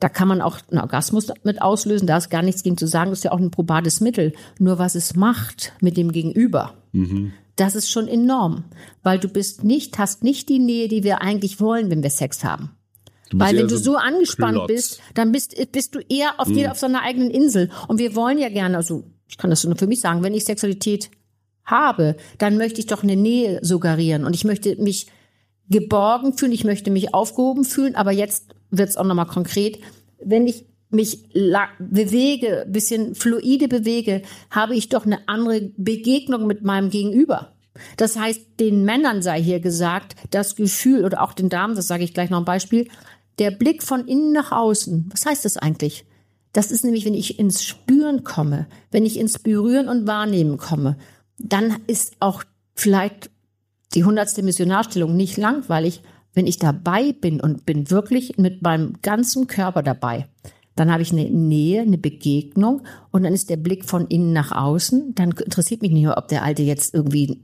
Da 0.00 0.10
kann 0.10 0.28
man 0.28 0.42
auch 0.42 0.58
einen 0.70 0.80
Orgasmus 0.80 1.28
mit 1.44 1.62
auslösen, 1.62 2.06
da 2.06 2.18
ist 2.18 2.28
gar 2.28 2.42
nichts 2.42 2.62
gegen 2.62 2.76
zu 2.76 2.86
sagen, 2.86 3.10
das 3.10 3.20
ist 3.20 3.24
ja 3.24 3.32
auch 3.32 3.38
ein 3.38 3.50
probates 3.50 4.00
Mittel. 4.00 4.34
Nur 4.58 4.78
was 4.78 4.94
es 4.94 5.16
macht 5.16 5.72
mit 5.80 5.96
dem 5.96 6.12
Gegenüber, 6.12 6.74
das 7.56 7.74
ist 7.74 7.90
schon 7.90 8.06
enorm. 8.08 8.64
Weil 9.02 9.18
du 9.18 9.28
bist 9.28 9.64
nicht, 9.64 9.98
hast 9.98 10.22
nicht 10.22 10.48
die 10.48 10.58
Nähe, 10.58 10.88
die 10.88 11.04
wir 11.04 11.22
eigentlich 11.22 11.60
wollen, 11.60 11.90
wenn 11.90 12.02
wir 12.02 12.10
Sex 12.10 12.44
haben. 12.44 12.70
Weil 13.32 13.56
wenn 13.56 13.68
du 13.68 13.78
so 13.78 13.96
angespannt 13.96 14.56
Klotz. 14.56 14.66
bist, 14.68 15.00
dann 15.14 15.32
bist, 15.32 15.54
bist 15.72 15.94
du 15.94 16.00
eher 16.08 16.38
auf, 16.38 16.48
dir, 16.48 16.72
auf 16.72 16.78
so 16.78 16.86
einer 16.86 17.02
eigenen 17.02 17.30
Insel. 17.30 17.70
Und 17.86 17.98
wir 17.98 18.16
wollen 18.16 18.38
ja 18.38 18.48
gerne, 18.48 18.76
also 18.76 19.04
ich 19.28 19.38
kann 19.38 19.50
das 19.50 19.64
nur 19.64 19.76
für 19.76 19.86
mich 19.86 20.00
sagen, 20.00 20.22
wenn 20.22 20.34
ich 20.34 20.44
Sexualität 20.44 21.10
habe, 21.64 22.16
dann 22.38 22.56
möchte 22.56 22.80
ich 22.80 22.86
doch 22.86 23.02
eine 23.02 23.16
Nähe 23.16 23.60
suggerieren. 23.62 24.24
Und 24.24 24.34
ich 24.34 24.44
möchte 24.44 24.74
mich 24.82 25.06
geborgen 25.68 26.36
fühlen, 26.36 26.52
ich 26.52 26.64
möchte 26.64 26.90
mich 26.90 27.14
aufgehoben 27.14 27.64
fühlen. 27.64 27.94
Aber 27.94 28.10
jetzt 28.10 28.54
wird 28.70 28.88
es 28.88 28.96
auch 28.96 29.04
nochmal 29.04 29.26
konkret. 29.26 29.78
Wenn 30.22 30.48
ich 30.48 30.64
mich 30.90 31.28
bewege, 31.32 32.66
bisschen 32.68 33.14
fluide 33.14 33.68
bewege, 33.68 34.22
habe 34.50 34.74
ich 34.74 34.88
doch 34.88 35.06
eine 35.06 35.28
andere 35.28 35.70
Begegnung 35.76 36.46
mit 36.48 36.62
meinem 36.62 36.90
Gegenüber. 36.90 37.52
Das 37.96 38.18
heißt, 38.18 38.58
den 38.58 38.84
Männern 38.84 39.22
sei 39.22 39.40
hier 39.40 39.60
gesagt, 39.60 40.16
das 40.30 40.56
Gefühl 40.56 41.04
oder 41.04 41.22
auch 41.22 41.32
den 41.32 41.48
Damen, 41.48 41.76
das 41.76 41.86
sage 41.86 42.02
ich 42.02 42.12
gleich 42.12 42.30
noch 42.30 42.38
ein 42.38 42.44
Beispiel, 42.44 42.88
der 43.40 43.50
Blick 43.50 43.82
von 43.82 44.06
innen 44.06 44.32
nach 44.32 44.52
außen. 44.52 45.08
Was 45.10 45.26
heißt 45.26 45.44
das 45.44 45.56
eigentlich? 45.56 46.04
Das 46.52 46.70
ist 46.70 46.84
nämlich, 46.84 47.06
wenn 47.06 47.14
ich 47.14 47.38
ins 47.38 47.64
Spüren 47.64 48.22
komme, 48.22 48.66
wenn 48.90 49.06
ich 49.06 49.18
ins 49.18 49.38
Berühren 49.38 49.88
und 49.88 50.06
Wahrnehmen 50.06 50.58
komme, 50.58 50.96
dann 51.38 51.78
ist 51.86 52.16
auch 52.20 52.44
vielleicht 52.74 53.30
die 53.94 54.04
hundertste 54.04 54.42
Missionarstellung 54.42 55.16
nicht 55.16 55.36
langweilig, 55.36 56.02
wenn 56.34 56.46
ich 56.46 56.58
dabei 56.58 57.12
bin 57.12 57.40
und 57.40 57.66
bin 57.66 57.90
wirklich 57.90 58.36
mit 58.36 58.62
meinem 58.62 58.94
ganzen 59.02 59.46
Körper 59.46 59.82
dabei. 59.82 60.28
Dann 60.76 60.92
habe 60.92 61.02
ich 61.02 61.12
eine 61.12 61.28
Nähe, 61.28 61.82
eine 61.82 61.98
Begegnung 61.98 62.82
und 63.10 63.22
dann 63.22 63.32
ist 63.32 63.50
der 63.50 63.56
Blick 63.56 63.84
von 63.84 64.06
innen 64.06 64.32
nach 64.32 64.52
außen. 64.52 65.14
Dann 65.14 65.30
interessiert 65.30 65.82
mich 65.82 65.90
nicht 65.90 66.04
mehr, 66.04 66.18
ob 66.18 66.28
der 66.28 66.44
Alte 66.44 66.62
jetzt 66.62 66.94
irgendwie 66.94 67.40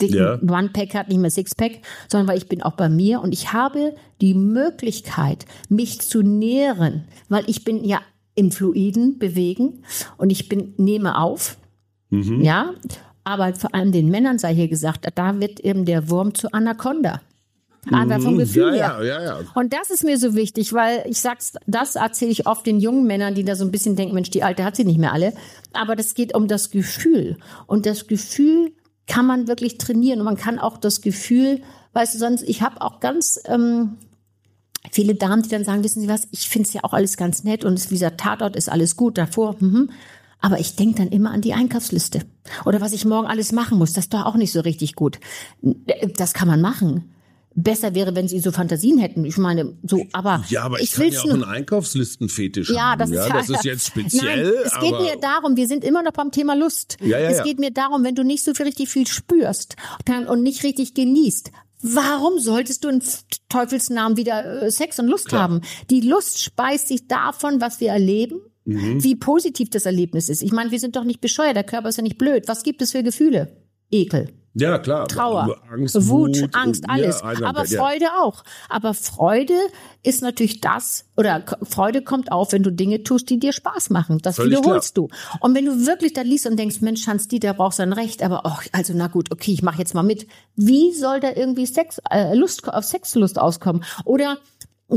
dicken 0.00 0.16
Ja. 0.16 0.34
One-Pack 0.42 0.94
hat, 0.94 1.08
nicht 1.08 1.18
mehr 1.20 1.30
Six-Pack, 1.30 1.80
sondern 2.08 2.28
weil 2.28 2.38
ich 2.38 2.48
bin 2.48 2.62
auch 2.62 2.74
bei 2.74 2.88
mir 2.88 3.20
und 3.22 3.32
ich 3.32 3.52
habe 3.52 3.94
die 4.20 4.34
Möglichkeit, 4.34 5.46
mich 5.68 6.00
zu 6.00 6.22
nähren, 6.22 7.04
weil 7.28 7.44
ich 7.46 7.64
bin 7.64 7.84
ja 7.84 8.00
im 8.34 8.50
Fluiden 8.52 9.18
bewegen 9.18 9.82
und 10.18 10.30
ich 10.30 10.48
bin, 10.48 10.74
nehme 10.76 11.18
auf, 11.18 11.56
ja, 12.10 12.72
aber 13.24 13.54
vor 13.54 13.74
allem 13.74 13.90
den 13.92 14.08
Männern 14.10 14.38
sei 14.38 14.54
hier 14.54 14.68
gesagt, 14.68 15.06
da 15.16 15.40
wird 15.40 15.58
eben 15.60 15.84
der 15.84 16.08
Wurm 16.08 16.34
zu 16.34 16.52
Anaconda. 16.52 17.20
Einfach 17.92 18.20
vom 18.20 18.36
Gefühl 18.38 18.72
Mhm. 18.72 18.76
ja, 18.78 18.98
her. 18.98 19.06
ja, 19.06 19.22
ja. 19.22 19.38
Und 19.54 19.72
das 19.72 19.90
ist 19.90 20.02
mir 20.04 20.18
so 20.18 20.34
wichtig, 20.34 20.72
weil 20.72 21.04
ich 21.08 21.20
sag's, 21.20 21.52
das 21.66 21.94
erzähle 21.94 22.32
ich 22.32 22.46
oft 22.46 22.66
den 22.66 22.80
jungen 22.80 23.06
Männern, 23.06 23.34
die 23.36 23.44
da 23.44 23.54
so 23.54 23.64
ein 23.64 23.70
bisschen 23.70 23.94
denken, 23.96 24.14
Mensch, 24.14 24.30
die 24.30 24.42
Alte 24.42 24.64
hat 24.64 24.74
sie 24.76 24.84
nicht 24.84 24.98
mehr 24.98 25.12
alle. 25.12 25.32
Aber 25.72 25.94
das 25.94 26.14
geht 26.14 26.34
um 26.34 26.48
das 26.48 26.70
Gefühl. 26.70 27.36
Und 27.68 27.86
das 27.86 28.06
Gefühl 28.08 28.72
kann 29.06 29.26
man 29.26 29.48
wirklich 29.48 29.78
trainieren. 29.78 30.20
Und 30.20 30.24
man 30.24 30.36
kann 30.36 30.58
auch 30.58 30.78
das 30.78 31.00
Gefühl, 31.00 31.62
weißt 31.92 32.14
du, 32.14 32.18
sonst, 32.18 32.42
ich 32.42 32.62
habe 32.62 32.80
auch 32.80 33.00
ganz 33.00 33.40
ähm, 33.46 33.96
viele 34.90 35.14
Damen, 35.14 35.42
die 35.42 35.48
dann 35.48 35.64
sagen, 35.64 35.84
wissen 35.84 36.00
Sie 36.00 36.08
was, 36.08 36.28
ich 36.30 36.48
finde 36.48 36.68
es 36.68 36.74
ja 36.74 36.84
auch 36.84 36.92
alles 36.92 37.16
ganz 37.16 37.44
nett 37.44 37.64
und 37.64 37.90
dieser 37.90 38.16
Tatort 38.16 38.56
ist 38.56 38.68
alles 38.68 38.96
gut 38.96 39.18
davor. 39.18 39.56
Mhm. 39.60 39.90
Aber 40.40 40.60
ich 40.60 40.76
denke 40.76 40.98
dann 40.98 41.08
immer 41.08 41.30
an 41.30 41.40
die 41.40 41.54
Einkaufsliste. 41.54 42.20
Oder 42.64 42.80
was 42.80 42.92
ich 42.92 43.04
morgen 43.04 43.26
alles 43.26 43.52
machen 43.52 43.78
muss, 43.78 43.94
das 43.94 44.04
ist 44.04 44.14
doch 44.14 44.26
auch 44.26 44.36
nicht 44.36 44.52
so 44.52 44.60
richtig 44.60 44.94
gut. 44.94 45.18
Das 46.16 46.34
kann 46.34 46.46
man 46.46 46.60
machen. 46.60 47.10
Besser 47.58 47.94
wäre, 47.94 48.14
wenn 48.14 48.28
sie 48.28 48.38
so 48.38 48.52
Fantasien 48.52 48.98
hätten. 48.98 49.24
Ich 49.24 49.38
meine, 49.38 49.76
so, 49.82 50.04
aber 50.12 50.44
Ja, 50.50 50.62
aber 50.62 50.76
ich, 50.78 50.84
ich 50.84 50.92
kann 50.92 51.04
will's 51.04 51.14
ja 51.16 51.22
auch 51.22 51.34
einen 51.34 51.44
Einkaufslistenfetisch 51.44 52.68
Ja, 52.68 52.90
haben. 52.90 52.98
das 52.98 53.10
ist, 53.10 53.16
ja, 53.16 53.28
das 53.30 53.48
ist 53.48 53.64
jetzt 53.64 53.86
speziell. 53.86 54.44
Nein, 54.44 54.54
es 54.64 54.78
geht 54.78 55.00
mir 55.00 55.16
darum, 55.18 55.56
wir 55.56 55.66
sind 55.66 55.82
immer 55.82 56.02
noch 56.02 56.12
beim 56.12 56.30
Thema 56.30 56.54
Lust. 56.54 56.98
Ja, 57.00 57.18
ja, 57.18 57.30
es 57.30 57.38
ja. 57.38 57.44
geht 57.44 57.58
mir 57.58 57.70
darum, 57.70 58.04
wenn 58.04 58.14
du 58.14 58.24
nicht 58.24 58.44
so 58.44 58.52
viel 58.52 58.66
richtig 58.66 58.90
viel 58.90 59.06
spürst 59.06 59.76
und 60.28 60.42
nicht 60.42 60.62
richtig 60.64 60.92
genießt, 60.92 61.50
warum 61.80 62.38
solltest 62.38 62.84
du 62.84 62.88
in 62.88 63.02
Teufelsnamen 63.48 64.16
wieder 64.16 64.62
äh, 64.62 64.70
Sex 64.70 64.98
und 64.98 65.08
Lust 65.08 65.32
haben? 65.32 65.62
Die 65.88 66.02
Lust 66.02 66.42
speist 66.42 66.88
sich 66.88 67.08
davon, 67.08 67.60
was 67.60 67.80
wir 67.80 67.88
erleben. 67.88 68.40
Mhm. 68.66 69.02
Wie 69.02 69.14
positiv 69.14 69.70
das 69.70 69.86
Erlebnis 69.86 70.28
ist. 70.28 70.42
Ich 70.42 70.50
meine, 70.52 70.72
wir 70.72 70.80
sind 70.80 70.96
doch 70.96 71.04
nicht 71.04 71.20
bescheuert, 71.20 71.54
der 71.54 71.62
Körper 71.64 71.88
ist 71.88 71.98
ja 71.98 72.02
nicht 72.02 72.18
blöd. 72.18 72.48
Was 72.48 72.64
gibt 72.64 72.82
es 72.82 72.92
für 72.92 73.04
Gefühle? 73.04 73.56
Ekel. 73.92 74.28
Ja, 74.58 74.78
klar. 74.78 75.06
Trauer, 75.06 75.58
Angst, 75.70 75.94
Wut, 76.08 76.40
Wut, 76.40 76.54
Angst, 76.54 76.84
ja, 76.86 76.94
alles. 76.94 77.22
Einsamkeit, 77.22 77.48
Aber 77.48 77.64
ja. 77.66 77.78
Freude 77.78 78.06
auch. 78.20 78.42
Aber 78.68 78.94
Freude 78.94 79.54
ist 80.02 80.22
natürlich 80.22 80.60
das, 80.60 81.04
oder 81.16 81.44
Freude 81.62 82.02
kommt 82.02 82.32
auf, 82.32 82.52
wenn 82.52 82.62
du 82.62 82.70
Dinge 82.70 83.02
tust, 83.02 83.28
die 83.28 83.38
dir 83.38 83.52
Spaß 83.52 83.90
machen. 83.90 84.18
Das 84.22 84.36
Völlig 84.36 84.58
wiederholst 84.58 84.96
du. 84.96 85.08
Und 85.40 85.54
wenn 85.54 85.66
du 85.66 85.86
wirklich 85.86 86.14
da 86.14 86.22
liest 86.22 86.46
und 86.46 86.56
denkst, 86.58 86.80
Mensch, 86.80 87.06
Hans 87.06 87.28
Dieter 87.28 87.54
braucht 87.54 87.76
sein 87.76 87.92
Recht, 87.92 88.22
aber 88.22 88.42
oh, 88.44 88.58
also 88.72 88.94
na 88.96 89.08
gut, 89.08 89.30
okay, 89.30 89.52
ich 89.52 89.62
mache 89.62 89.78
jetzt 89.78 89.94
mal 89.94 90.02
mit. 90.02 90.26
Wie 90.54 90.92
soll 90.92 91.20
da 91.20 91.32
irgendwie 91.34 91.66
Sex, 91.66 92.00
äh, 92.10 92.34
Lust 92.34 92.66
auf 92.66 92.84
Sexlust 92.84 93.38
auskommen? 93.38 93.84
Oder 94.04 94.38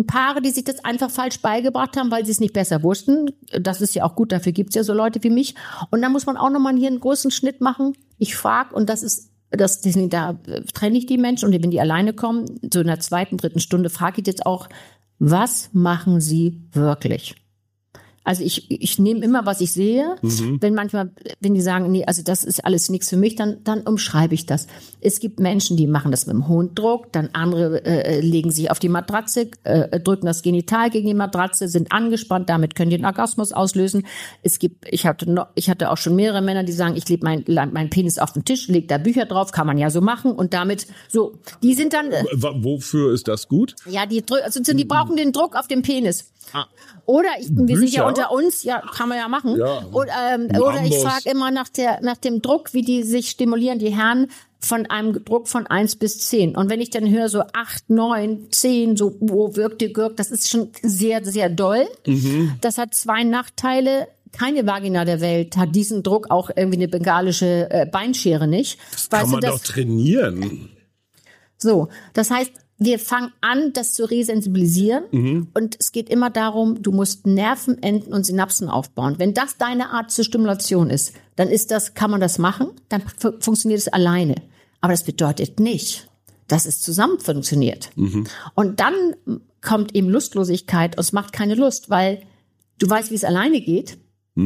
Paare, 0.06 0.42
die 0.42 0.52
sich 0.52 0.64
das 0.64 0.84
einfach 0.86 1.10
falsch 1.10 1.42
beigebracht 1.42 1.98
haben, 1.98 2.12
weil 2.12 2.24
sie 2.24 2.32
es 2.32 2.40
nicht 2.40 2.54
besser 2.54 2.84
wussten. 2.84 3.32
Das 3.60 3.82
ist 3.82 3.96
ja 3.96 4.04
auch 4.04 4.16
gut, 4.16 4.32
dafür 4.32 4.52
gibt's 4.52 4.76
ja 4.76 4.84
so 4.84 4.94
Leute 4.94 5.24
wie 5.24 5.32
mich. 5.32 5.56
Und 5.90 6.02
dann 6.02 6.12
muss 6.12 6.28
man 6.28 6.38
auch 6.38 6.52
nochmal 6.52 6.76
hier 6.78 6.90
einen 6.90 7.00
großen 7.00 7.32
Schnitt 7.32 7.60
machen. 7.60 7.94
Ich 8.20 8.36
frage, 8.36 8.76
und 8.76 8.88
das 8.88 9.02
ist, 9.02 9.32
das, 9.52 9.82
deswegen, 9.82 10.10
da 10.10 10.40
trenne 10.74 10.98
ich 10.98 11.06
die 11.06 11.18
Menschen 11.18 11.46
und 11.48 11.64
wenn 11.64 11.72
die 11.72 11.82
alleine 11.82 12.14
kommen, 12.14 12.46
so 12.72 12.82
in 12.82 12.88
der 12.88 13.00
zweiten, 13.00 13.38
dritten 13.38 13.60
Stunde 13.60 13.90
frage 13.90 14.22
ich 14.22 14.28
jetzt 14.28 14.46
auch, 14.46 14.70
was 15.18 15.70
machen 15.74 16.22
sie 16.22 16.62
wirklich? 16.72 17.36
Also 18.30 18.44
ich, 18.44 18.70
ich 18.70 19.00
nehme 19.00 19.26
immer, 19.26 19.48
was 19.48 19.60
ich 19.60 19.72
sehe. 19.72 20.16
Mhm. 20.22 20.60
Wenn 20.62 20.76
manchmal, 20.76 21.10
wenn 21.40 21.56
die 21.56 21.62
sagen, 21.62 21.90
nee, 21.90 22.06
also 22.06 22.22
das 22.22 22.44
ist 22.44 22.64
alles 22.64 22.88
nichts 22.90 23.10
für 23.10 23.18
mich, 23.18 23.36
dann, 23.36 23.64
dann 23.64 23.82
umschreibe 23.82 24.36
ich 24.36 24.46
das. 24.46 24.68
Es 25.02 25.20
gibt 25.20 25.40
Menschen, 25.40 25.78
die 25.78 25.88
machen 25.88 26.12
das 26.12 26.28
mit 26.28 26.48
hohen 26.48 26.76
Druck, 26.76 27.12
dann 27.12 27.30
andere 27.34 27.84
äh, 27.84 28.22
legen 28.22 28.52
sich 28.52 28.70
auf 28.70 28.78
die 28.78 28.88
Matratze, 28.88 29.50
äh, 29.64 30.00
drücken 30.00 30.28
das 30.28 30.44
Genital 30.44 30.92
gegen 30.92 31.08
die 31.08 31.16
Matratze, 31.16 31.68
sind 31.68 31.92
angespannt, 31.92 32.52
damit 32.52 32.76
können 32.76 32.92
die 32.92 32.98
einen 32.98 33.06
Orgasmus 33.06 33.52
auslösen. 33.52 34.06
Es 34.44 34.60
gibt, 34.60 34.86
ich 34.88 35.08
hatte 35.08 35.28
noch, 35.28 35.48
ich 35.56 35.68
hatte 35.68 35.90
auch 35.90 35.98
schon 35.98 36.16
mehrere 36.16 36.44
Männer, 36.44 36.64
die 36.64 36.72
sagen, 36.72 36.96
ich 36.96 37.10
lege 37.10 37.26
mein, 37.26 37.44
mein 37.48 37.90
Penis 37.90 38.20
auf 38.20 38.34
den 38.34 38.46
Tisch, 38.46 38.68
leg 38.68 38.88
da 38.90 39.00
Bücher 39.00 39.26
drauf, 39.26 39.52
kann 39.52 39.66
man 39.66 39.80
ja 39.80 39.90
so 39.90 40.02
machen 40.02 40.34
und 40.34 40.54
damit 40.54 40.86
so, 41.08 41.40
die 41.64 41.74
sind 41.74 41.94
dann, 41.94 42.12
äh, 42.12 42.24
Wofür 42.36 43.12
ist 43.12 43.28
das 43.28 43.48
gut? 43.48 43.76
ja, 43.90 44.06
die, 44.06 44.24
also 44.44 44.62
die 44.62 44.86
brauchen 44.86 45.18
den 45.18 45.32
Druck 45.32 45.56
auf 45.56 45.68
dem 45.68 45.82
Penis. 45.82 46.32
Oder 47.06 47.30
ich, 47.40 47.50
wir 47.50 47.78
sind 47.78 47.92
ja 47.92 48.06
Bücher? 48.06 48.08
unter 48.08 48.32
uns, 48.32 48.64
ja, 48.64 48.82
kann 48.82 49.10
man 49.10 49.18
ja 49.18 49.28
machen. 49.28 49.58
Ja. 49.58 49.80
Und, 49.92 50.08
ähm, 50.08 50.48
oder 50.62 50.84
ich 50.84 50.98
frage 51.00 51.30
immer 51.30 51.52
nach 51.52 51.70
der, 51.70 52.00
nach 52.02 52.18
dem 52.18 52.42
Druck, 52.42 52.74
wie 52.74 52.84
die 52.84 53.04
sich 53.04 53.30
stimulieren, 53.30 53.80
die 53.80 53.96
Herren, 53.96 54.28
von 54.60 54.86
einem 54.88 55.24
Druck 55.24 55.48
von 55.48 55.68
eins 55.68 55.96
bis 55.96 56.20
zehn. 56.28 56.56
Und 56.56 56.70
wenn 56.70 56.82
ich 56.82 56.90
dann 56.90 57.10
höre 57.10 57.30
so 57.30 57.44
acht, 57.54 57.90
neun, 57.90 58.52
zehn, 58.52 58.98
so, 58.98 59.16
wo 59.20 59.56
wirkt 59.56 59.82
die 59.82 59.94
Gürk, 59.94 60.18
das 60.18 60.32
ist 60.32 60.50
schon 60.50 60.70
sehr, 60.82 61.24
sehr 61.24 61.50
doll. 61.50 61.88
Mhm. 62.06 62.58
Das 62.62 62.78
hat 62.78 62.94
zwei 62.94 63.24
Nachteile. 63.24 64.10
Keine 64.38 64.68
Vagina 64.68 65.06
der 65.06 65.22
Welt 65.22 65.58
hat 65.58 65.74
diesen 65.74 66.04
Druck, 66.04 66.30
auch 66.30 66.50
irgendwie 66.56 66.78
eine 66.78 66.88
bengalische 66.88 67.68
äh, 67.72 67.86
Beinschere 67.86 68.48
nicht. 68.48 68.78
Das 68.92 69.10
kann 69.10 69.32
man 69.32 69.42
doch 69.42 69.60
trainieren. 69.60 70.70
So, 71.58 71.88
das 72.14 72.30
heißt, 72.30 72.52
wir 72.80 72.98
fangen 72.98 73.32
an, 73.42 73.74
das 73.74 73.94
zu 73.94 74.06
resensibilisieren. 74.10 75.04
Und 75.54 75.76
es 75.80 75.92
geht 75.92 76.10
immer 76.10 76.30
darum, 76.30 76.82
du 76.82 76.92
musst 76.92 77.28
Nervenenden 77.28 78.14
und 78.14 78.26
Synapsen 78.26 78.70
aufbauen. 78.70 79.16
Wenn 79.18 79.34
das 79.34 79.58
deine 79.58 79.90
Art 79.90 80.12
zur 80.12 80.24
Stimulation 80.24 80.90
ist, 80.90 81.14
dann 81.36 81.50
ist 81.50 81.72
das, 81.72 81.94
kann 81.94 82.10
man 82.10 82.22
das 82.22 82.38
machen, 82.40 82.68
dann 82.88 83.02
fu- 83.18 83.34
funktioniert 83.40 83.80
es 83.82 83.88
alleine. 83.90 84.36
Aber 84.82 84.94
das 84.94 85.04
bedeutet 85.04 85.60
nicht, 85.60 86.10
dass 86.48 86.66
es 86.66 86.82
zusammen 86.82 87.20
funktioniert. 87.20 87.90
Und 88.56 88.80
dann 88.80 88.94
kommt 89.62 89.94
eben 89.94 90.08
Lustlosigkeit 90.10 90.96
und 90.96 91.02
es 91.02 91.12
macht 91.12 91.34
keine 91.34 91.56
Lust, 91.56 91.90
weil 91.90 92.22
du 92.78 92.90
weißt, 92.90 93.12
wie 93.12 93.16
es 93.16 93.26
alleine 93.26 93.60
geht. 93.60 93.98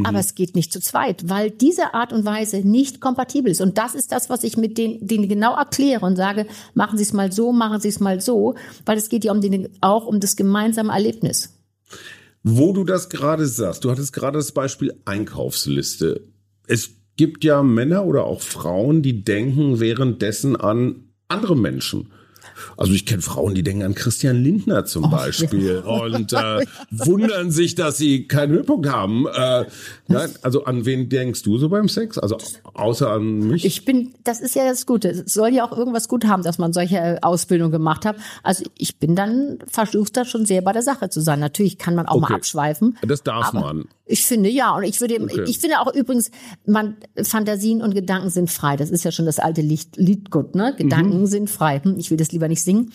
Aber 0.06 0.20
es 0.20 0.36
geht 0.36 0.56
nicht 0.56 0.74
zu 0.74 0.80
zweit, 0.80 1.30
weil 1.30 1.52
diese 1.52 1.94
Art 1.94 2.14
und 2.14 2.26
Weise 2.26 2.68
nicht 2.68 3.00
kompatibel 3.00 3.52
ist. 3.52 3.62
Und 3.62 3.78
das 3.78 3.96
ist 3.96 4.12
das, 4.12 4.30
was 4.30 4.44
ich 4.44 4.58
mit 4.58 4.78
denen, 4.78 5.06
denen 5.06 5.28
genau 5.28 5.56
erkläre 5.56 6.06
und 6.06 6.16
sage, 6.16 6.48
machen 6.74 6.98
Sie 6.98 7.04
es 7.04 7.14
mal 7.14 7.32
so, 7.32 7.52
machen 7.52 7.80
Sie 7.80 7.90
es 7.90 8.00
mal 8.00 8.22
so, 8.22 8.56
weil 8.86 8.98
es 8.98 9.10
geht 9.10 9.24
ja 9.24 9.32
um 9.32 9.42
den, 9.42 9.70
auch 9.82 10.06
um 10.06 10.20
das 10.20 10.36
gemeinsame 10.36 10.92
Erlebnis. 10.92 11.54
Wo 12.44 12.74
du 12.74 12.84
das 12.84 13.10
gerade 13.10 13.46
sagst, 13.46 13.84
du 13.84 13.92
hattest 13.92 14.14
gerade 14.14 14.38
das 14.38 14.52
Beispiel 14.52 14.94
Einkaufsliste. 15.06 16.22
Es 16.68 16.92
gibt 17.16 17.44
ja 17.44 17.64
Männer 17.64 18.06
oder 18.06 18.26
auch 18.26 18.42
Frauen, 18.42 19.02
die 19.02 19.24
denken 19.24 19.80
währenddessen 19.80 20.56
an 20.56 21.08
andere 21.28 21.56
Menschen. 21.56 22.12
Also 22.78 22.94
ich 22.94 23.06
kenne 23.06 23.22
Frauen, 23.22 23.56
die 23.56 23.64
denken 23.64 23.84
an 23.84 23.96
Christian 23.96 24.44
Lindner 24.44 24.86
zum 24.86 25.10
Beispiel 25.10 25.78
und 25.86 26.34
äh, 26.34 26.66
wundern 26.92 27.52
sich, 27.52 27.76
dass 27.76 27.98
sie 27.98 28.28
keinen 28.28 28.54
Höhepunkt 28.54 28.90
haben. 28.90 29.26
Äh, 29.28 29.66
nein, 30.08 30.30
also 30.42 30.66
an 30.66 30.86
wen 30.86 31.10
denkst 31.10 31.44
du 31.44 31.58
so 31.58 31.70
beim 31.70 31.90
Sex? 31.90 32.18
Also 32.18 32.38
außer 32.74 33.10
an 33.12 33.40
mich? 33.40 33.66
Ich 33.66 33.86
bin, 33.86 34.14
das 34.24 34.42
ist 34.42 34.56
ja 34.56 34.66
das 34.66 34.86
Gute. 34.86 35.10
Es 35.10 35.34
soll 35.34 35.50
ja 35.54 35.66
auch 35.66 35.76
irgendwas 35.78 36.08
gut 36.08 36.26
haben, 36.26 36.44
dass 36.44 36.58
man 36.58 36.74
solche 36.74 36.98
äh, 36.98 37.18
Ausbildung 37.22 37.72
gemacht 37.72 38.06
hat. 38.06 38.16
Also 38.44 38.64
ich 38.78 38.98
bin 38.98 39.16
dann 39.16 39.60
versucht, 39.68 40.16
da 40.18 40.26
schon 40.26 40.46
sehr 40.46 40.62
bei 40.62 40.72
der 40.74 40.82
Sache 40.84 41.10
zu 41.10 41.22
sein. 41.22 41.40
Natürlich 41.40 41.78
kann 41.78 41.96
man 41.96 42.06
auch 42.08 42.14
Okay. 42.16 42.32
mal 42.32 42.36
abschweifen. 42.36 42.98
das 43.06 43.24
darf 43.24 43.54
man. 43.54 43.86
Ich 44.14 44.24
finde 44.28 44.48
ja, 44.50 44.76
und 44.76 44.84
ich 44.84 45.02
würde, 45.02 45.20
Okay. 45.22 45.44
ich 45.48 45.58
finde 45.58 45.80
auch 45.80 45.92
übrigens, 45.92 46.30
man 46.68 46.98
Fantasien 47.24 47.82
und 47.82 47.96
Gedanken 47.96 48.30
sind 48.30 48.52
frei. 48.52 48.76
Das 48.78 48.92
ist 48.92 49.04
ja 49.04 49.12
schon 49.12 49.26
das 49.26 49.40
alte 49.40 49.62
Lied, 49.62 49.96
Liedgut, 49.98 50.54
ne? 50.54 50.76
Gedanken 50.78 51.22
Mhm. 51.22 51.26
sind 51.26 51.50
frei. 51.50 51.80
Hm, 51.84 51.98
ich 51.98 52.12
will 52.12 52.18
das 52.18 52.32
lieber 52.32 52.48
nicht 52.48 52.62
singen. 52.64 52.92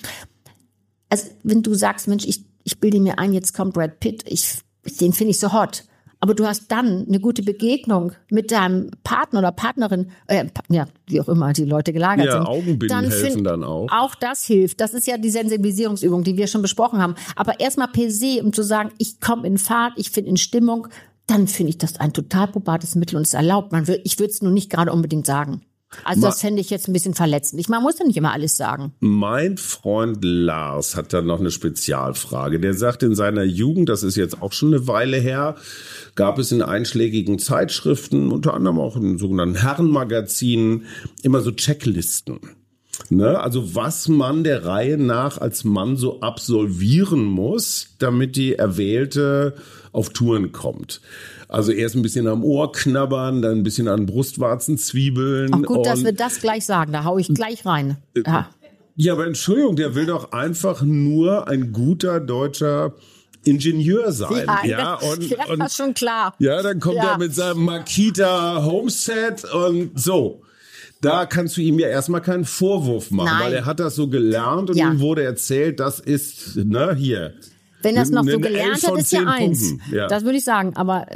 Also 1.09 1.27
wenn 1.43 1.63
du 1.63 1.75
sagst, 1.75 2.07
Mensch, 2.07 2.25
ich, 2.25 2.45
ich 2.63 2.79
bilde 2.79 3.01
mir 3.01 3.19
ein, 3.19 3.33
jetzt 3.33 3.53
kommt 3.53 3.75
Brad 3.75 3.99
Pitt, 3.99 4.23
ich, 4.27 4.59
den 5.01 5.13
finde 5.13 5.33
ich 5.33 5.41
so 5.41 5.53
hot. 5.53 5.85
Aber 6.21 6.35
du 6.35 6.47
hast 6.47 6.73
dann 6.73 7.07
eine 7.07 7.21
gute 7.21 7.43
Begegnung 7.45 8.11
mit 8.29 8.51
deinem 8.51 8.91
Partner 9.05 9.39
oder 9.39 9.53
Partnerin, 9.53 10.11
äh, 10.27 10.47
ja, 10.69 10.87
wie 11.07 11.21
auch 11.21 11.29
immer 11.29 11.53
die 11.53 11.65
Leute 11.65 11.93
gelagert 11.93 12.27
Ja, 12.27 12.33
sind. 12.33 12.47
Augenbinden 12.47 12.89
dann 12.89 13.05
helfen 13.05 13.31
find- 13.35 13.47
dann 13.47 13.63
auch. 13.63 13.87
Auch 13.93 14.17
das 14.17 14.45
hilft. 14.45 14.81
Das 14.81 14.95
ist 14.95 15.07
ja 15.07 15.17
die 15.17 15.31
Sensibilisierungsübung, 15.31 16.25
die 16.25 16.37
wir 16.37 16.49
schon 16.49 16.61
besprochen 16.63 16.99
haben. 17.01 17.15
Aber 17.37 17.61
erstmal 17.61 17.87
per 17.89 18.11
se, 18.11 18.41
um 18.43 18.53
zu 18.53 18.63
sagen, 18.65 18.91
ich 18.99 19.21
komme 19.21 19.47
in 19.47 19.59
Fahrt, 19.59 19.93
ich 19.97 20.11
bin 20.11 20.27
in 20.27 20.37
Stimmung, 20.37 20.89
dann 21.29 21.47
finde 21.47 21.71
ich 21.71 21.79
das 21.79 22.01
ein 22.01 22.13
total 22.13 22.49
probates 22.49 22.97
Mittel 22.97 23.17
und 23.17 23.27
es 23.27 23.35
erlaubt. 23.35 23.71
Man 23.71 23.87
will, 23.87 24.01
ich 24.05 24.19
würde 24.19 24.33
es 24.33 24.43
nur 24.43 24.51
nicht 24.53 24.71
gerade 24.71 24.93
unbedingt 24.93 25.27
sagen. 25.27 25.63
Also 26.05 26.21
Ma- 26.21 26.27
das 26.29 26.41
fände 26.43 26.61
ich 26.61 26.69
jetzt 26.69 26.87
ein 26.87 26.93
bisschen 26.93 27.15
verletzend. 27.15 27.61
Ich, 27.61 27.69
man 27.71 27.83
muss 27.83 27.99
ja 27.99 28.05
nicht 28.05 28.17
immer 28.19 28.33
alles 28.33 28.57
sagen. 28.59 28.93
Mein 29.01 29.57
Freund 29.57 30.19
Lars 30.23 30.97
hat 30.97 31.15
da 31.15 31.23
noch 31.23 31.41
eine 31.41 31.51
Spezialfrage. 31.51 32.61
Der 32.61 32.75
sagt, 32.75 33.03
in 33.03 33.15
seiner 33.15 33.43
Jugend, 33.45 33.89
das 33.89 34.03
ist 34.03 34.17
jetzt 34.17 34.43
auch 34.43 34.53
schon 34.53 34.75
eine 34.75 34.87
Weile 34.87 35.17
her, 35.17 35.55
gab 36.15 36.39
es 36.39 36.53
in 36.53 36.61
einschlägigen 36.61 37.39
Zeitschriften, 37.39 38.33
unter 38.33 38.53
anderem 38.53 38.79
auch 38.79 38.97
in 38.97 39.17
sogenannten 39.17 39.63
Herrenmagazinen, 39.63 40.85
immer 41.23 41.41
so 41.41 41.53
Checklisten. 41.53 42.41
Ne? 43.11 43.39
Also 43.41 43.75
was 43.75 44.09
man 44.09 44.45
der 44.45 44.65
Reihe 44.65 44.99
nach 44.99 45.39
als 45.39 45.65
Mann 45.65 45.97
so 45.97 46.21
absolvieren 46.21 47.25
muss, 47.25 47.95
damit 47.99 48.37
die 48.37 48.55
Erwählte 48.57 49.55
auf 49.93 50.11
Touren 50.11 50.53
kommt. 50.53 51.01
Also 51.49 51.73
erst 51.73 51.97
ein 51.97 52.03
bisschen 52.03 52.27
am 52.27 52.45
Ohr 52.45 52.73
knabbern, 52.73 53.41
dann 53.41 53.59
ein 53.59 53.63
bisschen 53.63 53.89
an 53.89 54.05
Brustwarzen 54.05 54.77
zwiebeln. 54.77 55.53
Auch 55.55 55.63
gut, 55.63 55.87
dass 55.87 56.05
wir 56.05 56.13
das 56.13 56.41
gleich 56.41 56.67
sagen. 56.67 56.93
Da 56.93 57.05
hau 57.05 57.19
ich 57.19 57.29
gleich 57.33 57.65
rein. 57.65 57.97
Ja. 58.27 58.51
ja, 58.97 59.13
aber 59.15 59.27
Entschuldigung, 59.27 59.77
der 59.77 59.95
will 59.95 60.07
doch 60.07 60.33
einfach 60.33 60.83
nur 60.83 61.49
ein 61.49 61.73
guter 61.73 62.21
deutscher 62.21 62.93
Ingenieur 63.45 64.13
sein. 64.13 64.47
Ja, 64.65 64.99
das, 65.01 65.11
und, 65.11 65.23
ja, 65.31 65.47
und 65.47 65.73
schon 65.73 65.95
klar. 65.95 66.35
ja, 66.39 66.61
dann 66.61 66.81
kommt 66.81 66.97
Ja. 66.97 67.13
er 67.13 67.19
mit 67.19 67.35
seinem 67.35 67.65
Makita 67.65 68.63
Homeset 68.65 69.45
und 69.55 69.99
so. 69.99 70.43
Da 71.01 71.27
kannst 71.27 71.57
du 71.57 71.61
ihm 71.61 71.79
ja 71.79 71.89
erstmal 71.89 72.21
keinen 72.23 72.45
Vorwurf 72.45 73.11
machen, 73.11 73.31
Nein. 73.33 73.47
weil 73.47 73.53
er 73.55 73.67
hat 73.67 73.79
das 73.81 73.95
so 73.95 74.09
gelernt 74.09 74.71
und 74.71 74.77
Ja. 74.77 74.91
ihm 74.91 75.01
wurde 75.01 75.23
erzählt, 75.23 75.79
das 75.81 76.01
ist, 76.01 76.57
ne, 76.57 76.95
hier. 76.97 77.35
Wenn 77.83 77.95
das 77.95 78.11
noch 78.11 78.25
so 78.25 78.39
gelernt 78.41 78.85
hat, 78.87 78.99
ist 78.99 79.13
ja 79.13 79.25
eins. 79.25 79.75
Ja. 79.93 80.09
Das 80.09 80.25
würde 80.25 80.39
ich 80.39 80.45
sagen. 80.45 80.75
Aber 80.77 81.07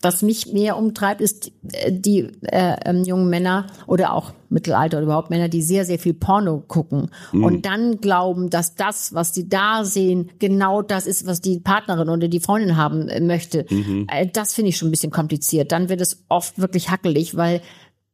was 0.00 0.22
mich 0.22 0.52
mehr 0.52 0.76
umtreibt, 0.76 1.20
ist 1.20 1.50
äh, 1.72 1.90
die 1.90 2.28
äh, 2.42 2.76
ähm, 2.84 3.02
jungen 3.04 3.28
Männer 3.30 3.66
oder 3.86 4.12
auch 4.12 4.32
Mittelalter 4.48 4.98
oder 4.98 5.04
überhaupt 5.06 5.30
Männer, 5.30 5.48
die 5.48 5.60
sehr, 5.62 5.84
sehr 5.84 5.98
viel 5.98 6.14
Porno 6.14 6.60
gucken 6.68 7.10
Mhm. 7.32 7.44
und 7.44 7.66
dann 7.66 8.00
glauben, 8.00 8.48
dass 8.50 8.74
das, 8.76 9.12
was 9.14 9.32
die 9.32 9.48
da 9.48 9.84
sehen, 9.84 10.30
genau 10.38 10.82
das 10.82 11.06
ist, 11.06 11.26
was 11.26 11.40
die 11.40 11.58
Partnerin 11.58 12.10
oder 12.10 12.28
die 12.28 12.38
Freundin 12.40 12.76
haben 12.76 13.08
äh, 13.08 13.20
möchte. 13.20 13.64
Mhm. 13.70 14.06
Äh, 14.08 14.28
das 14.32 14.54
finde 14.54 14.68
ich 14.68 14.76
schon 14.76 14.88
ein 14.88 14.92
bisschen 14.92 15.10
kompliziert. 15.10 15.72
Dann 15.72 15.88
wird 15.88 16.00
es 16.00 16.22
oft 16.28 16.58
wirklich 16.60 16.90
hackelig, 16.90 17.36
weil 17.36 17.60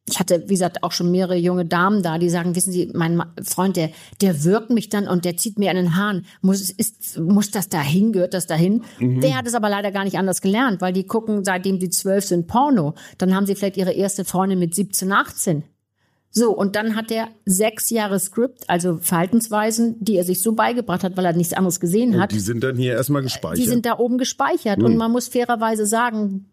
ich 0.07 0.21
hatte, 0.21 0.45
wie 0.47 0.55
gesagt, 0.55 0.83
auch 0.83 0.93
schon 0.93 1.11
mehrere 1.11 1.37
junge 1.37 1.65
Damen 1.65 2.03
da, 2.03 2.19
die 2.19 2.29
sagen, 2.29 2.55
wissen 2.55 2.73
Sie, 2.73 2.91
mein 2.95 3.23
Freund, 3.43 3.77
der, 3.77 3.91
der 4.21 4.45
wirkt 4.45 4.69
mich 4.69 4.91
dann 4.91 5.09
und 5.09 5.25
der 5.25 5.39
zieht 5.39 5.59
mir 5.59 5.71
an 5.71 5.77
den 5.77 5.97
Haaren. 5.97 6.27
Muss, 6.43 6.71
ist, 6.71 7.19
muss 7.19 7.51
das 7.51 7.71
dahin? 7.71 8.13
Gehört 8.13 8.35
das 8.35 8.47
dahin? 8.47 8.83
Der 9.01 9.37
hat 9.37 9.47
es 9.47 9.55
aber 9.55 9.71
leider 9.71 9.93
gar 9.93 10.05
nicht 10.05 10.19
anders 10.19 10.43
gelernt, 10.43 10.83
weil 10.83 10.93
die 10.93 11.07
gucken, 11.07 11.43
seitdem 11.43 11.81
sie 11.81 11.89
zwölf 11.89 12.27
sind, 12.27 12.47
Porno. 12.47 12.95
Dann 13.17 13.35
haben 13.35 13.47
sie 13.47 13.55
vielleicht 13.55 13.79
ihre 13.79 13.93
erste 13.93 14.27
Freundin 14.27 14.59
mit 14.59 14.75
17, 14.75 15.11
18. 15.11 15.65
So, 16.37 16.51
und 16.51 16.77
dann 16.77 16.97
hat 16.97 17.11
er 17.11 17.29
sechs 17.47 17.91
Jahre 17.91 18.19
Skript, 18.19 18.69
also 18.69 18.99
Verhaltensweisen, 18.99 19.97
die 20.01 20.17
er 20.17 20.25
sich 20.25 20.43
so 20.43 20.53
beigebracht 20.53 21.05
hat, 21.05 21.17
weil 21.17 21.25
er 21.25 21.33
nichts 21.33 21.55
anderes 21.55 21.79
gesehen 21.79 22.21
hat. 22.21 22.33
Die 22.33 22.41
sind 22.41 22.65
dann 22.65 22.77
hier 22.77 22.93
erstmal 22.95 23.23
gespeichert. 23.23 23.59
Die 23.59 23.69
sind 23.69 23.87
da 23.87 23.99
oben 23.99 24.19
gespeichert. 24.19 24.83
Und 24.83 24.97
man 24.97 25.13
muss 25.13 25.29
fairerweise 25.29 25.87
sagen, 25.87 26.47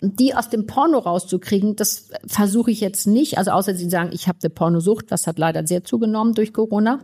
die 0.00 0.34
aus 0.34 0.48
dem 0.48 0.66
Porno 0.66 0.98
rauszukriegen, 0.98 1.76
das 1.76 2.10
versuche 2.26 2.70
ich 2.70 2.80
jetzt 2.80 3.06
nicht. 3.06 3.38
Also 3.38 3.50
außer 3.50 3.74
sie 3.74 3.90
sagen, 3.90 4.10
ich 4.12 4.28
habe 4.28 4.38
eine 4.42 4.50
Pornosucht, 4.50 5.10
das 5.10 5.26
hat 5.26 5.38
leider 5.38 5.66
sehr 5.66 5.84
zugenommen 5.84 6.34
durch 6.34 6.52
Corona. 6.52 7.00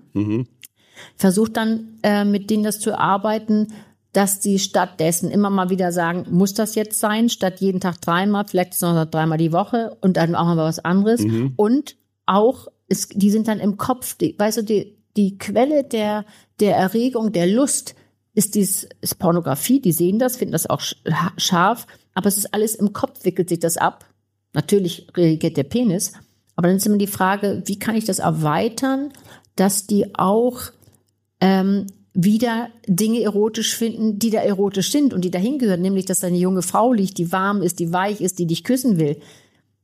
Versuche 1.16 1.50
dann 1.50 1.98
äh, 2.02 2.24
mit 2.24 2.50
denen 2.50 2.62
das 2.62 2.78
zu 2.78 2.90
erarbeiten, 2.90 3.68
dass 4.12 4.40
sie 4.40 4.60
stattdessen 4.60 5.28
immer 5.28 5.50
mal 5.50 5.70
wieder 5.70 5.90
sagen, 5.90 6.26
muss 6.30 6.54
das 6.54 6.76
jetzt 6.76 7.00
sein, 7.00 7.28
statt 7.28 7.60
jeden 7.60 7.80
Tag 7.80 8.00
dreimal, 8.00 8.44
vielleicht 8.46 8.80
noch 8.80 9.04
dreimal 9.06 9.38
die 9.38 9.52
Woche 9.52 9.96
und 10.00 10.16
dann 10.16 10.36
auch 10.36 10.44
mal 10.44 10.56
was 10.56 10.78
anderes. 10.78 11.20
Und 11.56 11.96
auch, 12.26 12.68
es, 12.86 13.08
die 13.08 13.30
sind 13.30 13.48
dann 13.48 13.58
im 13.58 13.76
Kopf, 13.76 14.14
die, 14.14 14.36
weißt 14.38 14.58
du, 14.58 14.62
die, 14.62 14.96
die 15.16 15.36
Quelle 15.36 15.82
der, 15.82 16.24
der 16.60 16.76
Erregung, 16.76 17.32
der 17.32 17.48
Lust 17.48 17.96
ist 18.34 18.54
dies, 18.54 18.88
ist 19.00 19.18
Pornografie, 19.18 19.80
die 19.80 19.92
sehen 19.92 20.20
das, 20.20 20.36
finden 20.36 20.52
das 20.52 20.70
auch 20.70 20.80
sch- 20.80 20.96
scharf, 21.36 21.86
aber 22.14 22.28
es 22.28 22.38
ist 22.38 22.54
alles 22.54 22.74
im 22.74 22.92
Kopf, 22.92 23.24
wickelt 23.24 23.48
sich 23.48 23.58
das 23.58 23.76
ab. 23.76 24.06
Natürlich 24.52 25.08
reagiert 25.16 25.56
der 25.56 25.64
Penis, 25.64 26.12
aber 26.56 26.68
dann 26.68 26.76
ist 26.76 26.86
immer 26.86 26.98
die 26.98 27.06
Frage, 27.08 27.62
wie 27.66 27.78
kann 27.78 27.96
ich 27.96 28.04
das 28.04 28.20
erweitern, 28.20 29.12
dass 29.56 29.86
die 29.86 30.14
auch 30.14 30.60
ähm, 31.40 31.86
wieder 32.12 32.68
Dinge 32.86 33.20
erotisch 33.22 33.76
finden, 33.76 34.20
die 34.20 34.30
da 34.30 34.38
erotisch 34.40 34.92
sind 34.92 35.12
und 35.12 35.24
die 35.24 35.32
dahin 35.32 35.58
gehören, 35.58 35.82
nämlich 35.82 36.04
dass 36.04 36.20
da 36.20 36.28
eine 36.28 36.38
junge 36.38 36.62
Frau 36.62 36.92
liegt, 36.92 37.18
die 37.18 37.32
warm 37.32 37.60
ist, 37.60 37.80
die 37.80 37.92
weich 37.92 38.20
ist, 38.20 38.38
die 38.38 38.46
dich 38.46 38.62
küssen 38.62 38.98
will. 38.98 39.18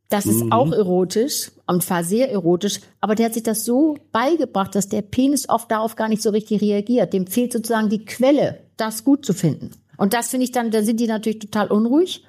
Das 0.09 0.27
ist 0.27 0.45
Mhm. 0.45 0.53
auch 0.53 0.73
erotisch 0.73 1.51
und 1.67 1.83
zwar 1.83 2.03
sehr 2.05 2.31
erotisch, 2.31 2.81
aber 3.01 3.15
der 3.15 3.27
hat 3.27 3.35
sich 3.35 3.43
das 3.45 3.65
so 3.65 3.97
beigebracht, 4.13 4.75
dass 4.75 4.89
der 4.89 5.03
Penis 5.03 5.49
oft 5.49 5.71
darauf 5.71 5.97
gar 5.97 6.09
nicht 6.09 6.23
so 6.23 6.31
richtig 6.31 6.61
reagiert. 6.63 7.13
Dem 7.13 7.27
fehlt 7.27 7.53
sozusagen 7.53 7.89
die 7.89 8.05
Quelle, 8.05 8.61
das 8.77 9.05
gut 9.05 9.25
zu 9.25 9.33
finden. 9.35 9.71
Und 10.01 10.15
das 10.15 10.31
finde 10.31 10.45
ich 10.45 10.51
dann, 10.51 10.71
da 10.71 10.83
sind 10.83 10.99
die 10.99 11.07
natürlich 11.07 11.41
total 11.41 11.67
unruhig 11.67 12.25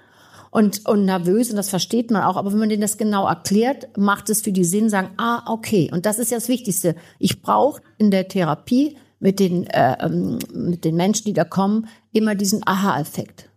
und, 0.49 0.85
und 0.89 1.05
nervös 1.05 1.49
und 1.51 1.55
das 1.55 1.69
versteht 1.69 2.11
man 2.11 2.21
auch. 2.21 2.35
Aber 2.35 2.51
wenn 2.51 2.59
man 2.59 2.67
denen 2.67 2.81
das 2.81 2.97
genau 2.97 3.25
erklärt, 3.25 3.97
macht 3.97 4.29
es 4.29 4.41
für 4.41 4.51
die 4.51 4.65
Sinn, 4.65 4.89
sagen, 4.89 5.11
ah, 5.15 5.49
okay. 5.49 5.89
Und 5.93 6.05
das 6.05 6.19
ist 6.19 6.31
ja 6.31 6.37
das 6.37 6.49
Wichtigste. 6.49 6.97
Ich 7.17 7.41
brauche 7.41 7.81
in 7.97 8.11
der 8.11 8.27
Therapie 8.27 8.97
mit 9.21 9.39
den, 9.39 9.67
äh, 9.67 10.05
ähm, 10.05 10.37
mit 10.53 10.83
den 10.83 10.95
Menschen, 10.95 11.23
die 11.23 11.31
da 11.31 11.45
kommen, 11.45 11.87
immer 12.11 12.35
diesen 12.35 12.61
Aha-Effekt. 12.67 13.47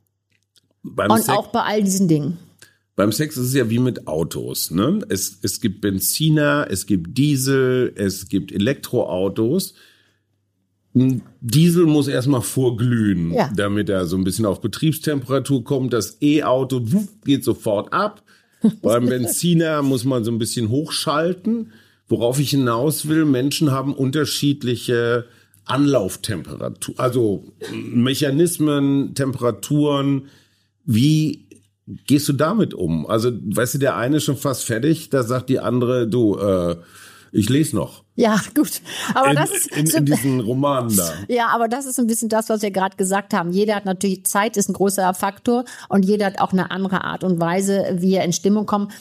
Beim, 0.85 1.11
Und 1.11 1.25
Sex, 1.25 1.37
auch 1.37 1.49
bei 1.49 1.63
all 1.63 1.83
diesen 1.83 2.07
Dingen. 2.07 2.39
beim 2.95 3.11
Sex 3.11 3.37
ist 3.37 3.49
es 3.49 3.55
ja 3.55 3.69
wie 3.69 3.81
mit 3.81 4.07
Autos. 4.07 4.71
Ne? 4.71 5.01
Es, 5.09 5.41
es 5.43 5.61
gibt 5.61 5.81
Benziner, 5.81 6.69
es 6.71 6.87
gibt 6.87 7.19
Diesel, 7.19 7.93
es 7.97 8.29
gibt 8.29 8.53
Elektroautos. 8.53 9.75
Ein 10.95 11.23
Diesel 11.41 11.87
muss 11.87 12.07
erstmal 12.09 12.43
vorglühen, 12.43 13.33
Ja. 13.33 13.51
damit 13.55 13.89
er 13.89 14.07
so 14.07 14.17
ein 14.17 14.25
bisschen 14.25 14.47
auf 14.47 14.61
Betriebstemperatur 14.61 15.65
kommt. 15.65 15.93
Das 15.93 16.19
E-Auto 16.23 16.83
geht 17.25 17.45
sofort 17.45 17.93
ab. 17.93 18.23
Beim 18.83 19.07
Benziner 19.07 19.83
muss 19.83 20.05
man 20.05 20.25
so 20.25 20.31
ein 20.31 20.39
bisschen 20.39 20.69
hochschalten. 20.69 21.73
Worauf 22.09 22.39
ich 22.39 22.51
hinaus 22.51 23.09
will, 23.09 23.25
Menschen 23.25 23.71
haben 23.73 23.95
unterschiedliche 23.95 25.25
Anlauftemperatur, 25.65 26.95
also 26.99 27.45
Mechanismen, 27.73 29.15
Temperaturen. 29.15 30.27
Wie 30.85 31.47
gehst 32.07 32.29
du 32.29 32.33
damit 32.35 32.75
um? 32.75 33.07
Also, 33.07 33.31
weißt 33.33 33.75
du, 33.75 33.79
der 33.79 33.97
eine 33.97 34.19
ist 34.19 34.25
schon 34.25 34.37
fast 34.37 34.65
fertig, 34.65 35.11
da 35.11 35.23
sagt 35.23 35.49
die 35.49 35.61
andere, 35.61 36.07
du, 36.07 36.37
äh, 36.39 36.77
ich 37.35 37.49
lese 37.49 37.75
noch. 37.75 38.05
Ja, 38.15 38.41
gut. 38.55 38.81
Aber 39.15 39.31
In, 39.31 39.37
das 39.37 39.51
ist 39.51 39.77
in, 39.77 39.87
so, 39.87 39.99
in 39.99 40.07
diesen 40.07 40.41
Romanen 40.41 40.97
da. 40.97 41.13
Ja, 41.29 41.49
aber 41.49 41.67
das 41.67 41.85
ist 41.85 41.99
ein 41.99 42.07
bisschen 42.07 42.29
das, 42.29 42.49
was 42.49 42.63
wir 42.63 42.71
gerade 42.71 42.97
gesagt 42.97 43.35
haben. 43.35 43.51
Jeder 43.51 43.75
hat 43.75 43.85
natürlich 43.87 44.25
Zeit, 44.25 44.57
ist 44.57 44.69
ein 44.69 44.75
großer 44.75 45.13
Faktor 45.15 45.65
und 45.89 46.05
jeder 46.05 46.27
hat 46.27 46.41
auch 46.41 46.53
eine 46.53 46.71
andere 46.71 47.03
Art 47.03 47.25
und 47.25 47.41
Weise, 47.41 47.97
wie 47.99 48.15
er 48.15 48.25
in 48.25 48.33
Stimmung 48.33 48.67
kommt. 48.67 48.93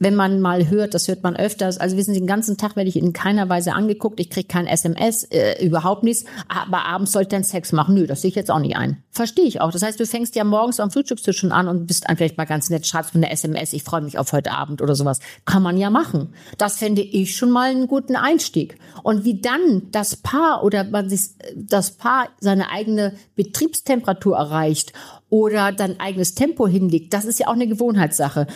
Wenn 0.00 0.14
man 0.14 0.40
mal 0.40 0.70
hört, 0.70 0.94
das 0.94 1.08
hört 1.08 1.22
man 1.22 1.36
öfters. 1.36 1.76
Also 1.76 1.98
wissen 1.98 2.14
Sie, 2.14 2.20
den 2.20 2.26
ganzen 2.26 2.56
Tag 2.56 2.74
werde 2.74 2.88
ich 2.88 2.96
in 2.96 3.12
keiner 3.12 3.50
Weise 3.50 3.74
angeguckt. 3.74 4.18
Ich 4.18 4.30
kriege 4.30 4.48
kein 4.48 4.66
SMS, 4.66 5.24
äh, 5.24 5.62
überhaupt 5.62 6.04
nichts. 6.04 6.24
Aber 6.48 6.86
abends 6.86 7.12
sollte 7.12 7.36
dann 7.36 7.44
Sex 7.44 7.72
machen. 7.72 7.94
Nö, 7.94 8.06
das 8.06 8.22
sehe 8.22 8.30
ich 8.30 8.34
jetzt 8.34 8.50
auch 8.50 8.60
nicht 8.60 8.76
ein. 8.76 9.02
Verstehe 9.10 9.44
ich 9.44 9.60
auch. 9.60 9.70
Das 9.70 9.82
heißt, 9.82 10.00
du 10.00 10.06
fängst 10.06 10.34
ja 10.36 10.44
morgens 10.44 10.80
am 10.80 10.90
Frühstückstisch 10.90 11.38
schon 11.38 11.52
an 11.52 11.68
und 11.68 11.86
bist 11.86 12.06
vielleicht 12.16 12.38
mal 12.38 12.46
ganz 12.46 12.70
nett, 12.70 12.86
schreibst 12.86 13.14
mir 13.14 13.20
eine 13.20 13.30
SMS, 13.30 13.74
ich 13.74 13.82
freue 13.82 14.00
mich 14.00 14.16
auf 14.18 14.32
heute 14.32 14.52
Abend 14.52 14.80
oder 14.80 14.94
sowas. 14.94 15.20
Kann 15.44 15.62
man 15.62 15.76
ja 15.76 15.90
machen. 15.90 16.32
Das 16.56 16.78
fände 16.78 17.02
ich 17.02 17.36
schon 17.36 17.50
mal 17.50 17.70
einen 17.70 17.86
guten 17.86 18.16
Einstieg. 18.16 18.78
Und 19.02 19.24
wie 19.24 19.42
dann 19.42 19.90
das 19.92 20.16
Paar 20.16 20.64
oder 20.64 20.84
man 20.84 21.10
sich, 21.10 21.20
das 21.54 21.90
Paar 21.90 22.28
seine 22.40 22.70
eigene 22.70 23.12
Betriebstemperatur 23.36 24.34
erreicht 24.34 24.94
oder 25.28 25.72
dann 25.72 26.00
eigenes 26.00 26.34
Tempo 26.34 26.66
hinlegt, 26.66 27.12
das 27.12 27.26
ist 27.26 27.38
ja 27.38 27.48
auch 27.48 27.52
eine 27.52 27.68
Gewohnheitssache. 27.68 28.46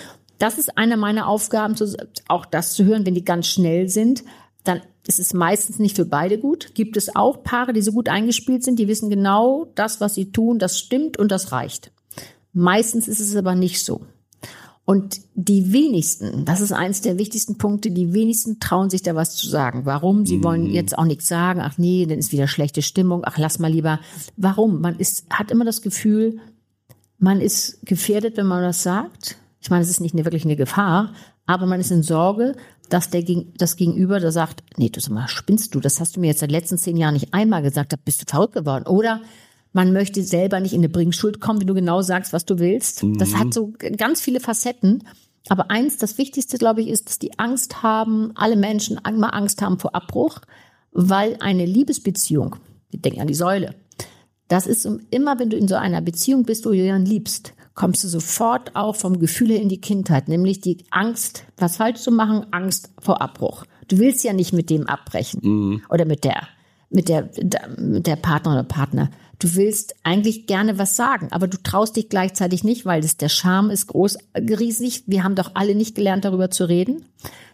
Das 0.45 0.59
ist 0.59 0.77
eine 0.77 0.99
meiner 0.99 1.27
Aufgaben, 1.27 1.75
auch 2.29 2.45
das 2.45 2.75
zu 2.75 2.85
hören, 2.85 3.07
wenn 3.07 3.15
die 3.15 3.25
ganz 3.25 3.47
schnell 3.47 3.89
sind, 3.89 4.25
dann 4.63 4.83
ist 5.07 5.19
es 5.19 5.33
meistens 5.33 5.79
nicht 5.79 5.97
für 5.97 6.05
beide 6.05 6.37
gut. 6.37 6.75
Gibt 6.75 6.99
es 6.99 7.17
auch 7.17 7.43
Paare, 7.43 7.73
die 7.73 7.81
so 7.81 7.93
gut 7.93 8.11
eingespielt 8.11 8.63
sind, 8.63 8.79
die 8.79 8.87
wissen 8.87 9.09
genau, 9.09 9.73
das, 9.75 10.03
was 10.03 10.15
sie 10.15 10.33
tun, 10.33 10.59
das 10.59 10.79
stimmt 10.79 11.17
und 11.17 11.33
das 11.33 11.51
reicht. 11.51 11.93
Meistens 12.53 13.09
ist 13.09 13.21
es 13.21 13.35
aber 13.37 13.55
nicht 13.55 13.87
so. 13.87 14.03
Und 14.85 15.23
die 15.35 15.73
wenigsten, 15.73 16.45
das 16.45 16.61
ist 16.61 16.73
eins 16.73 17.01
der 17.01 17.17
wichtigsten 17.17 17.57
Punkte, 17.57 17.91
die 17.91 18.13
wenigsten 18.13 18.61
trauen 18.61 18.91
sich 18.91 19.01
da 19.01 19.15
was 19.15 19.37
zu 19.37 19.49
sagen. 19.49 19.87
Warum? 19.87 20.27
Sie 20.27 20.45
wollen 20.45 20.67
jetzt 20.67 20.99
auch 20.99 21.07
nichts 21.07 21.27
sagen. 21.27 21.63
Ach 21.63 21.79
nee, 21.79 22.05
dann 22.05 22.19
ist 22.19 22.33
wieder 22.33 22.49
schlechte 22.49 22.83
Stimmung. 22.83 23.23
Ach, 23.25 23.39
lass 23.39 23.59
mal 23.59 23.73
lieber. 23.73 23.99
Warum? 24.37 24.83
Man 24.83 24.99
ist, 24.99 25.25
hat 25.31 25.51
immer 25.51 25.65
das 25.65 25.81
Gefühl, 25.81 26.39
man 27.17 27.41
ist 27.41 27.79
gefährdet, 27.87 28.37
wenn 28.37 28.47
man 28.47 28.63
das 28.63 28.83
sagt. 28.83 29.39
Ich 29.65 29.71
meine, 29.71 29.83
es 29.83 29.89
ist 29.89 30.01
nicht 30.01 30.15
wirklich 30.15 30.45
eine 30.45 30.57
Gefahr, 30.57 31.15
aber 31.47 31.65
man 31.65 31.81
ist 31.81 31.91
in 31.91 32.03
Sorge, 32.03 32.55
dass 32.91 33.09
der 33.09 33.23
Geg- 33.23 33.47
das 33.57 33.77
Gegenüber 33.77 34.21
da 34.21 34.31
sagt, 34.31 34.63
nee, 34.77 34.91
du 34.91 35.01
sag 35.01 35.13
mal, 35.13 35.27
spinnst 35.27 35.75
du? 35.75 35.81
Das 35.81 36.01
hast 36.01 36.17
du 36.17 36.21
mir 36.21 36.27
jetzt 36.27 36.41
seit 36.41 36.51
den 36.51 36.55
letzten 36.55 36.77
zehn 36.77 36.99
Jahren 36.99 37.15
nicht 37.15 37.33
einmal 37.33 37.63
gesagt, 37.63 37.95
da 37.95 37.97
bist 38.05 38.21
du 38.21 38.27
verrückt 38.29 38.53
geworden. 38.53 38.87
Oder 38.87 39.23
man 39.73 39.95
möchte 39.95 40.23
selber 40.23 40.61
nicht 40.61 40.75
in 40.75 40.81
eine 40.81 40.91
Bringschuld 40.91 41.41
kommen, 41.41 41.61
wenn 41.61 41.67
du 41.67 41.73
genau 41.73 42.03
sagst, 42.03 42.35
was 42.35 42.45
du 42.45 42.59
willst. 42.59 43.03
Das 43.17 43.35
hat 43.39 43.55
so 43.55 43.73
ganz 43.97 44.21
viele 44.21 44.39
Facetten. 44.39 45.03
Aber 45.49 45.71
eins, 45.71 45.97
das 45.97 46.19
Wichtigste, 46.19 46.59
glaube 46.59 46.83
ich, 46.83 46.89
ist, 46.89 47.09
dass 47.09 47.19
die 47.19 47.39
Angst 47.39 47.83
haben, 47.83 48.33
alle 48.35 48.57
Menschen 48.57 49.01
immer 49.09 49.33
Angst 49.33 49.63
haben 49.63 49.79
vor 49.79 49.95
Abbruch, 49.95 50.41
weil 50.93 51.39
eine 51.41 51.65
Liebesbeziehung, 51.65 52.57
wir 52.91 53.01
denken 53.01 53.23
an 53.23 53.29
die 53.29 53.35
Säule, 53.35 53.75
das 54.49 54.67
ist 54.67 54.87
immer, 55.11 55.39
wenn 55.39 55.49
du 55.49 55.57
in 55.57 55.69
so 55.69 55.75
einer 55.77 56.03
Beziehung 56.03 56.45
bist, 56.45 56.67
wo 56.67 56.69
du 56.69 56.77
jemanden 56.77 57.07
liebst, 57.09 57.54
kommst 57.75 58.05
du 58.05 58.09
sofort 58.09 58.75
auch 58.75 58.97
vom 58.97 59.19
Gefühl 59.19 59.51
her 59.51 59.61
in 59.61 59.69
die 59.69 59.81
Kindheit, 59.81 60.29
nämlich 60.29 60.61
die 60.61 60.85
Angst, 60.91 61.45
was 61.57 61.77
falsch 61.77 62.01
zu 62.01 62.11
machen, 62.11 62.47
Angst 62.53 62.91
vor 63.01 63.21
Abbruch. 63.21 63.65
Du 63.89 63.99
willst 63.99 64.25
ja 64.25 64.33
nicht 64.33 64.53
mit 64.53 64.71
dem 64.71 64.87
abbrechen 64.87 65.83
oder 65.91 66.05
mit 66.05 66.25
der, 66.25 66.49
mit 66.91 67.09
der, 67.09 67.29
mit 67.77 68.07
der 68.07 68.17
Partner 68.17 68.53
oder 68.53 68.63
Partner. 68.63 69.11
Du 69.39 69.55
willst 69.55 69.95
eigentlich 70.03 70.47
gerne 70.47 70.79
was 70.79 70.97
sagen, 70.97 71.29
aber 71.31 71.49
du 71.49 71.59
traust 71.63 71.97
dich 71.97 72.09
gleichzeitig 72.09 72.65
nicht, 72.65 72.87
weil 72.87 73.01
das, 73.01 73.17
der 73.17 73.29
Charme 73.29 73.71
ist 73.71 73.89
groß, 73.89 74.19
riesig. 74.37 75.05
Wir 75.07 75.25
haben 75.25 75.35
doch 75.35 75.53
alle 75.55 75.75
nicht 75.75 75.95
gelernt, 75.95 76.25
darüber 76.25 76.51
zu 76.51 76.69
reden. 76.69 77.07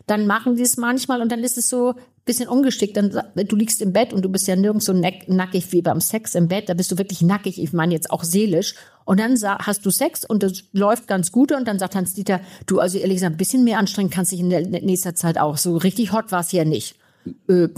Dann 0.07 0.27
machen 0.27 0.57
die 0.57 0.63
es 0.63 0.77
manchmal 0.77 1.23
und 1.23 1.31
dann 1.31 1.45
ist 1.45 1.57
es 1.57 1.69
so 1.69 1.91
ein 1.91 1.95
bisschen 2.25 2.49
ungeschickt. 2.49 2.97
Dann, 2.97 3.23
du 3.35 3.57
liegst 3.57 3.81
im 3.81 3.93
Bett 3.93 4.13
und 4.13 4.25
du 4.25 4.29
bist 4.29 4.47
ja 4.47 4.57
nirgends 4.57 4.87
so 4.87 4.93
nack, 4.93 5.29
nackig 5.29 5.73
wie 5.73 5.83
beim 5.83 6.01
Sex 6.01 6.35
im 6.35 6.49
Bett. 6.49 6.69
Da 6.69 6.75
bist 6.75 6.91
du 6.91 6.99
wirklich 6.99 7.23
nackig, 7.23 7.63
ich 7.63 7.73
meine 7.73 7.95
jetzt 7.95 8.11
auch 8.11 8.25
seelisch. 8.25 8.75
Und 9.05 9.21
dann 9.21 9.37
hast 9.41 9.87
du 9.87 9.91
Sex 9.91 10.25
und 10.25 10.43
das 10.43 10.65
läuft 10.73 11.07
ganz 11.09 11.33
gut 11.33 11.53
und 11.53 11.67
dann 11.67 11.79
sagt 11.79 11.95
Hans-Dieter, 11.95 12.41
du, 12.67 12.79
also 12.79 12.99
ehrlich 12.99 13.17
gesagt, 13.17 13.35
ein 13.35 13.39
bisschen 13.39 13.65
mehr 13.65 13.79
anstrengen 13.79 14.11
kannst 14.11 14.33
dich 14.33 14.41
in 14.41 14.51
der 14.51 14.63
nächster 14.63 15.15
Zeit 15.15 15.39
auch. 15.39 15.57
So 15.57 15.77
richtig 15.77 16.13
hot 16.13 16.31
war 16.31 16.41
es 16.41 16.53
ja 16.53 16.65
nicht. 16.65 16.97
Äh, 17.49 17.69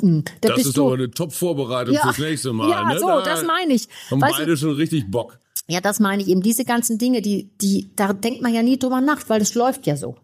da 0.40 0.48
Das 0.48 0.64
ist 0.66 0.76
du, 0.76 0.84
aber 0.86 0.94
eine 0.94 1.10
Top-Vorbereitung 1.10 1.94
Ja. 1.94 2.02
fürs 2.02 2.18
nächste 2.18 2.52
Mal. 2.52 2.68
Ja, 2.70 2.92
ne? 2.92 2.98
so, 2.98 3.06
das 3.24 3.44
meine 3.44 3.74
ich. 3.74 3.88
Haben 4.10 4.20
Weißt 4.20 4.34
du- 4.34 4.38
beide 4.42 4.56
schon 4.56 4.70
richtig 4.74 5.10
Bock. 5.10 5.38
Ja, 5.68 5.80
das 5.80 6.00
meine 6.00 6.22
ich 6.22 6.28
eben. 6.28 6.42
Diese 6.42 6.64
ganzen 6.64 6.98
Dinge, 6.98 7.22
die, 7.22 7.50
die, 7.60 7.90
da 7.96 8.12
denkt 8.12 8.42
man 8.42 8.52
ja 8.52 8.62
nie 8.62 8.78
drüber 8.78 9.00
nach, 9.00 9.28
weil 9.28 9.40
es 9.40 9.54
läuft 9.54 9.86
ja 9.86 9.96
so. 9.96 10.16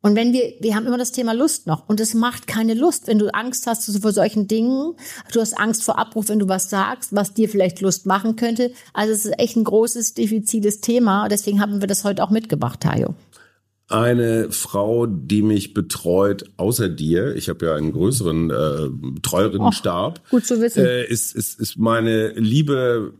Und 0.00 0.16
wenn 0.16 0.34
wir, 0.34 0.52
wir 0.60 0.74
haben 0.74 0.86
immer 0.86 0.98
das 0.98 1.12
Thema 1.12 1.32
Lust 1.32 1.66
noch 1.66 1.88
und 1.88 1.98
es 1.98 2.12
macht 2.12 2.46
keine 2.46 2.74
Lust, 2.74 3.06
wenn 3.06 3.18
du 3.18 3.32
Angst 3.32 3.66
hast 3.66 3.90
vor 4.02 4.12
solchen 4.12 4.46
Dingen. 4.46 4.92
Du 5.32 5.40
hast 5.40 5.56
Angst 5.58 5.82
vor 5.82 5.98
Abbruch, 5.98 6.24
wenn 6.28 6.38
du 6.38 6.46
was 6.46 6.68
sagst, 6.68 7.14
was 7.14 7.32
dir 7.32 7.48
vielleicht 7.48 7.80
Lust 7.80 8.04
machen 8.04 8.36
könnte. 8.36 8.70
Also 8.92 9.14
es 9.14 9.24
ist 9.24 9.38
echt 9.38 9.56
ein 9.56 9.64
großes, 9.64 10.12
diffiziles 10.12 10.82
Thema. 10.82 11.28
Deswegen 11.28 11.58
haben 11.60 11.80
wir 11.80 11.86
das 11.88 12.04
heute 12.04 12.22
auch 12.22 12.28
mitgebracht, 12.30 12.80
Tayo. 12.80 13.14
Eine 13.88 14.50
Frau, 14.50 15.06
die 15.06 15.42
mich 15.42 15.74
betreut, 15.74 16.44
außer 16.56 16.88
dir, 16.88 17.36
ich 17.36 17.48
habe 17.50 17.66
ja 17.66 17.74
einen 17.74 17.92
größeren, 17.92 18.50
äh, 18.50 19.20
treueren 19.20 19.72
Stab, 19.72 20.26
gut 20.30 20.46
zu 20.46 20.60
wissen. 20.60 20.84
Äh, 20.84 21.04
ist, 21.04 21.34
ist, 21.34 21.60
ist 21.60 21.76
meine 21.76 22.28
liebe 22.32 23.12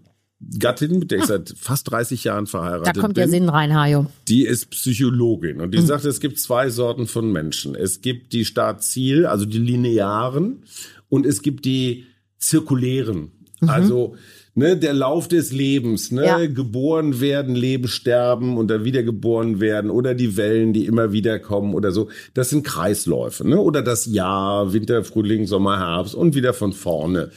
Gattin, 0.59 0.99
mit 0.99 1.11
der 1.11 1.19
ich 1.19 1.27
seit 1.27 1.55
fast 1.57 1.91
30 1.91 2.25
Jahren 2.25 2.47
Da 2.47 2.51
verheiratet 2.51 2.99
kommt 2.99 3.15
bin. 3.15 3.25
ja 3.25 3.29
Sinn 3.29 3.49
rein, 3.49 3.75
Hajo. 3.75 4.07
Die 4.29 4.45
ist 4.45 4.71
Psychologin 4.71 5.61
und 5.61 5.73
die 5.75 5.81
sagt, 5.81 6.05
es 6.07 6.21
gibt 6.21 6.39
zwei 6.39 6.71
Sorten 6.71 7.07
von 7.07 7.31
Menschen. 7.31 7.75
Es 7.75 8.01
gibt 8.01 8.33
die 8.33 8.45
Start-Ziel, 8.45 9.27
also 9.27 9.45
die 9.45 9.59
linearen, 9.59 10.65
und 11.09 11.27
es 11.27 11.43
gibt 11.43 11.65
die 11.65 12.07
zirkulären. 12.39 13.33
Also 13.67 14.17
ne, 14.55 14.77
der 14.77 14.93
Lauf 14.93 15.29
des 15.29 15.53
Lebens, 15.53 16.11
ne, 16.13 16.25
Ja. 16.25 16.47
geboren 16.47 17.21
werden, 17.21 17.55
leben, 17.55 17.89
sterben 17.89 18.57
und 18.57 18.69
dann 18.69 18.85
wieder 18.85 19.03
geboren 19.03 19.61
werden 19.61 19.91
oder 19.91 20.15
die 20.15 20.37
Wellen, 20.37 20.73
die 20.73 20.87
immer 20.87 21.13
wieder 21.13 21.39
kommen 21.39 21.75
oder 21.75 21.91
so. 21.93 22.09
Das 22.35 22.51
sind 22.51 22.65
Kreisläufe, 22.65 23.47
ne? 23.47 23.61
Oder 23.61 23.83
das 23.83 24.07
Jahr, 24.07 24.73
Winter, 24.73 25.05
Frühling, 25.05 25.47
Sommer, 25.47 25.79
Herbst 25.79 26.15
und 26.15 26.35
wieder 26.35 26.55
von 26.55 26.73
vorne. 26.73 27.31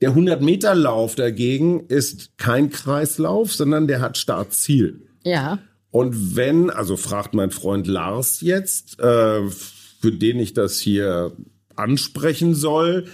Der 0.00 0.14
100-Meter-Lauf 0.14 1.14
dagegen 1.14 1.86
ist 1.88 2.38
kein 2.38 2.70
Kreislauf, 2.70 3.52
sondern 3.52 3.86
der 3.86 4.00
hat 4.00 4.16
Startziel. 4.16 5.02
Ja. 5.24 5.58
Und 5.90 6.36
wenn, 6.36 6.70
also 6.70 6.96
fragt 6.96 7.34
mein 7.34 7.50
Freund 7.50 7.86
Lars 7.86 8.40
jetzt, 8.40 8.98
äh, 9.00 9.42
für 9.50 10.12
den 10.12 10.38
ich 10.38 10.54
das 10.54 10.78
hier 10.78 11.32
ansprechen 11.76 12.54
soll, 12.54 13.06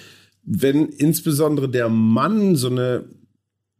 wenn 0.46 0.88
insbesondere 0.88 1.68
der 1.68 1.88
Mann 1.88 2.56
so 2.56 2.68
eine 2.68 3.04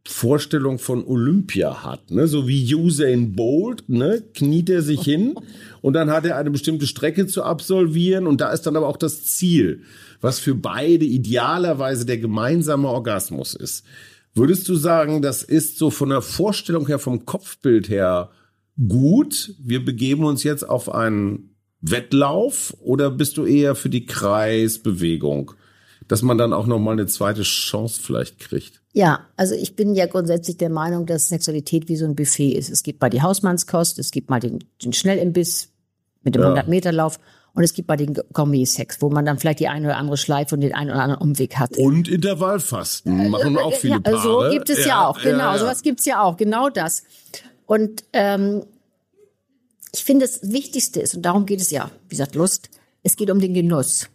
Vorstellung 0.05 0.79
von 0.79 1.05
Olympia 1.05 1.83
hat, 1.83 2.11
ne? 2.11 2.27
So 2.27 2.47
wie 2.47 2.73
Usain 2.75 3.33
Bolt, 3.35 3.89
ne? 3.89 4.23
Kniet 4.33 4.69
er 4.69 4.81
sich 4.81 5.01
hin 5.01 5.35
und 5.81 5.93
dann 5.93 6.11
hat 6.11 6.25
er 6.25 6.37
eine 6.37 6.51
bestimmte 6.51 6.87
Strecke 6.87 7.27
zu 7.27 7.43
absolvieren 7.43 8.27
und 8.27 8.39
da 8.39 8.51
ist 8.51 8.63
dann 8.63 8.75
aber 8.75 8.87
auch 8.87 8.97
das 8.97 9.25
Ziel, 9.25 9.81
was 10.21 10.39
für 10.39 10.55
beide 10.55 11.05
idealerweise 11.05 12.05
der 12.05 12.17
gemeinsame 12.17 12.87
Orgasmus 12.87 13.53
ist. 13.53 13.85
Würdest 14.33 14.69
du 14.69 14.75
sagen, 14.75 15.21
das 15.21 15.43
ist 15.43 15.77
so 15.77 15.89
von 15.89 16.09
der 16.09 16.21
Vorstellung 16.21 16.87
her, 16.87 16.99
vom 16.99 17.25
Kopfbild 17.25 17.89
her 17.89 18.29
gut? 18.87 19.55
Wir 19.59 19.83
begeben 19.83 20.23
uns 20.23 20.43
jetzt 20.43 20.67
auf 20.67 20.93
einen 20.93 21.55
Wettlauf 21.81 22.75
oder 22.79 23.09
bist 23.11 23.37
du 23.37 23.45
eher 23.45 23.75
für 23.75 23.89
die 23.89 24.05
Kreisbewegung? 24.05 25.53
Dass 26.07 26.21
man 26.21 26.37
dann 26.37 26.53
auch 26.53 26.67
noch 26.67 26.79
mal 26.79 26.91
eine 26.91 27.05
zweite 27.07 27.43
Chance 27.43 28.01
vielleicht 28.01 28.39
kriegt. 28.39 28.81
Ja, 28.93 29.27
also 29.35 29.53
ich 29.53 29.75
bin 29.75 29.93
ja 29.93 30.07
grundsätzlich 30.07 30.57
der 30.57 30.69
Meinung, 30.69 31.05
dass 31.05 31.29
Sexualität 31.29 31.87
wie 31.87 31.97
so 31.97 32.05
ein 32.05 32.15
Buffet 32.15 32.53
ist. 32.53 32.69
Es 32.69 32.83
gibt 32.83 33.01
mal 33.01 33.09
die 33.09 33.21
Hausmannskost, 33.21 33.99
es 33.99 34.11
gibt 34.11 34.29
mal 34.29 34.39
den, 34.39 34.63
den 34.83 34.93
Schnellimbiss 34.93 35.69
mit 36.23 36.35
dem 36.35 36.41
ja. 36.41 36.53
100-Meter-Lauf 36.53 37.19
und 37.53 37.63
es 37.63 37.73
gibt 37.73 37.87
bei 37.87 37.95
den 37.95 38.13
Gourmet-Sex, 38.33 39.01
wo 39.01 39.09
man 39.09 39.25
dann 39.25 39.39
vielleicht 39.39 39.59
die 39.59 39.67
eine 39.67 39.87
oder 39.87 39.97
andere 39.97 40.17
Schleife 40.17 40.55
und 40.55 40.61
den 40.61 40.75
einen 40.75 40.91
oder 40.91 41.01
anderen 41.01 41.21
Umweg 41.21 41.57
hat. 41.57 41.75
Und 41.77 42.07
Intervallfasten 42.07 43.29
machen 43.29 43.57
auch 43.57 43.73
viele 43.73 43.99
Paare. 43.99 44.21
So 44.21 44.49
gibt 44.51 44.69
es 44.69 44.79
ja, 44.79 44.87
ja 44.87 45.07
auch, 45.07 45.19
genau. 45.19 45.53
Ja. 45.53 45.57
Sowas 45.57 45.81
gibt 45.81 45.99
es 45.99 46.05
ja 46.05 46.21
auch, 46.21 46.37
genau 46.37 46.69
das. 46.69 47.03
Und 47.65 48.03
ähm, 48.13 48.63
ich 49.91 50.03
finde, 50.03 50.25
das 50.25 50.51
Wichtigste 50.51 50.99
ist, 50.99 51.15
und 51.15 51.23
darum 51.23 51.45
geht 51.45 51.59
es 51.59 51.71
ja, 51.71 51.89
wie 52.03 52.09
gesagt, 52.09 52.35
Lust, 52.35 52.69
es 53.01 53.15
geht 53.15 53.31
um 53.31 53.39
den 53.39 53.53
Genuss. 53.53 54.07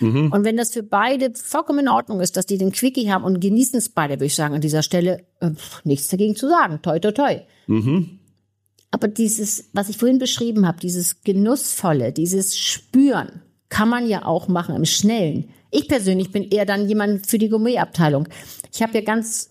Mhm. 0.00 0.32
Und 0.32 0.44
wenn 0.44 0.56
das 0.56 0.72
für 0.72 0.82
beide 0.82 1.32
vollkommen 1.34 1.80
in 1.80 1.88
Ordnung 1.88 2.20
ist, 2.20 2.36
dass 2.36 2.46
die 2.46 2.58
den 2.58 2.72
Quickie 2.72 3.10
haben 3.10 3.24
und 3.24 3.40
genießen 3.40 3.78
es 3.78 3.88
beide, 3.88 4.14
würde 4.14 4.26
ich 4.26 4.34
sagen, 4.34 4.54
an 4.54 4.60
dieser 4.60 4.82
Stelle 4.82 5.24
äh, 5.40 5.50
nichts 5.84 6.08
dagegen 6.08 6.36
zu 6.36 6.48
sagen. 6.48 6.80
Toi, 6.82 6.98
toi, 6.98 7.12
toi. 7.12 7.40
Mhm. 7.66 8.18
Aber 8.90 9.08
dieses, 9.08 9.70
was 9.72 9.88
ich 9.88 9.96
vorhin 9.96 10.18
beschrieben 10.18 10.66
habe, 10.66 10.80
dieses 10.80 11.22
Genussvolle, 11.22 12.12
dieses 12.12 12.58
Spüren, 12.58 13.42
kann 13.68 13.88
man 13.88 14.08
ja 14.08 14.24
auch 14.24 14.48
machen 14.48 14.74
im 14.74 14.84
Schnellen. 14.84 15.50
Ich 15.70 15.86
persönlich 15.86 16.32
bin 16.32 16.42
eher 16.42 16.66
dann 16.66 16.88
jemand 16.88 17.26
für 17.28 17.38
die 17.38 17.48
Gourmet-Abteilung. 17.48 18.28
Ich 18.72 18.82
habe 18.82 18.94
ja 18.94 19.00
ganz 19.02 19.50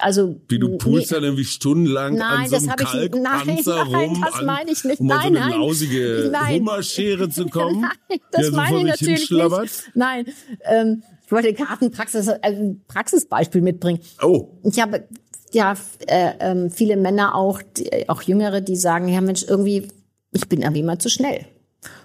also 0.00 0.40
wie 0.48 0.58
du 0.58 0.78
pulst 0.78 1.10
nee, 1.10 1.16
dann 1.16 1.24
irgendwie 1.24 1.44
stundenlang 1.44 2.14
nein, 2.14 2.44
an 2.44 2.48
so 2.48 2.56
einem 2.56 2.66
das 2.76 2.92
Kalkpanzer 2.92 3.84
ich, 3.84 3.90
nein, 3.90 4.08
rum, 4.08 4.24
das 4.24 4.42
meine 4.42 4.70
ich 4.70 4.84
nicht. 4.84 5.00
um 5.00 5.06
nein, 5.06 5.34
so 5.34 5.40
eine 5.40 5.54
lausige 5.56 6.28
nein. 6.32 6.60
Hummerschere 6.60 7.28
zu 7.28 7.46
kommen. 7.50 7.82
nein, 7.82 8.18
das 8.32 8.46
so 8.46 8.52
meine 8.52 8.78
ich 8.78 8.84
natürlich 8.84 9.30
nicht. 9.30 9.90
Nein, 9.94 10.26
ähm, 10.64 11.02
ich 11.24 11.32
wollte 11.32 11.52
Gartenpraxis, 11.52 12.28
äh, 12.28 12.38
ein 12.42 12.82
Praxisbeispiel 12.88 13.62
mitbringen. 13.62 14.00
Oh. 14.20 14.48
Ich 14.64 14.80
habe 14.80 15.06
ja 15.52 15.74
äh, 16.06 16.32
äh, 16.38 16.70
viele 16.70 16.96
Männer 16.96 17.34
auch, 17.34 17.62
die, 17.62 18.08
auch 18.08 18.22
Jüngere, 18.22 18.60
die 18.60 18.76
sagen, 18.76 19.08
ja 19.08 19.20
Mensch, 19.20 19.44
irgendwie, 19.46 19.88
ich 20.32 20.48
bin 20.48 20.62
irgendwie 20.62 20.82
mal 20.82 20.98
zu 20.98 21.08
schnell. 21.08 21.46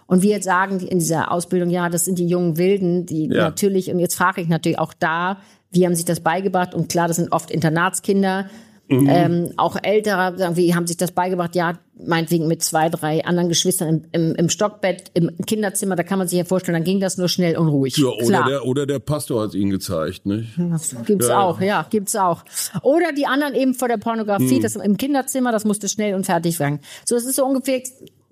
Und 0.08 0.22
wir 0.22 0.42
sagen 0.42 0.80
in 0.80 1.00
dieser 1.00 1.32
Ausbildung, 1.32 1.70
ja, 1.70 1.90
das 1.90 2.06
sind 2.06 2.20
die 2.20 2.28
jungen 2.28 2.58
Wilden, 2.58 3.06
die 3.06 3.28
ja. 3.28 3.46
natürlich, 3.46 3.90
und 3.90 4.00
jetzt 4.00 4.16
frage 4.16 4.42
ich 4.42 4.48
natürlich 4.48 4.78
auch 4.78 4.94
da, 4.94 5.40
wie 5.76 5.86
haben 5.86 5.96
sich 5.96 6.06
das 6.06 6.20
beigebracht? 6.20 6.74
Und 6.74 6.90
klar, 6.90 7.08
das 7.08 7.18
sind 7.18 7.32
oft 7.32 7.52
Internatskinder. 7.52 8.50
Mhm. 8.88 9.10
Ähm, 9.10 9.54
auch 9.58 9.78
ältere, 9.82 10.56
wir, 10.56 10.76
haben 10.76 10.86
sich 10.86 10.98
das 10.98 11.12
beigebracht, 11.12 11.56
ja, 11.56 11.74
meinetwegen 11.98 12.48
mit 12.48 12.62
zwei, 12.62 12.90
drei 12.90 13.26
anderen 13.26 13.50
Geschwistern 13.50 13.88
im, 13.90 14.04
im, 14.12 14.36
im 14.36 14.50
Stockbett, 14.50 15.10
im 15.16 15.36
Kinderzimmer, 15.48 15.96
da 15.96 16.04
kann 16.04 16.20
man 16.20 16.28
sich 16.28 16.38
ja 16.38 16.46
vorstellen, 16.46 16.76
dann 16.76 16.84
ging 16.84 17.00
das 17.00 17.18
nur 17.18 17.28
schnell 17.28 17.58
und 17.58 17.68
ruhig. 17.68 17.98
Ja, 17.98 18.10
oder, 18.10 18.26
Klar. 18.26 18.50
Der, 18.50 18.66
oder 18.66 18.86
der 18.86 19.00
Pastor 19.00 19.42
hat 19.42 19.50
es 19.50 19.56
ihnen 19.56 19.72
gezeigt, 19.72 20.28
nicht? 20.28 20.50
Das 20.58 20.96
gibt's 21.04 21.30
ja. 21.30 21.40
auch, 21.40 21.62
ja, 21.62 21.88
gibt's 21.90 22.16
auch. 22.16 22.44
Oder 22.84 23.12
die 23.12 23.26
anderen 23.26 23.56
eben 23.56 23.74
vor 23.74 23.88
der 23.88 23.98
Pornografie, 23.98 24.58
mhm. 24.58 24.62
das 24.62 24.76
im 24.76 24.98
Kinderzimmer, 24.98 25.52
das 25.52 25.66
musste 25.66 25.90
schnell 25.90 26.14
und 26.14 26.28
fertig 26.28 26.60
werden. 26.60 26.80
So, 27.06 27.16
es 27.16 27.26
ist 27.26 27.38
so 27.38 27.46
ungefähr 27.46 27.82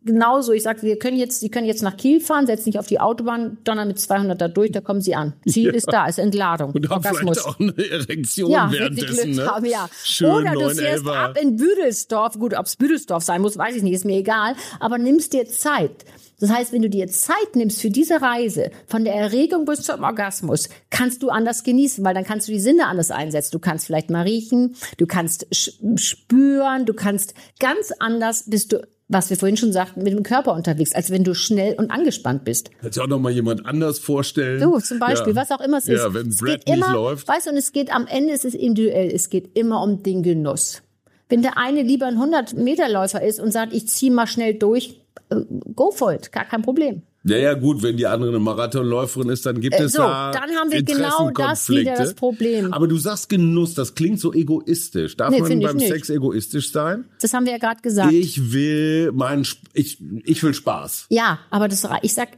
genauso. 0.05 0.51
Ich 0.51 0.63
sage, 0.63 0.81
wir 0.81 0.97
können 0.97 1.17
jetzt, 1.17 1.39
Sie 1.39 1.49
können 1.49 1.67
jetzt 1.67 1.83
nach 1.83 1.97
Kiel 1.97 2.19
fahren, 2.19 2.45
setzen 2.45 2.65
sich 2.65 2.79
auf 2.79 2.87
die 2.87 2.99
Autobahn, 2.99 3.57
donnern 3.63 3.87
mit 3.87 3.99
200 3.99 4.39
da 4.39 4.47
durch, 4.47 4.71
da 4.71 4.81
kommen 4.81 5.01
Sie 5.01 5.15
an. 5.15 5.33
Ziel 5.47 5.67
ja. 5.67 5.73
ist 5.73 5.91
da, 5.91 6.07
ist 6.07 6.19
Entladung. 6.19 6.71
Und 6.71 6.89
haben 6.89 7.03
vielleicht 7.03 7.45
auch 7.45 7.59
eine 7.59 7.73
Erektion 7.77 8.51
ja, 8.51 8.71
währenddessen. 8.71 9.31
Ne? 9.31 9.45
Haben, 9.45 9.65
ja. 9.65 9.89
Schön, 10.03 10.29
Oder 10.29 10.53
du 10.53 10.69
fährst 10.69 11.07
ab 11.07 11.37
in 11.39 11.57
Büdelsdorf. 11.57 12.37
Gut, 12.37 12.57
ob's 12.57 12.75
Büdelsdorf 12.75 13.23
sein 13.23 13.41
muss, 13.41 13.57
weiß 13.57 13.75
ich 13.75 13.83
nicht, 13.83 13.93
ist 13.93 14.05
mir 14.05 14.17
egal. 14.17 14.55
Aber 14.79 14.97
nimmst 14.97 15.33
dir 15.33 15.45
Zeit. 15.47 16.05
Das 16.39 16.51
heißt, 16.51 16.73
wenn 16.73 16.81
du 16.81 16.89
dir 16.89 17.07
Zeit 17.07 17.55
nimmst 17.55 17.79
für 17.79 17.89
diese 17.89 18.21
Reise, 18.21 18.71
von 18.87 19.05
der 19.05 19.15
Erregung 19.15 19.63
bis 19.63 19.83
zum 19.83 20.03
Orgasmus, 20.03 20.67
kannst 20.89 21.23
du 21.23 21.29
anders 21.29 21.63
genießen, 21.63 22.03
weil 22.03 22.13
dann 22.13 22.25
kannst 22.25 22.49
du 22.49 22.51
die 22.51 22.59
Sinne 22.59 22.87
anders 22.87 23.11
einsetzen. 23.11 23.51
Du 23.53 23.59
kannst 23.59 23.85
vielleicht 23.85 24.09
mal 24.09 24.23
riechen, 24.23 24.75
du 24.97 25.05
kannst 25.05 25.47
spüren, 25.95 26.85
du 26.85 26.93
kannst 26.93 27.33
ganz 27.59 27.93
anders 27.97 28.49
bist 28.49 28.73
du 28.73 28.81
was 29.07 29.29
wir 29.29 29.37
vorhin 29.37 29.57
schon 29.57 29.73
sagten, 29.73 30.03
mit 30.03 30.13
dem 30.13 30.23
Körper 30.23 30.53
unterwegs, 30.53 30.93
als 30.93 31.11
wenn 31.11 31.23
du 31.23 31.33
schnell 31.33 31.75
und 31.75 31.91
angespannt 31.91 32.45
bist. 32.45 32.71
Kannst 32.81 32.97
du 32.97 33.01
auch 33.01 33.07
noch 33.07 33.19
mal 33.19 33.31
jemand 33.31 33.65
anders 33.65 33.99
vorstellen? 33.99 34.61
Du 34.61 34.79
zum 34.79 34.99
Beispiel, 34.99 35.33
ja. 35.33 35.41
was 35.41 35.51
auch 35.51 35.61
immer 35.61 35.77
es 35.77 35.87
ist. 35.87 35.99
Ja, 35.99 36.13
wenn 36.13 36.27
es 36.29 36.37
Brad 36.37 36.65
nicht 36.65 36.69
immer, 36.69 36.93
läuft. 36.93 37.27
Weißt 37.27 37.47
du, 37.47 37.51
und 37.51 37.57
es 37.57 37.71
geht 37.71 37.93
am 37.93 38.07
Ende, 38.07 38.33
ist 38.33 38.45
es 38.45 38.53
individuell, 38.53 39.11
es 39.13 39.29
geht 39.29 39.57
immer 39.57 39.81
um 39.81 40.03
den 40.03 40.23
Genuss. 40.23 40.81
Wenn 41.29 41.41
der 41.41 41.57
eine 41.57 41.81
lieber 41.81 42.05
ein 42.05 42.17
100-Meter-Läufer 42.17 43.21
ist 43.21 43.39
und 43.39 43.51
sagt, 43.51 43.73
ich 43.73 43.87
ziehe 43.87 44.11
mal 44.11 44.27
schnell 44.27 44.55
durch, 44.55 45.01
äh, 45.29 45.37
go 45.75 45.91
for 45.91 46.13
it, 46.13 46.31
gar 46.31 46.45
kein 46.45 46.61
Problem. 46.61 47.03
Ja, 47.25 47.37
ja, 47.37 47.53
gut, 47.53 47.81
wenn 47.81 47.95
die 47.95 48.05
andere 48.05 48.29
eine 48.29 48.39
Marathonläuferin 48.39 49.29
ist, 49.29 49.45
dann 49.45 49.61
gibt 49.61 49.75
äh, 49.75 49.83
es 49.83 49.93
so, 49.93 49.99
da 49.99 50.31
dann 50.31 50.49
haben 50.51 50.71
wir 50.71 50.83
genau 50.83 51.31
das 51.31 51.69
wieder 51.69 51.95
das 51.95 52.13
Problem. 52.15 52.73
Aber 52.73 52.87
du 52.87 52.97
sagst 52.97 53.29
Genuss, 53.29 53.73
das 53.75 53.95
klingt 53.95 54.19
so 54.19 54.33
egoistisch. 54.33 55.15
Darf 55.15 55.29
nee, 55.29 55.39
man 55.39 55.59
beim 55.61 55.79
Sex 55.79 56.09
egoistisch 56.09 56.71
sein? 56.71 57.05
Das 57.21 57.33
haben 57.33 57.45
wir 57.45 57.53
ja 57.53 57.59
gerade 57.59 57.81
gesagt. 57.81 58.11
Ich 58.11 58.51
will 58.51 59.13
meinen, 59.13 59.47
ich, 59.73 59.99
ich 60.25 60.43
will 60.43 60.53
Spaß. 60.53 61.05
Ja, 61.09 61.39
aber 61.49 61.69
das, 61.69 61.87
ich 62.01 62.13
sag 62.13 62.29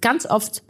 ganz 0.00 0.24
oft 0.24 0.62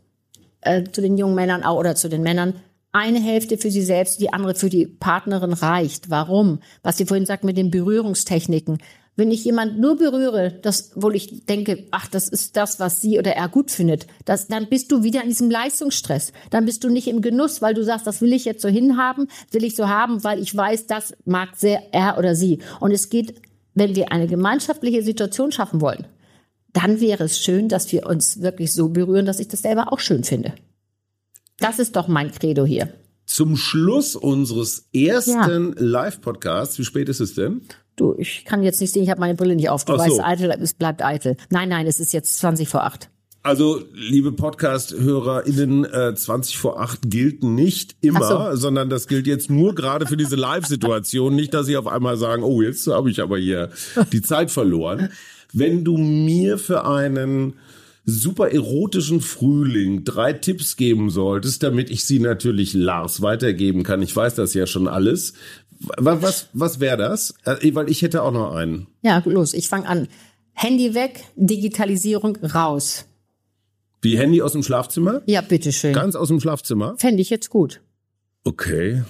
äh, 0.63 0.85
zu 0.91 1.01
den 1.01 1.17
jungen 1.17 1.37
Männern 1.37 1.63
auch 1.63 1.79
oder 1.79 1.95
zu 1.95 2.09
den 2.09 2.23
Männern, 2.23 2.55
eine 2.93 3.21
Hälfte 3.21 3.57
für 3.57 3.71
sie 3.71 3.83
selbst, 3.83 4.21
die 4.21 4.33
andere 4.33 4.57
für 4.57 4.69
die 4.69 4.87
Partnerin 4.87 5.53
reicht. 5.53 6.11
Warum? 6.11 6.59
Was 6.83 6.97
Sie 6.97 7.07
vorhin 7.07 7.27
sagt 7.27 7.45
mit 7.45 7.57
den 7.57 7.71
Berührungstechniken. 7.71 8.79
Wenn 9.21 9.31
ich 9.31 9.45
jemand 9.45 9.79
nur 9.79 9.99
berühre, 9.99 10.51
das, 10.63 10.93
wo 10.95 11.11
ich 11.11 11.45
denke, 11.45 11.85
ach, 11.91 12.09
das 12.09 12.27
ist 12.27 12.57
das, 12.57 12.81
was 12.81 13.03
sie 13.03 13.19
oder 13.19 13.33
er 13.33 13.51
gut 13.51 13.71
findet, 13.71 14.07
das, 14.25 14.47
dann 14.47 14.71
bist 14.71 14.91
du 14.91 15.03
wieder 15.03 15.23
in 15.23 15.29
diesem 15.29 15.51
Leistungsstress. 15.51 16.33
Dann 16.49 16.65
bist 16.65 16.85
du 16.85 16.89
nicht 16.89 17.07
im 17.07 17.21
Genuss, 17.21 17.61
weil 17.61 17.75
du 17.75 17.85
sagst, 17.85 18.07
das 18.07 18.23
will 18.23 18.33
ich 18.33 18.47
jetzt 18.47 18.63
so 18.63 18.69
hinhaben, 18.69 19.29
will 19.51 19.63
ich 19.63 19.77
so 19.77 19.89
haben, 19.91 20.25
weil 20.25 20.41
ich 20.41 20.57
weiß, 20.57 20.87
das 20.87 21.13
mag 21.27 21.51
sehr 21.57 21.93
er 21.93 22.17
oder 22.17 22.35
sie. 22.35 22.61
Und 22.81 22.93
es 22.93 23.11
geht, 23.11 23.35
wenn 23.75 23.95
wir 23.95 24.11
eine 24.11 24.27
gemeinschaftliche 24.27 25.03
Situation 25.03 25.53
schaffen 25.53 25.83
wollen, 25.83 26.07
dann 26.73 27.03
wäre 27.03 27.25
es 27.25 27.39
schön, 27.39 27.69
dass 27.69 27.93
wir 27.93 28.07
uns 28.07 28.41
wirklich 28.41 28.73
so 28.73 28.89
berühren, 28.89 29.27
dass 29.27 29.39
ich 29.39 29.49
das 29.49 29.61
selber 29.61 29.93
auch 29.93 30.01
schön 30.01 30.25
finde. 30.25 30.55
Das 31.59 31.79
ist 31.79 31.95
doch 31.95 32.09
mein 32.09 32.33
Credo 32.33 32.65
hier. 32.65 32.89
Zum 33.27 33.59
Schluss 33.59 34.17
unseres 34.17 34.89
ersten 34.95 35.75
ja. 35.75 35.75
Live-Podcasts, 35.77 36.79
wie 36.79 36.87
spät 36.87 37.11
ist 37.11 37.21
es 37.21 37.35
denn? 37.35 37.61
Du, 38.01 38.15
ich 38.17 38.47
kann 38.47 38.63
jetzt 38.63 38.81
nicht 38.81 38.95
sehen, 38.95 39.03
ich 39.03 39.11
habe 39.11 39.21
meine 39.21 39.35
Brille 39.35 39.55
nicht 39.55 39.69
auf. 39.69 39.85
Du 39.85 39.93
Ach 39.93 39.99
weißt, 39.99 40.17
so. 40.17 40.23
eitel, 40.23 40.51
es 40.59 40.73
bleibt 40.73 41.05
eitel. 41.05 41.37
Nein, 41.51 41.69
nein, 41.69 41.87
es 41.87 42.01
ist 42.01 42.15
jetzt 42.15 42.39
20 42.39 42.67
vor 42.67 42.85
8. 42.85 43.11
Also, 43.43 43.83
liebe 43.93 44.33
Podcast-HörerInnen, 44.33 45.85
äh, 45.85 46.15
20 46.15 46.57
vor 46.57 46.81
8 46.81 47.11
gilt 47.11 47.45
nicht 47.45 47.97
immer, 48.01 48.53
so. 48.53 48.57
sondern 48.57 48.89
das 48.89 49.07
gilt 49.07 49.27
jetzt 49.27 49.51
nur 49.51 49.75
gerade 49.75 50.07
für 50.07 50.17
diese 50.17 50.37
Live-Situation. 50.37 51.35
Nicht, 51.35 51.53
dass 51.53 51.67
sie 51.67 51.77
auf 51.77 51.87
einmal 51.87 52.17
sagen, 52.17 52.43
oh, 52.43 52.63
jetzt 52.63 52.87
habe 52.87 53.11
ich 53.11 53.21
aber 53.21 53.37
hier 53.37 53.69
die 54.13 54.23
Zeit 54.23 54.51
verloren. 54.51 55.11
Wenn 55.53 55.85
du 55.85 55.99
mir 55.99 56.57
für 56.57 56.87
einen 56.87 57.55
super 58.07 58.51
erotischen 58.51 59.21
Frühling 59.21 60.05
drei 60.05 60.33
Tipps 60.33 60.77
geben 60.77 61.11
solltest, 61.11 61.63
damit 61.63 61.91
ich 61.91 62.05
sie 62.05 62.19
natürlich 62.19 62.75
Lars 62.75 63.23
weitergeben 63.23 63.83
kann. 63.83 64.03
Ich 64.03 64.15
weiß 64.15 64.35
das 64.35 64.55
ja 64.55 64.67
schon 64.67 64.89
alles. 64.89 65.35
Was, 65.81 66.23
was, 66.23 66.49
was 66.53 66.81
wäre 66.81 66.97
das? 66.97 67.35
Äh, 67.45 67.75
weil 67.75 67.89
ich 67.89 68.03
hätte 68.03 68.23
auch 68.23 68.33
noch 68.33 68.55
einen. 68.55 68.87
Ja, 69.03 69.23
los, 69.25 69.55
ich 69.55 69.69
fange 69.69 69.89
an. 69.89 70.09
Handy 70.53 70.95
weg, 70.95 71.25
Digitalisierung 71.37 72.37
raus. 72.37 73.07
Wie 74.03 74.19
Handy 74.19 74.43
aus 74.43 74.53
dem 74.53 74.63
Schlafzimmer? 74.63 75.23
Ja, 75.27 75.41
bitteschön. 75.41 75.93
Ganz 75.93 76.17
aus 76.17 76.29
dem 76.29 76.41
Schlafzimmer? 76.41 76.95
Fände 76.99 77.23
ich 77.23 77.31
jetzt 77.31 77.51
gut. 77.51 77.81
Okay. 78.45 79.03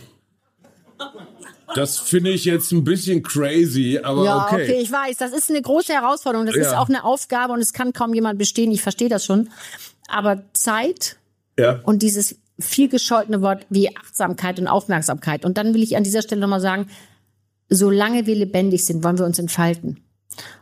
Das 1.75 1.99
finde 1.99 2.31
ich 2.31 2.45
jetzt 2.45 2.73
ein 2.73 2.83
bisschen 2.83 3.23
crazy, 3.23 4.01
aber 4.03 4.25
ja, 4.25 4.47
okay. 4.47 4.65
okay, 4.65 4.81
ich 4.81 4.91
weiß, 4.91 5.17
das 5.19 5.33
ist 5.33 5.51
eine 5.51 5.63
große 5.63 5.93
Herausforderung. 5.93 6.47
Das 6.47 6.57
ja. 6.57 6.63
ist 6.63 6.75
auch 6.75 6.89
eine 6.89 7.05
Aufgabe 7.05 7.53
und 7.53 7.61
es 7.61 7.73
kann 7.73 7.93
kaum 7.93 8.13
jemand 8.13 8.39
bestehen. 8.39 8.73
Ich 8.73 8.83
verstehe 8.83 9.09
das 9.09 9.25
schon. 9.25 9.51
Aber 10.09 10.43
Zeit 10.53 11.17
ja. 11.59 11.81
und 11.85 12.03
dieses 12.03 12.37
viel 12.61 12.89
gescholtene 12.89 13.43
Wort 13.43 13.67
wie 13.71 13.97
Achtsamkeit 13.97 14.59
und 14.59 14.69
Aufmerksamkeit. 14.69 15.45
Und 15.45 15.59
dann 15.59 15.75
will 15.75 15.83
ich 15.83 15.97
an 15.97 16.05
dieser 16.05 16.23
Stelle 16.23 16.41
nochmal 16.41 16.61
sagen, 16.61 16.87
solange 17.69 18.27
wir 18.27 18.35
lebendig 18.35 18.85
sind, 18.85 19.05
wollen 19.05 19.19
wir 19.19 19.25
uns 19.25 19.39
entfalten. 19.39 20.01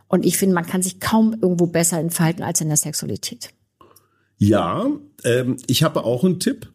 Und 0.07 0.25
ich 0.25 0.37
finde, 0.37 0.55
man 0.55 0.65
kann 0.65 0.81
sich 0.81 0.99
kaum 0.99 1.35
irgendwo 1.41 1.67
besser 1.67 1.99
entfalten 1.99 2.43
als 2.43 2.61
in 2.61 2.67
der 2.67 2.77
Sexualität. 2.77 3.49
Ja, 4.37 4.87
ähm, 5.23 5.57
ich 5.67 5.83
habe 5.83 6.03
auch 6.03 6.23
einen 6.23 6.39
Tipp 6.39 6.71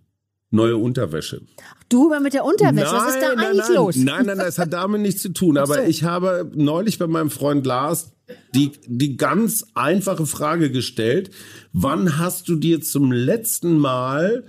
neue 0.50 0.76
Unterwäsche. 0.76 1.42
Du 1.88 2.06
immer 2.06 2.20
mit 2.20 2.32
der 2.32 2.44
Unterwäsche, 2.44 2.92
was 2.92 3.14
ist 3.14 3.22
da 3.22 3.34
nein, 3.34 3.46
eigentlich 3.46 3.66
nein, 3.66 3.74
los? 3.74 3.96
Nein, 3.96 4.26
nein, 4.26 4.38
das 4.38 4.58
hat 4.58 4.72
damit 4.72 5.00
nichts 5.00 5.22
zu 5.22 5.30
tun. 5.30 5.58
Aber 5.58 5.74
so. 5.74 5.82
ich 5.82 6.04
habe 6.04 6.50
neulich 6.54 6.98
bei 6.98 7.06
meinem 7.06 7.30
Freund 7.30 7.66
Lars 7.66 8.12
die, 8.55 8.72
die 8.86 9.16
ganz 9.16 9.66
einfache 9.74 10.26
Frage 10.26 10.70
gestellt, 10.70 11.30
wann 11.72 12.18
hast 12.18 12.49
du 12.49 12.57
dir 12.57 12.80
zum 12.80 13.12
letzten 13.12 13.78
Mal 13.78 14.44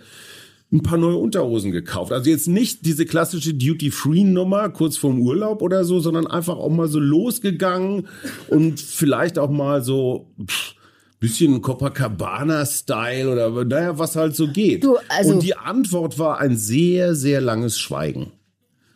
ein 0.76 0.84
paar 0.84 0.98
neue 0.98 1.16
Unterhosen 1.18 1.72
gekauft. 1.72 2.12
Also 2.12 2.30
jetzt 2.30 2.48
nicht 2.48 2.86
diese 2.86 3.06
klassische 3.06 3.54
Duty-Free-Nummer 3.54 4.70
kurz 4.70 4.98
vorm 4.98 5.20
Urlaub 5.22 5.62
oder 5.62 5.84
so, 5.86 6.00
sondern 6.00 6.28
einfach 6.28 6.58
auch 6.58 6.70
mal 6.70 6.88
so 6.88 7.00
losgegangen 7.00 8.08
und 8.50 8.80
vielleicht 8.80 9.40
auch 9.40 9.50
mal 9.50 9.84
so 9.84 10.28
pff, 10.46 10.76
bisschen 11.20 11.62
Copacabana-Style 11.62 13.30
oder 13.32 13.66
naja, 13.66 13.98
was 13.98 14.16
halt 14.16 14.36
so 14.36 14.48
geht. 14.48 14.84
Du, 14.84 14.98
also- 15.10 15.34
und 15.34 15.44
die 15.44 15.56
Antwort 15.58 16.20
war 16.20 16.40
ein 16.40 16.58
sehr, 16.58 17.16
sehr 17.16 17.42
langes 17.42 17.80
Schweigen. 17.80 18.32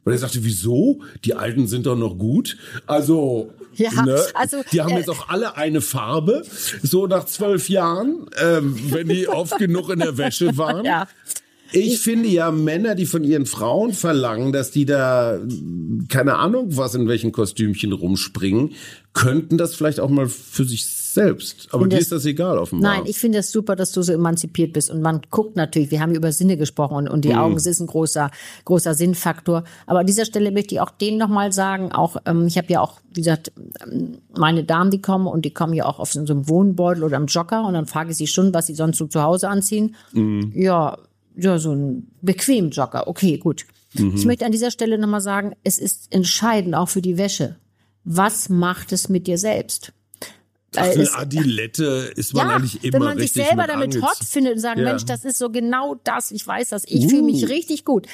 Weil 0.04 0.14
er 0.14 0.20
sagte, 0.20 0.44
wieso? 0.44 1.02
Die 1.26 1.34
alten 1.36 1.68
sind 1.68 1.86
doch 1.86 1.98
noch 1.98 2.18
gut. 2.18 2.58
Also, 2.88 3.52
Ja, 3.76 3.92
ne? 4.04 4.20
also, 4.34 4.58
die 4.72 4.82
haben 4.82 4.94
äh, 4.94 4.98
jetzt 5.00 5.10
auch 5.10 5.30
alle 5.30 5.56
eine 5.58 5.82
Farbe. 5.82 6.44
So 6.82 7.06
nach 7.06 7.26
zwölf 7.26 7.70
Jahren, 7.70 8.26
ähm, 8.42 8.76
wenn 8.90 9.08
die 9.10 9.28
oft 9.28 9.58
genug 9.60 9.90
in 9.90 10.00
der 10.00 10.18
Wäsche 10.18 10.58
waren. 10.58 10.86
Ja. 10.90 11.08
Ich 11.72 12.00
finde 12.00 12.30
ja 12.30 12.52
Männer, 12.52 12.96
die 12.96 13.06
von 13.06 13.24
ihren 13.24 13.46
Frauen 13.46 13.94
verlangen, 13.94 14.52
dass 14.52 14.72
die 14.72 14.86
da 14.86 15.40
keine 16.08 16.36
Ahnung 16.36 16.78
was 16.78 16.96
in 16.96 17.08
welchen 17.08 17.32
Kostümchen 17.32 17.92
rumspringen, 17.94 18.72
könnten 19.14 19.58
das 19.58 19.76
vielleicht 19.76 20.00
auch 20.00 20.10
mal 20.10 20.28
für 20.28 20.66
sich 20.66 20.86
selbst. 20.86 21.68
Aber 21.72 21.86
dir 21.86 21.96
das- 21.96 22.02
ist 22.04 22.12
das 22.12 22.26
egal 22.26 22.58
offenbar. 22.58 22.98
Nein, 22.98 23.04
ich 23.06 23.18
finde 23.18 23.40
es 23.40 23.52
super, 23.52 23.76
dass 23.76 23.92
du 23.92 24.02
so 24.04 24.14
emanzipiert 24.14 24.74
bist. 24.74 24.92
Und 24.92 25.02
man 25.02 25.22
guckt 25.32 25.56
natürlich, 25.56 25.90
wir 25.92 26.00
haben 26.02 26.14
über 26.14 26.32
Sinne 26.32 26.56
gesprochen 26.58 26.96
und, 26.96 27.08
und 27.10 27.26
die 27.26 27.34
Augen, 27.36 27.56
es 27.56 27.66
ist 27.66 27.80
ein 27.80 27.88
großer, 27.88 28.30
großer 28.66 28.94
Sinnfaktor. 28.94 29.64
Aber 29.88 30.00
an 30.00 30.06
dieser 30.06 30.26
Stelle 30.26 30.52
möchte 30.52 30.76
ich 30.76 30.82
auch 30.82 30.92
denen 30.92 31.18
nochmal 31.18 31.52
sagen, 31.52 31.92
auch, 31.92 32.18
ähm, 32.26 32.46
ich 32.48 32.58
habe 32.58 32.68
ja 32.72 32.82
auch, 32.82 33.00
wie 33.14 33.22
gesagt, 33.22 33.52
ähm, 33.92 34.20
meine 34.38 34.64
Damen, 34.64 34.92
die 34.92 35.02
kommen 35.02 35.26
und 35.28 35.44
die 35.46 35.52
kommen 35.54 35.74
ja 35.74 35.86
auch 35.86 36.00
auf 36.00 36.12
so 36.14 36.20
einem 36.20 36.48
Wohnbeutel 36.48 37.04
oder 37.04 37.18
am 37.18 37.26
Jogger 37.26 37.66
und 37.66 37.74
dann 37.74 37.88
frage 37.88 38.12
ich 38.12 38.18
sie 38.18 38.28
schon, 38.28 38.54
was 38.54 38.68
sie 38.68 38.76
sonst 38.76 38.98
so 39.00 39.08
zu 39.08 39.22
Hause 39.24 39.50
anziehen. 39.50 39.96
Ja, 40.54 40.98
ja, 41.36 41.58
so 41.60 41.74
ein 41.74 42.12
bequem 42.22 42.70
Jogger. 42.70 43.08
Okay, 43.08 43.38
gut. 43.38 43.66
Ich 43.94 44.26
möchte 44.26 44.46
an 44.46 44.52
dieser 44.52 44.70
Stelle 44.70 45.00
nochmal 45.00 45.22
sagen, 45.22 45.54
es 45.64 45.80
ist 45.80 46.14
entscheidend 46.14 46.76
auch 46.76 46.90
für 46.90 47.02
die 47.02 47.18
Wäsche. 47.18 47.56
Was 48.04 48.48
macht 48.50 48.92
es 48.92 49.10
mit 49.10 49.26
dir 49.26 49.38
selbst? 49.40 49.94
Ach, 50.76 50.84
eine 50.84 51.12
Adilette 51.16 52.12
ist 52.16 52.34
man 52.36 52.48
ja, 52.48 52.56
eigentlich 52.56 52.84
immer 52.84 52.94
wenn 52.94 53.04
man 53.04 53.18
sich 53.18 53.34
selber 53.34 53.64
mit 53.64 53.70
damit 53.70 54.02
hot 54.04 54.18
findet 54.24 54.54
und 54.54 54.60
sagt, 54.60 54.78
Ja. 54.78 54.84
Mensch, 54.84 55.06
das 55.06 55.26
ist 55.26 55.40
so 55.40 55.50
genau 55.50 55.96
das, 56.04 56.30
ich 56.30 56.46
weiß 56.46 56.70
das, 56.70 56.84
ich 56.86 57.08
fühle 57.08 57.24
mich 57.24 57.44
Uh. 57.44 57.48
richtig 57.48 57.86
gut. 57.86 58.06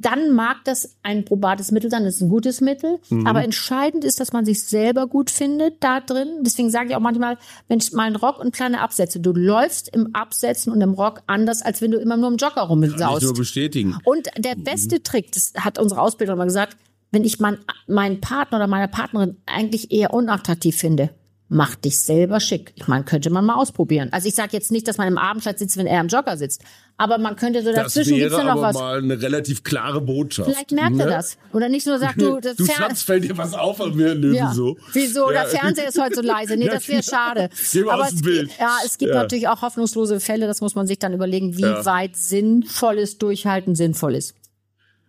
Dann 0.00 0.32
mag 0.32 0.64
das 0.64 0.96
ein 1.02 1.24
probates 1.24 1.72
Mittel 1.72 1.90
sein, 1.90 2.04
das 2.04 2.16
ist 2.16 2.20
ein 2.20 2.28
gutes 2.28 2.60
Mittel. 2.60 2.98
Mhm. 3.10 3.26
Aber 3.26 3.42
entscheidend 3.42 4.04
ist, 4.04 4.20
dass 4.20 4.32
man 4.32 4.44
sich 4.44 4.62
selber 4.62 5.06
gut 5.06 5.30
findet 5.30 5.82
da 5.82 6.00
drin. 6.00 6.42
Deswegen 6.42 6.70
sage 6.70 6.90
ich 6.90 6.96
auch 6.96 7.00
manchmal, 7.00 7.36
Mensch, 7.68 7.92
mal 7.92 8.04
einen 8.04 8.16
Rock 8.16 8.38
und 8.38 8.54
kleine 8.54 8.80
Absätze. 8.80 9.20
Du 9.20 9.32
läufst 9.32 9.88
im 9.94 10.14
Absetzen 10.14 10.72
und 10.72 10.80
im 10.80 10.92
Rock 10.92 11.22
anders, 11.26 11.62
als 11.62 11.82
wenn 11.82 11.90
du 11.90 11.98
immer 11.98 12.16
nur 12.16 12.28
im 12.28 12.36
Jogger 12.36 12.66
Kann 12.68 12.82
ich 12.82 12.90
rumsaust. 12.90 13.22
nur 13.22 13.34
bestätigen. 13.34 13.96
Und 14.04 14.28
der 14.36 14.54
beste 14.54 15.02
Trick, 15.02 15.32
das 15.32 15.52
hat 15.56 15.78
unsere 15.78 16.00
Ausbilderin 16.00 16.38
mal 16.38 16.44
gesagt, 16.44 16.76
wenn 17.10 17.24
ich 17.24 17.40
mein, 17.40 17.58
meinen 17.86 18.20
Partner 18.20 18.58
oder 18.58 18.66
meine 18.66 18.88
Partnerin 18.88 19.38
eigentlich 19.46 19.90
eher 19.90 20.12
unattraktiv 20.12 20.76
finde, 20.76 21.10
mach 21.48 21.74
dich 21.76 21.98
selber 21.98 22.40
schick. 22.40 22.72
Ich 22.76 22.88
meine, 22.88 23.04
könnte 23.04 23.30
man 23.30 23.44
mal 23.44 23.54
ausprobieren. 23.54 24.08
Also 24.12 24.28
ich 24.28 24.34
sage 24.34 24.50
jetzt 24.52 24.70
nicht, 24.70 24.86
dass 24.86 24.98
man 24.98 25.08
im 25.08 25.18
Abendkleid 25.18 25.58
sitzt, 25.58 25.76
wenn 25.76 25.86
er 25.86 26.00
im 26.00 26.08
Jogger 26.08 26.36
sitzt. 26.36 26.62
Aber 26.98 27.16
man 27.18 27.36
könnte 27.36 27.62
so 27.62 27.72
Das 27.72 27.84
dazwischen 27.94 28.16
gibt's 28.16 28.36
ja 28.36 28.42
noch 28.42 28.52
aber 28.52 28.62
was. 28.62 28.74
mal 28.74 28.98
eine 28.98 29.22
relativ 29.22 29.62
klare 29.62 30.00
Botschaft. 30.00 30.50
Vielleicht 30.50 30.72
merkt 30.72 30.98
er 30.98 31.06
ne? 31.06 31.12
das. 31.12 31.38
Oder 31.52 31.68
nicht 31.68 31.86
nur 31.86 31.98
sagt, 31.98 32.20
du, 32.20 32.40
das 32.40 32.56
du 32.56 32.66
Schatz, 32.66 33.02
fällt 33.02 33.24
dir 33.24 33.38
was 33.38 33.54
auf 33.54 33.80
an 33.80 33.94
mir? 33.94 34.14
Nö, 34.14 34.34
ja. 34.34 34.50
wieso? 34.50 34.76
Wieso? 34.92 35.30
Ja. 35.30 35.42
Der 35.44 35.46
Fernseher 35.46 35.88
ist 35.88 36.00
heute 36.00 36.16
so 36.16 36.22
leise. 36.22 36.56
Nee, 36.56 36.66
das 36.70 36.88
wäre 36.88 37.00
genau. 37.00 37.16
schade. 37.16 37.50
Geh 37.72 37.82
mal 37.82 37.92
Aber 37.94 38.02
aus 38.02 38.08
dem 38.10 38.16
es, 38.16 38.22
Bild. 38.22 38.50
ja, 38.58 38.76
es 38.84 38.98
gibt 38.98 39.14
Ja. 39.14 39.22
natürlich 39.22 39.48
auch 39.48 39.62
hoffnungslose 39.62 40.18
Fälle. 40.20 40.46
Das 40.48 40.60
muss 40.60 40.74
man 40.74 40.86
sich 40.86 40.98
dann 40.98 41.14
überlegen, 41.14 41.56
wie 41.56 41.62
weit 41.62 42.16
sinnvolles 42.16 43.18
Durchhalten 43.18 43.74
sinnvoll 43.74 44.16
ist. 44.16 44.34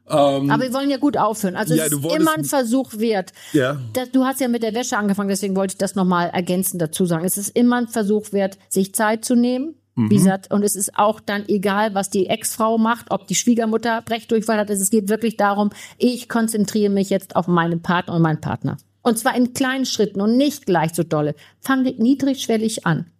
Ähm, 0.10 0.49
Aber 0.49 0.64
wir 0.64 0.74
wollen 0.74 0.89
ja 0.89 0.97
gut 0.97 1.18
aufhören. 1.18 1.55
Also 1.55 1.76
Ja, 1.76 1.86
es 1.86 1.91
ist 1.91 2.03
immer 2.03 2.36
ein 2.36 2.43
Versuch 2.43 2.93
wert. 2.97 3.32
Ja. 3.53 3.80
Das, 3.93 4.12
du 4.12 4.26
hast 4.26 4.39
ja 4.41 4.47
mit 4.47 4.64
der 4.64 4.74
Wäsche 4.74 4.97
angefangen, 4.97 5.30
deswegen 5.30 5.55
wollte 5.55 5.74
ich 5.74 5.78
das 5.78 5.95
nochmal 5.95 6.30
ergänzend 6.30 6.82
dazu 6.82 7.05
sagen. 7.05 7.26
Es 7.26 7.38
ist 7.38 7.49
immer 7.49 7.78
ein 7.78 7.88
Versuch 7.88 8.32
wert, 8.32 8.57
sich 8.70 8.93
Zeit 8.95 9.24
zu 9.24 9.36
nehmen. 9.36 9.76
Mhm. 9.95 10.10
Wie 10.10 10.16
gesagt, 10.16 10.51
und 10.51 10.64
es 10.64 10.76
ist 10.76 10.97
auch 10.97 11.20
dann 11.20 11.47
egal, 11.47 11.93
was 11.93 12.10
die 12.10 12.28
Ex-Frau 12.28 12.78
macht, 12.78 13.12
ob 13.12 13.28
die 13.28 13.36
Schwiegermutter 13.36 14.01
Brechdurchfall 14.01 14.57
hat. 14.57 14.70
Es 14.70 14.89
geht 14.89 15.10
wirklich 15.10 15.38
darum, 15.38 15.70
ich 15.97 16.30
konzentriere 16.30 16.91
mich 16.91 17.10
jetzt 17.10 17.36
auf 17.36 17.47
meinen 17.47 17.82
Partner 17.82 18.16
und 18.16 18.22
meinen 18.22 18.41
Partner. 18.41 18.78
Und 19.01 19.18
zwar 19.18 19.36
in 19.36 19.53
kleinen 19.53 19.86
Schritten 19.86 20.22
und 20.22 20.38
nicht 20.38 20.66
gleich 20.66 20.93
so 20.93 21.03
dolle. 21.03 21.36
Fang 21.62 21.84
niedrigschwellig 21.84 22.86
an. 22.86 23.12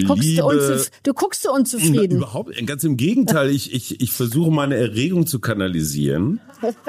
Guckst 0.00 0.24
liebe, 0.24 0.40
du, 0.40 0.48
unzuf 0.48 0.90
du 1.02 1.12
guckst 1.12 1.44
du 1.44 1.50
unzufrieden. 1.50 2.18
Überhaupt, 2.18 2.66
ganz 2.66 2.82
im 2.84 2.96
Gegenteil, 2.96 3.50
ich, 3.50 3.74
ich, 3.74 4.00
ich 4.00 4.12
versuche 4.12 4.50
meine 4.50 4.76
Erregung 4.76 5.26
zu 5.26 5.38
kanalisieren. 5.38 6.40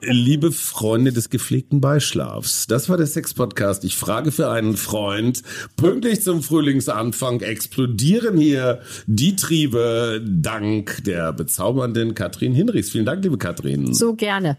Liebe 0.00 0.50
Freunde 0.50 1.12
des 1.12 1.30
gepflegten 1.30 1.80
Beischlafs, 1.80 2.66
das 2.66 2.88
war 2.88 2.96
der 2.96 3.06
Sex-Podcast. 3.06 3.84
Ich 3.84 3.96
frage 3.96 4.32
für 4.32 4.50
einen 4.50 4.76
Freund. 4.76 5.42
Pünktlich 5.76 6.22
zum 6.22 6.42
Frühlingsanfang 6.42 7.40
explodieren 7.40 8.36
hier 8.36 8.80
die 9.06 9.36
Triebe 9.36 10.20
dank 10.26 11.04
der 11.04 11.32
bezaubernden 11.32 12.14
Katrin 12.14 12.52
Hinrichs. 12.52 12.90
Vielen 12.90 13.04
Dank, 13.04 13.22
liebe 13.22 13.38
Katrin. 13.38 13.94
So 13.94 14.14
gerne. 14.14 14.58